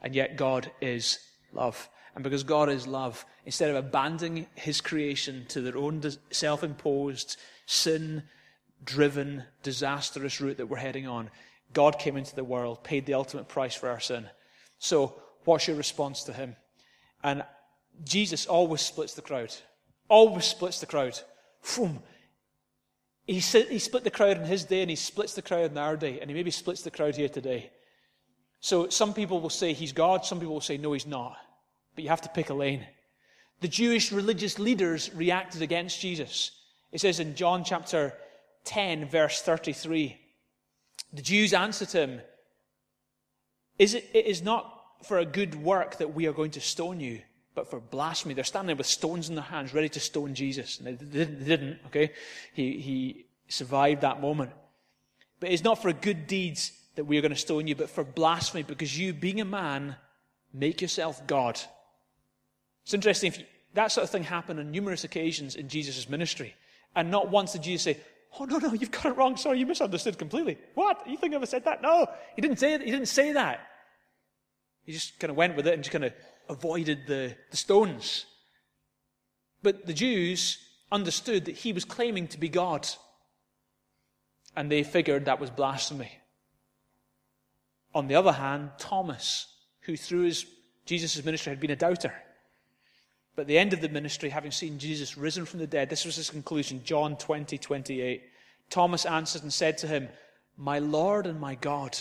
And 0.00 0.14
yet 0.14 0.36
God 0.36 0.70
is 0.80 1.18
love. 1.52 1.88
And 2.14 2.24
because 2.24 2.44
God 2.44 2.68
is 2.68 2.86
love, 2.86 3.24
instead 3.44 3.70
of 3.70 3.76
abandoning 3.76 4.46
his 4.54 4.80
creation 4.80 5.46
to 5.48 5.60
their 5.60 5.76
own 5.76 6.02
self 6.30 6.62
imposed, 6.62 7.36
sin 7.66 8.24
driven, 8.84 9.44
disastrous 9.62 10.40
route 10.40 10.56
that 10.56 10.66
we're 10.66 10.76
heading 10.76 11.06
on, 11.06 11.30
God 11.72 11.98
came 11.98 12.16
into 12.16 12.34
the 12.34 12.44
world, 12.44 12.82
paid 12.82 13.06
the 13.06 13.14
ultimate 13.14 13.48
price 13.48 13.74
for 13.74 13.88
our 13.88 14.00
sin. 14.00 14.26
So, 14.78 15.20
what's 15.44 15.66
your 15.66 15.76
response 15.76 16.24
to 16.24 16.32
him? 16.32 16.56
And 17.22 17.44
Jesus 18.04 18.46
always 18.46 18.80
splits 18.80 19.14
the 19.14 19.22
crowd 19.22 19.54
always 20.10 20.44
splits 20.44 20.80
the 20.80 20.86
crowd. 20.86 21.18
Boom. 21.76 22.02
He, 23.26 23.38
he 23.38 23.78
split 23.78 24.04
the 24.04 24.10
crowd 24.10 24.36
in 24.36 24.44
his 24.44 24.64
day 24.64 24.82
and 24.82 24.90
he 24.90 24.96
splits 24.96 25.34
the 25.34 25.42
crowd 25.42 25.70
in 25.70 25.78
our 25.78 25.96
day, 25.96 26.20
and 26.20 26.28
he 26.28 26.34
maybe 26.34 26.50
splits 26.50 26.82
the 26.82 26.90
crowd 26.90 27.14
here 27.14 27.28
today. 27.28 27.70
So 28.58 28.88
some 28.88 29.14
people 29.14 29.40
will 29.40 29.50
say 29.50 29.72
he's 29.72 29.92
God, 29.92 30.26
some 30.26 30.40
people 30.40 30.54
will 30.54 30.60
say 30.60 30.76
no, 30.76 30.92
he's 30.92 31.06
not. 31.06 31.36
But 31.94 32.04
you 32.04 32.10
have 32.10 32.20
to 32.22 32.28
pick 32.28 32.50
a 32.50 32.54
lane. 32.54 32.84
The 33.60 33.68
Jewish 33.68 34.10
religious 34.10 34.58
leaders 34.58 35.14
reacted 35.14 35.62
against 35.62 36.00
Jesus. 36.00 36.50
It 36.92 37.00
says 37.00 37.20
in 37.20 37.36
John 37.36 37.62
chapter 37.62 38.14
10, 38.64 39.08
verse 39.08 39.40
33, 39.42 40.18
the 41.12 41.22
Jews 41.22 41.54
answered 41.54 41.92
him, 41.92 42.20
is 43.78 43.94
it, 43.94 44.10
it 44.12 44.26
is 44.26 44.42
not 44.42 44.79
for 45.02 45.18
a 45.18 45.24
good 45.24 45.54
work 45.54 45.98
that 45.98 46.14
we 46.14 46.26
are 46.26 46.32
going 46.32 46.52
to 46.52 46.60
stone 46.60 47.00
you, 47.00 47.22
but 47.54 47.68
for 47.70 47.80
blasphemy. 47.80 48.34
They're 48.34 48.44
standing 48.44 48.68
there 48.68 48.76
with 48.76 48.86
stones 48.86 49.28
in 49.28 49.34
their 49.34 49.44
hands, 49.44 49.74
ready 49.74 49.88
to 49.90 50.00
stone 50.00 50.34
Jesus. 50.34 50.78
And 50.78 50.98
they 50.98 51.24
didn't, 51.24 51.78
okay? 51.86 52.12
He, 52.52 52.78
he 52.78 53.26
survived 53.48 54.02
that 54.02 54.20
moment. 54.20 54.52
But 55.40 55.50
it's 55.50 55.64
not 55.64 55.80
for 55.80 55.92
good 55.92 56.26
deeds 56.26 56.72
that 56.96 57.04
we 57.04 57.18
are 57.18 57.22
going 57.22 57.32
to 57.32 57.38
stone 57.38 57.66
you, 57.66 57.74
but 57.74 57.90
for 57.90 58.04
blasphemy, 58.04 58.62
because 58.62 58.96
you, 58.98 59.12
being 59.12 59.40
a 59.40 59.44
man, 59.44 59.96
make 60.52 60.82
yourself 60.82 61.26
God. 61.26 61.60
It's 62.84 62.94
interesting, 62.94 63.32
you, 63.32 63.44
that 63.74 63.92
sort 63.92 64.04
of 64.04 64.10
thing 64.10 64.24
happened 64.24 64.60
on 64.60 64.70
numerous 64.70 65.04
occasions 65.04 65.54
in 65.54 65.68
Jesus' 65.68 66.08
ministry. 66.08 66.54
And 66.94 67.10
not 67.10 67.30
once 67.30 67.52
did 67.52 67.62
Jesus 67.62 67.82
say, 67.82 68.00
Oh, 68.38 68.44
no, 68.44 68.58
no, 68.58 68.72
you've 68.72 68.92
got 68.92 69.06
it 69.06 69.16
wrong. 69.16 69.36
Sorry, 69.36 69.58
you 69.58 69.66
misunderstood 69.66 70.16
completely. 70.16 70.56
What? 70.74 71.04
You 71.06 71.16
think 71.16 71.32
I 71.32 71.36
ever 71.36 71.46
said 71.46 71.64
that? 71.64 71.82
No, 71.82 72.06
he 72.36 72.42
didn't 72.42 72.58
say, 72.58 72.78
he 72.78 72.90
didn't 72.90 73.06
say 73.06 73.32
that. 73.32 73.66
He 74.84 74.92
just 74.92 75.18
kind 75.18 75.30
of 75.30 75.36
went 75.36 75.56
with 75.56 75.66
it 75.66 75.74
and 75.74 75.82
just 75.82 75.92
kind 75.92 76.04
of 76.04 76.12
avoided 76.48 77.06
the, 77.06 77.36
the 77.50 77.56
stones. 77.56 78.26
But 79.62 79.86
the 79.86 79.92
Jews 79.92 80.58
understood 80.90 81.44
that 81.44 81.56
he 81.56 81.72
was 81.72 81.84
claiming 81.84 82.28
to 82.28 82.38
be 82.38 82.48
God. 82.48 82.88
And 84.56 84.70
they 84.70 84.82
figured 84.82 85.26
that 85.26 85.40
was 85.40 85.50
blasphemy. 85.50 86.10
On 87.94 88.08
the 88.08 88.14
other 88.14 88.32
hand, 88.32 88.70
Thomas, 88.78 89.46
who 89.80 89.96
through 89.96 90.22
his 90.22 90.46
Jesus' 90.86 91.24
ministry 91.24 91.50
had 91.50 91.60
been 91.60 91.70
a 91.70 91.76
doubter, 91.76 92.12
but 93.36 93.42
at 93.42 93.48
the 93.48 93.58
end 93.58 93.72
of 93.72 93.80
the 93.80 93.88
ministry, 93.88 94.28
having 94.28 94.50
seen 94.50 94.78
Jesus 94.78 95.16
risen 95.16 95.44
from 95.44 95.60
the 95.60 95.66
dead, 95.66 95.88
this 95.88 96.04
was 96.04 96.16
his 96.16 96.30
conclusion, 96.30 96.82
John 96.84 97.16
20, 97.16 97.58
28. 97.58 98.22
Thomas 98.70 99.06
answered 99.06 99.42
and 99.42 99.52
said 99.52 99.78
to 99.78 99.86
him, 99.86 100.08
My 100.56 100.78
Lord 100.78 101.26
and 101.26 101.40
my 101.40 101.54
God. 101.54 101.96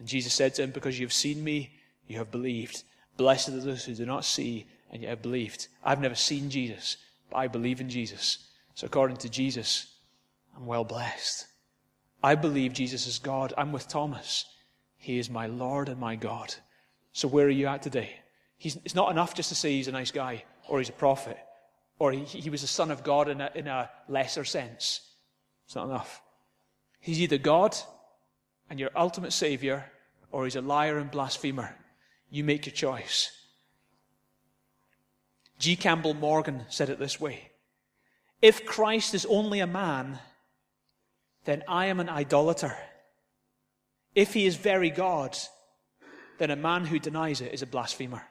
And 0.00 0.08
Jesus 0.08 0.32
said 0.32 0.54
to 0.54 0.62
him, 0.62 0.70
Because 0.70 0.98
you 0.98 1.06
have 1.06 1.12
seen 1.12 1.44
me, 1.44 1.70
you 2.08 2.18
have 2.18 2.32
believed. 2.32 2.82
Blessed 3.16 3.50
are 3.50 3.60
those 3.60 3.84
who 3.84 3.94
do 3.94 4.06
not 4.06 4.24
see 4.24 4.66
and 4.90 5.02
yet 5.02 5.10
have 5.10 5.22
believed. 5.22 5.68
I've 5.84 6.00
never 6.00 6.16
seen 6.16 6.50
Jesus, 6.50 6.96
but 7.30 7.36
I 7.36 7.46
believe 7.46 7.80
in 7.80 7.88
Jesus. 7.88 8.48
So 8.74 8.86
according 8.86 9.18
to 9.18 9.28
Jesus, 9.28 9.94
I'm 10.56 10.66
well 10.66 10.84
blessed. 10.84 11.46
I 12.24 12.34
believe 12.34 12.72
Jesus 12.72 13.06
is 13.06 13.18
God. 13.18 13.52
I'm 13.56 13.72
with 13.72 13.88
Thomas. 13.88 14.46
He 14.96 15.18
is 15.18 15.30
my 15.30 15.46
Lord 15.46 15.88
and 15.88 16.00
my 16.00 16.16
God. 16.16 16.54
So 17.12 17.28
where 17.28 17.46
are 17.46 17.50
you 17.50 17.66
at 17.66 17.82
today? 17.82 18.16
He's, 18.56 18.76
it's 18.84 18.94
not 18.94 19.10
enough 19.10 19.34
just 19.34 19.50
to 19.50 19.54
say 19.54 19.72
he's 19.72 19.88
a 19.88 19.92
nice 19.92 20.10
guy 20.10 20.44
or 20.66 20.78
he's 20.78 20.88
a 20.88 20.92
prophet 20.92 21.38
or 21.98 22.12
he, 22.12 22.24
he 22.24 22.50
was 22.50 22.62
the 22.62 22.66
son 22.66 22.90
of 22.90 23.04
God 23.04 23.28
in 23.28 23.40
a, 23.40 23.50
in 23.54 23.66
a 23.66 23.90
lesser 24.08 24.44
sense. 24.44 25.00
It's 25.66 25.76
not 25.76 25.86
enough. 25.86 26.22
He's 27.00 27.20
either 27.20 27.38
God 27.38 27.76
and 28.70 28.80
your 28.80 28.90
ultimate 28.96 29.32
savior 29.32 29.84
or 30.32 30.44
he's 30.44 30.56
a 30.56 30.60
liar 30.60 30.98
and 30.98 31.10
blasphemer. 31.10 31.74
You 32.30 32.44
make 32.44 32.66
your 32.66 32.74
choice. 32.74 33.36
G. 35.58 35.76
Campbell 35.76 36.14
Morgan 36.14 36.64
said 36.68 36.88
it 36.88 36.98
this 36.98 37.20
way 37.20 37.50
If 38.40 38.64
Christ 38.64 39.14
is 39.14 39.26
only 39.26 39.60
a 39.60 39.66
man, 39.66 40.18
then 41.44 41.62
I 41.68 41.86
am 41.86 42.00
an 42.00 42.08
idolater. 42.08 42.76
If 44.14 44.34
he 44.34 44.46
is 44.46 44.56
very 44.56 44.90
God, 44.90 45.36
then 46.38 46.50
a 46.50 46.56
man 46.56 46.86
who 46.86 46.98
denies 46.98 47.40
it 47.40 47.52
is 47.52 47.62
a 47.62 47.66
blasphemer. 47.66 48.22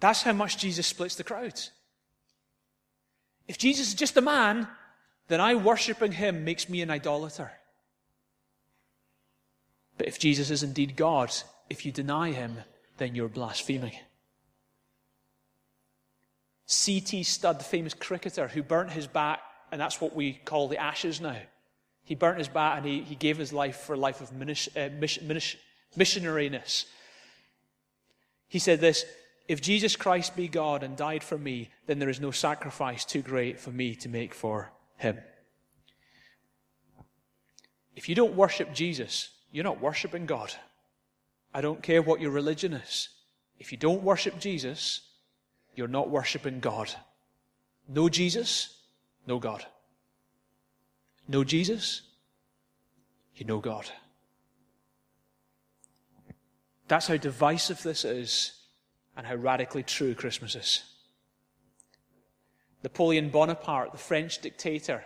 That's 0.00 0.22
how 0.22 0.32
much 0.32 0.58
Jesus 0.58 0.86
splits 0.86 1.14
the 1.14 1.24
crowds. 1.24 1.70
If 3.46 3.58
Jesus 3.58 3.88
is 3.88 3.94
just 3.94 4.16
a 4.16 4.20
man, 4.20 4.68
then 5.28 5.40
I 5.40 5.54
worshipping 5.54 6.12
him 6.12 6.44
makes 6.44 6.68
me 6.68 6.82
an 6.82 6.90
idolater. 6.90 7.52
But 9.98 10.06
if 10.06 10.18
Jesus 10.18 10.50
is 10.50 10.62
indeed 10.62 10.96
God, 10.96 11.30
if 11.68 11.84
you 11.84 11.92
deny 11.92 12.30
him, 12.30 12.58
then 12.96 13.14
you're 13.14 13.28
blaspheming. 13.28 13.92
C.T. 16.66 17.22
Studd, 17.24 17.58
the 17.58 17.64
famous 17.64 17.94
cricketer 17.94 18.48
who 18.48 18.62
burnt 18.62 18.92
his 18.92 19.06
bat, 19.06 19.40
and 19.72 19.80
that's 19.80 20.00
what 20.00 20.14
we 20.14 20.34
call 20.34 20.68
the 20.68 20.78
ashes 20.78 21.20
now. 21.20 21.36
He 22.04 22.14
burnt 22.14 22.38
his 22.38 22.48
bat 22.48 22.78
and 22.78 22.86
he, 22.86 23.02
he 23.02 23.16
gave 23.16 23.36
his 23.36 23.52
life 23.52 23.76
for 23.76 23.94
a 23.94 23.98
life 23.98 24.20
of 24.20 24.30
uh, 24.30 24.88
missionariness. 25.96 26.84
He 28.48 28.58
said 28.58 28.80
this 28.80 29.04
If 29.46 29.60
Jesus 29.60 29.96
Christ 29.96 30.36
be 30.36 30.48
God 30.48 30.82
and 30.82 30.96
died 30.96 31.22
for 31.22 31.36
me, 31.36 31.70
then 31.86 31.98
there 31.98 32.08
is 32.08 32.20
no 32.20 32.30
sacrifice 32.30 33.04
too 33.04 33.20
great 33.20 33.60
for 33.60 33.70
me 33.70 33.94
to 33.96 34.08
make 34.08 34.32
for 34.32 34.72
him. 34.96 35.18
If 37.94 38.08
you 38.08 38.14
don't 38.14 38.36
worship 38.36 38.72
Jesus, 38.72 39.30
you're 39.50 39.64
not 39.64 39.80
worshiping 39.80 40.26
God. 40.26 40.52
I 41.54 41.60
don't 41.60 41.82
care 41.82 42.02
what 42.02 42.20
your 42.20 42.30
religion 42.30 42.74
is. 42.74 43.08
If 43.58 43.72
you 43.72 43.78
don't 43.78 44.02
worship 44.02 44.38
Jesus, 44.38 45.00
you're 45.74 45.88
not 45.88 46.10
worshiping 46.10 46.60
God. 46.60 46.90
No 47.88 48.08
Jesus, 48.08 48.76
no 49.26 49.38
God. 49.38 49.64
No 51.26 51.44
Jesus, 51.44 52.02
you 53.36 53.46
know 53.46 53.58
God. 53.58 53.90
That's 56.88 57.06
how 57.06 57.16
divisive 57.16 57.82
this 57.82 58.04
is 58.04 58.52
and 59.16 59.26
how 59.26 59.34
radically 59.34 59.82
true 59.82 60.14
Christmas 60.14 60.54
is. 60.54 60.82
Napoleon 62.82 63.28
Bonaparte, 63.28 63.92
the 63.92 63.98
French 63.98 64.40
dictator 64.40 65.04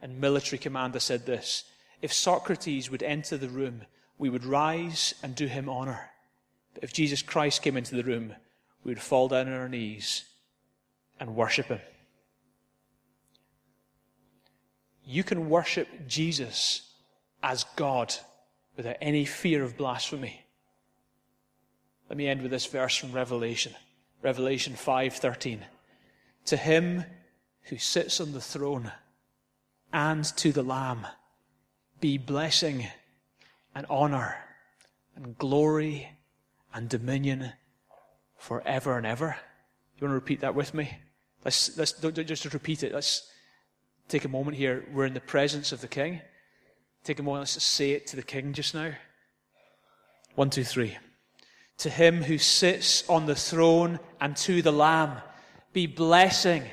and 0.00 0.20
military 0.20 0.58
commander, 0.58 1.00
said 1.00 1.26
this 1.26 1.64
If 2.00 2.12
Socrates 2.12 2.90
would 2.90 3.02
enter 3.02 3.36
the 3.36 3.48
room, 3.48 3.82
we 4.18 4.30
would 4.30 4.44
rise 4.44 5.14
and 5.22 5.34
do 5.34 5.46
him 5.46 5.68
honor. 5.68 6.10
But 6.74 6.84
if 6.84 6.92
Jesus 6.92 7.22
Christ 7.22 7.62
came 7.62 7.76
into 7.76 7.96
the 7.96 8.04
room, 8.04 8.34
we 8.84 8.92
would 8.92 9.02
fall 9.02 9.28
down 9.28 9.48
on 9.48 9.54
our 9.54 9.68
knees 9.68 10.24
and 11.18 11.34
worship 11.34 11.66
him. 11.66 11.80
You 15.04 15.24
can 15.24 15.48
worship 15.48 15.88
Jesus 16.06 16.92
as 17.42 17.64
God 17.76 18.14
without 18.76 18.96
any 19.00 19.24
fear 19.24 19.62
of 19.64 19.76
blasphemy. 19.76 20.44
Let 22.08 22.16
me 22.16 22.28
end 22.28 22.42
with 22.42 22.50
this 22.50 22.66
verse 22.66 22.96
from 22.96 23.12
Revelation. 23.12 23.74
Revelation 24.22 24.74
5:13. 24.74 25.64
To 26.46 26.56
him 26.56 27.04
who 27.62 27.78
sits 27.78 28.20
on 28.20 28.32
the 28.32 28.40
throne 28.40 28.92
and 29.92 30.24
to 30.36 30.52
the 30.52 30.62
lamb 30.62 31.06
be 32.00 32.18
blessing 32.18 32.86
and 33.74 33.86
honor 33.88 34.36
and 35.16 35.36
glory 35.38 36.08
and 36.72 36.88
dominion 36.88 37.52
forever 38.36 38.96
and 38.96 39.06
ever. 39.06 39.36
You 39.96 40.06
want 40.06 40.12
to 40.12 40.14
repeat 40.14 40.40
that 40.40 40.54
with 40.54 40.74
me? 40.74 40.96
Let's, 41.44 41.76
let's 41.76 41.92
don't, 41.92 42.14
don't 42.14 42.26
just 42.26 42.44
repeat 42.52 42.82
it. 42.82 42.92
Let's 42.92 43.28
take 44.08 44.24
a 44.24 44.28
moment 44.28 44.56
here. 44.56 44.86
We're 44.92 45.06
in 45.06 45.14
the 45.14 45.20
presence 45.20 45.72
of 45.72 45.80
the 45.80 45.88
King. 45.88 46.20
Take 47.04 47.18
a 47.18 47.22
moment. 47.22 47.42
Let's 47.42 47.62
say 47.62 47.92
it 47.92 48.06
to 48.08 48.16
the 48.16 48.22
King 48.22 48.52
just 48.52 48.74
now. 48.74 48.92
One, 50.34 50.50
two, 50.50 50.64
three. 50.64 50.96
To 51.78 51.90
him 51.90 52.22
who 52.22 52.38
sits 52.38 53.08
on 53.08 53.26
the 53.26 53.34
throne 53.34 53.98
and 54.20 54.36
to 54.38 54.62
the 54.62 54.72
Lamb 54.72 55.20
be 55.72 55.86
blessing 55.86 56.64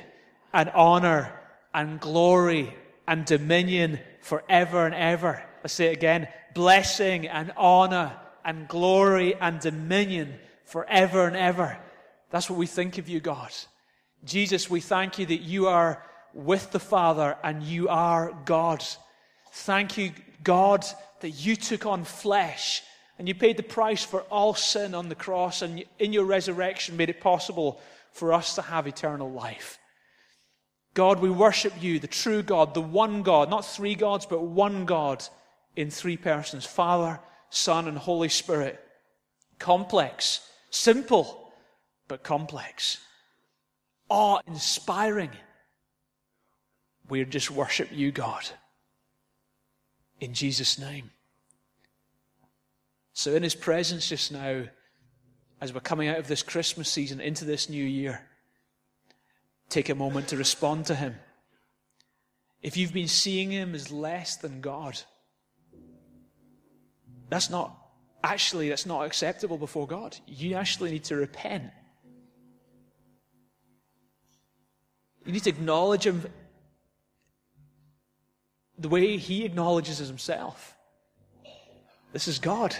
and 0.52 0.70
honor 0.70 1.32
and 1.72 2.00
glory 2.00 2.74
and 3.06 3.24
dominion 3.24 4.00
forever 4.26 4.84
and 4.86 4.94
ever. 4.94 5.42
Let's 5.62 5.74
say 5.74 5.86
it 5.86 5.96
again. 5.96 6.28
Blessing 6.52 7.28
and 7.28 7.52
honor 7.56 8.16
and 8.44 8.66
glory 8.66 9.36
and 9.36 9.60
dominion 9.60 10.34
forever 10.64 11.26
and 11.26 11.36
ever. 11.36 11.78
That's 12.30 12.50
what 12.50 12.58
we 12.58 12.66
think 12.66 12.98
of 12.98 13.08
you, 13.08 13.20
God. 13.20 13.52
Jesus, 14.24 14.68
we 14.68 14.80
thank 14.80 15.18
you 15.18 15.26
that 15.26 15.42
you 15.42 15.68
are 15.68 16.02
with 16.34 16.72
the 16.72 16.80
Father 16.80 17.36
and 17.44 17.62
you 17.62 17.88
are 17.88 18.36
God. 18.44 18.84
Thank 19.52 19.96
you, 19.96 20.10
God, 20.42 20.84
that 21.20 21.30
you 21.30 21.54
took 21.54 21.86
on 21.86 22.04
flesh 22.04 22.82
and 23.18 23.28
you 23.28 23.34
paid 23.34 23.56
the 23.56 23.62
price 23.62 24.04
for 24.04 24.22
all 24.22 24.54
sin 24.54 24.94
on 24.94 25.08
the 25.08 25.14
cross, 25.14 25.62
and 25.62 25.84
in 25.98 26.12
your 26.12 26.24
resurrection 26.24 26.98
made 26.98 27.08
it 27.08 27.20
possible 27.20 27.80
for 28.12 28.32
us 28.32 28.56
to 28.56 28.62
have 28.62 28.86
eternal 28.86 29.30
life. 29.30 29.78
God, 30.96 31.20
we 31.20 31.28
worship 31.28 31.74
you, 31.82 31.98
the 31.98 32.06
true 32.06 32.42
God, 32.42 32.72
the 32.72 32.80
one 32.80 33.22
God, 33.22 33.50
not 33.50 33.66
three 33.66 33.94
gods, 33.94 34.24
but 34.24 34.40
one 34.40 34.86
God 34.86 35.22
in 35.76 35.90
three 35.90 36.16
persons 36.16 36.64
Father, 36.64 37.20
Son, 37.50 37.86
and 37.86 37.98
Holy 37.98 38.30
Spirit. 38.30 38.82
Complex, 39.58 40.40
simple, 40.70 41.52
but 42.08 42.22
complex. 42.22 42.96
Awe 44.08 44.40
inspiring. 44.46 45.32
We 47.10 47.22
just 47.26 47.50
worship 47.50 47.90
you, 47.92 48.10
God. 48.10 48.44
In 50.18 50.32
Jesus' 50.32 50.78
name. 50.78 51.10
So, 53.12 53.34
in 53.34 53.42
His 53.42 53.54
presence 53.54 54.08
just 54.08 54.32
now, 54.32 54.64
as 55.60 55.74
we're 55.74 55.80
coming 55.80 56.08
out 56.08 56.18
of 56.18 56.26
this 56.26 56.42
Christmas 56.42 56.90
season 56.90 57.20
into 57.20 57.44
this 57.44 57.68
new 57.68 57.84
year, 57.84 58.22
take 59.76 59.90
a 59.90 59.94
moment 59.94 60.28
to 60.28 60.38
respond 60.38 60.86
to 60.86 60.94
Him. 60.94 61.14
If 62.62 62.78
you've 62.78 62.94
been 62.94 63.08
seeing 63.08 63.50
Him 63.50 63.74
as 63.74 63.92
less 63.92 64.36
than 64.36 64.62
God, 64.62 64.98
that's 67.28 67.50
not, 67.50 67.76
actually, 68.24 68.70
that's 68.70 68.86
not 68.86 69.04
acceptable 69.04 69.58
before 69.58 69.86
God. 69.86 70.16
You 70.26 70.54
actually 70.54 70.92
need 70.92 71.04
to 71.04 71.16
repent. 71.16 71.70
You 75.26 75.32
need 75.32 75.42
to 75.42 75.50
acknowledge 75.50 76.06
Him 76.06 76.24
the 78.78 78.88
way 78.88 79.18
He 79.18 79.44
acknowledges 79.44 79.98
Himself. 79.98 80.74
This 82.14 82.28
is 82.28 82.38
God. 82.38 82.74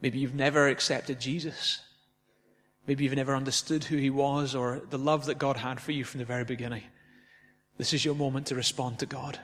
Maybe 0.00 0.18
you've 0.18 0.34
never 0.34 0.68
accepted 0.68 1.20
Jesus. 1.20 1.80
Maybe 2.86 3.04
you've 3.04 3.14
never 3.14 3.36
understood 3.36 3.84
who 3.84 3.96
he 3.96 4.10
was 4.10 4.54
or 4.54 4.82
the 4.88 4.98
love 4.98 5.26
that 5.26 5.38
God 5.38 5.56
had 5.56 5.80
for 5.80 5.92
you 5.92 6.04
from 6.04 6.18
the 6.18 6.24
very 6.24 6.44
beginning. 6.44 6.82
This 7.76 7.92
is 7.92 8.04
your 8.04 8.14
moment 8.14 8.46
to 8.48 8.54
respond 8.54 8.98
to 9.00 9.06
God. 9.06 9.38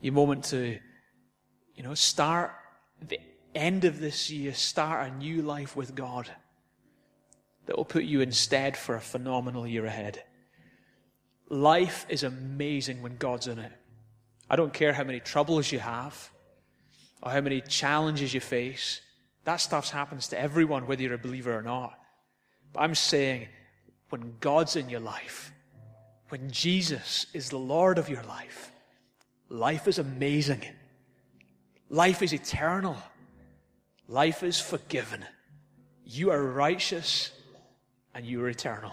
Your 0.00 0.14
moment 0.14 0.44
to, 0.44 0.78
you 1.74 1.82
know, 1.82 1.94
start 1.94 2.52
the 3.06 3.20
end 3.54 3.84
of 3.84 4.00
this 4.00 4.30
year, 4.30 4.54
start 4.54 5.10
a 5.10 5.14
new 5.16 5.42
life 5.42 5.74
with 5.76 5.94
God 5.94 6.28
that 7.66 7.76
will 7.76 7.84
put 7.84 8.04
you 8.04 8.20
instead 8.20 8.76
for 8.76 8.94
a 8.94 9.00
phenomenal 9.00 9.66
year 9.66 9.84
ahead. 9.84 10.22
Life 11.48 12.06
is 12.08 12.22
amazing 12.22 13.02
when 13.02 13.16
God's 13.16 13.46
in 13.46 13.58
it. 13.58 13.72
I 14.50 14.56
don't 14.56 14.72
care 14.72 14.92
how 14.92 15.04
many 15.04 15.20
troubles 15.20 15.70
you 15.72 15.78
have 15.78 16.30
or 17.22 17.30
how 17.30 17.40
many 17.40 17.60
challenges 17.60 18.32
you 18.32 18.40
face. 18.40 19.00
That 19.44 19.56
stuff 19.56 19.90
happens 19.90 20.28
to 20.28 20.40
everyone, 20.40 20.86
whether 20.86 21.02
you're 21.02 21.14
a 21.14 21.18
believer 21.18 21.56
or 21.56 21.62
not. 21.62 21.98
But 22.72 22.80
I'm 22.80 22.94
saying, 22.94 23.48
when 24.10 24.34
God's 24.40 24.76
in 24.76 24.88
your 24.88 25.00
life, 25.00 25.52
when 26.28 26.50
Jesus 26.50 27.26
is 27.32 27.48
the 27.48 27.58
Lord 27.58 27.98
of 27.98 28.08
your 28.08 28.22
life, 28.24 28.72
life 29.48 29.88
is 29.88 29.98
amazing. 29.98 30.62
Life 31.88 32.22
is 32.22 32.32
eternal. 32.32 32.96
Life 34.08 34.42
is 34.42 34.60
forgiven. 34.60 35.24
You 36.04 36.30
are 36.30 36.42
righteous 36.42 37.32
and 38.14 38.26
you 38.26 38.42
are 38.42 38.48
eternal. 38.48 38.92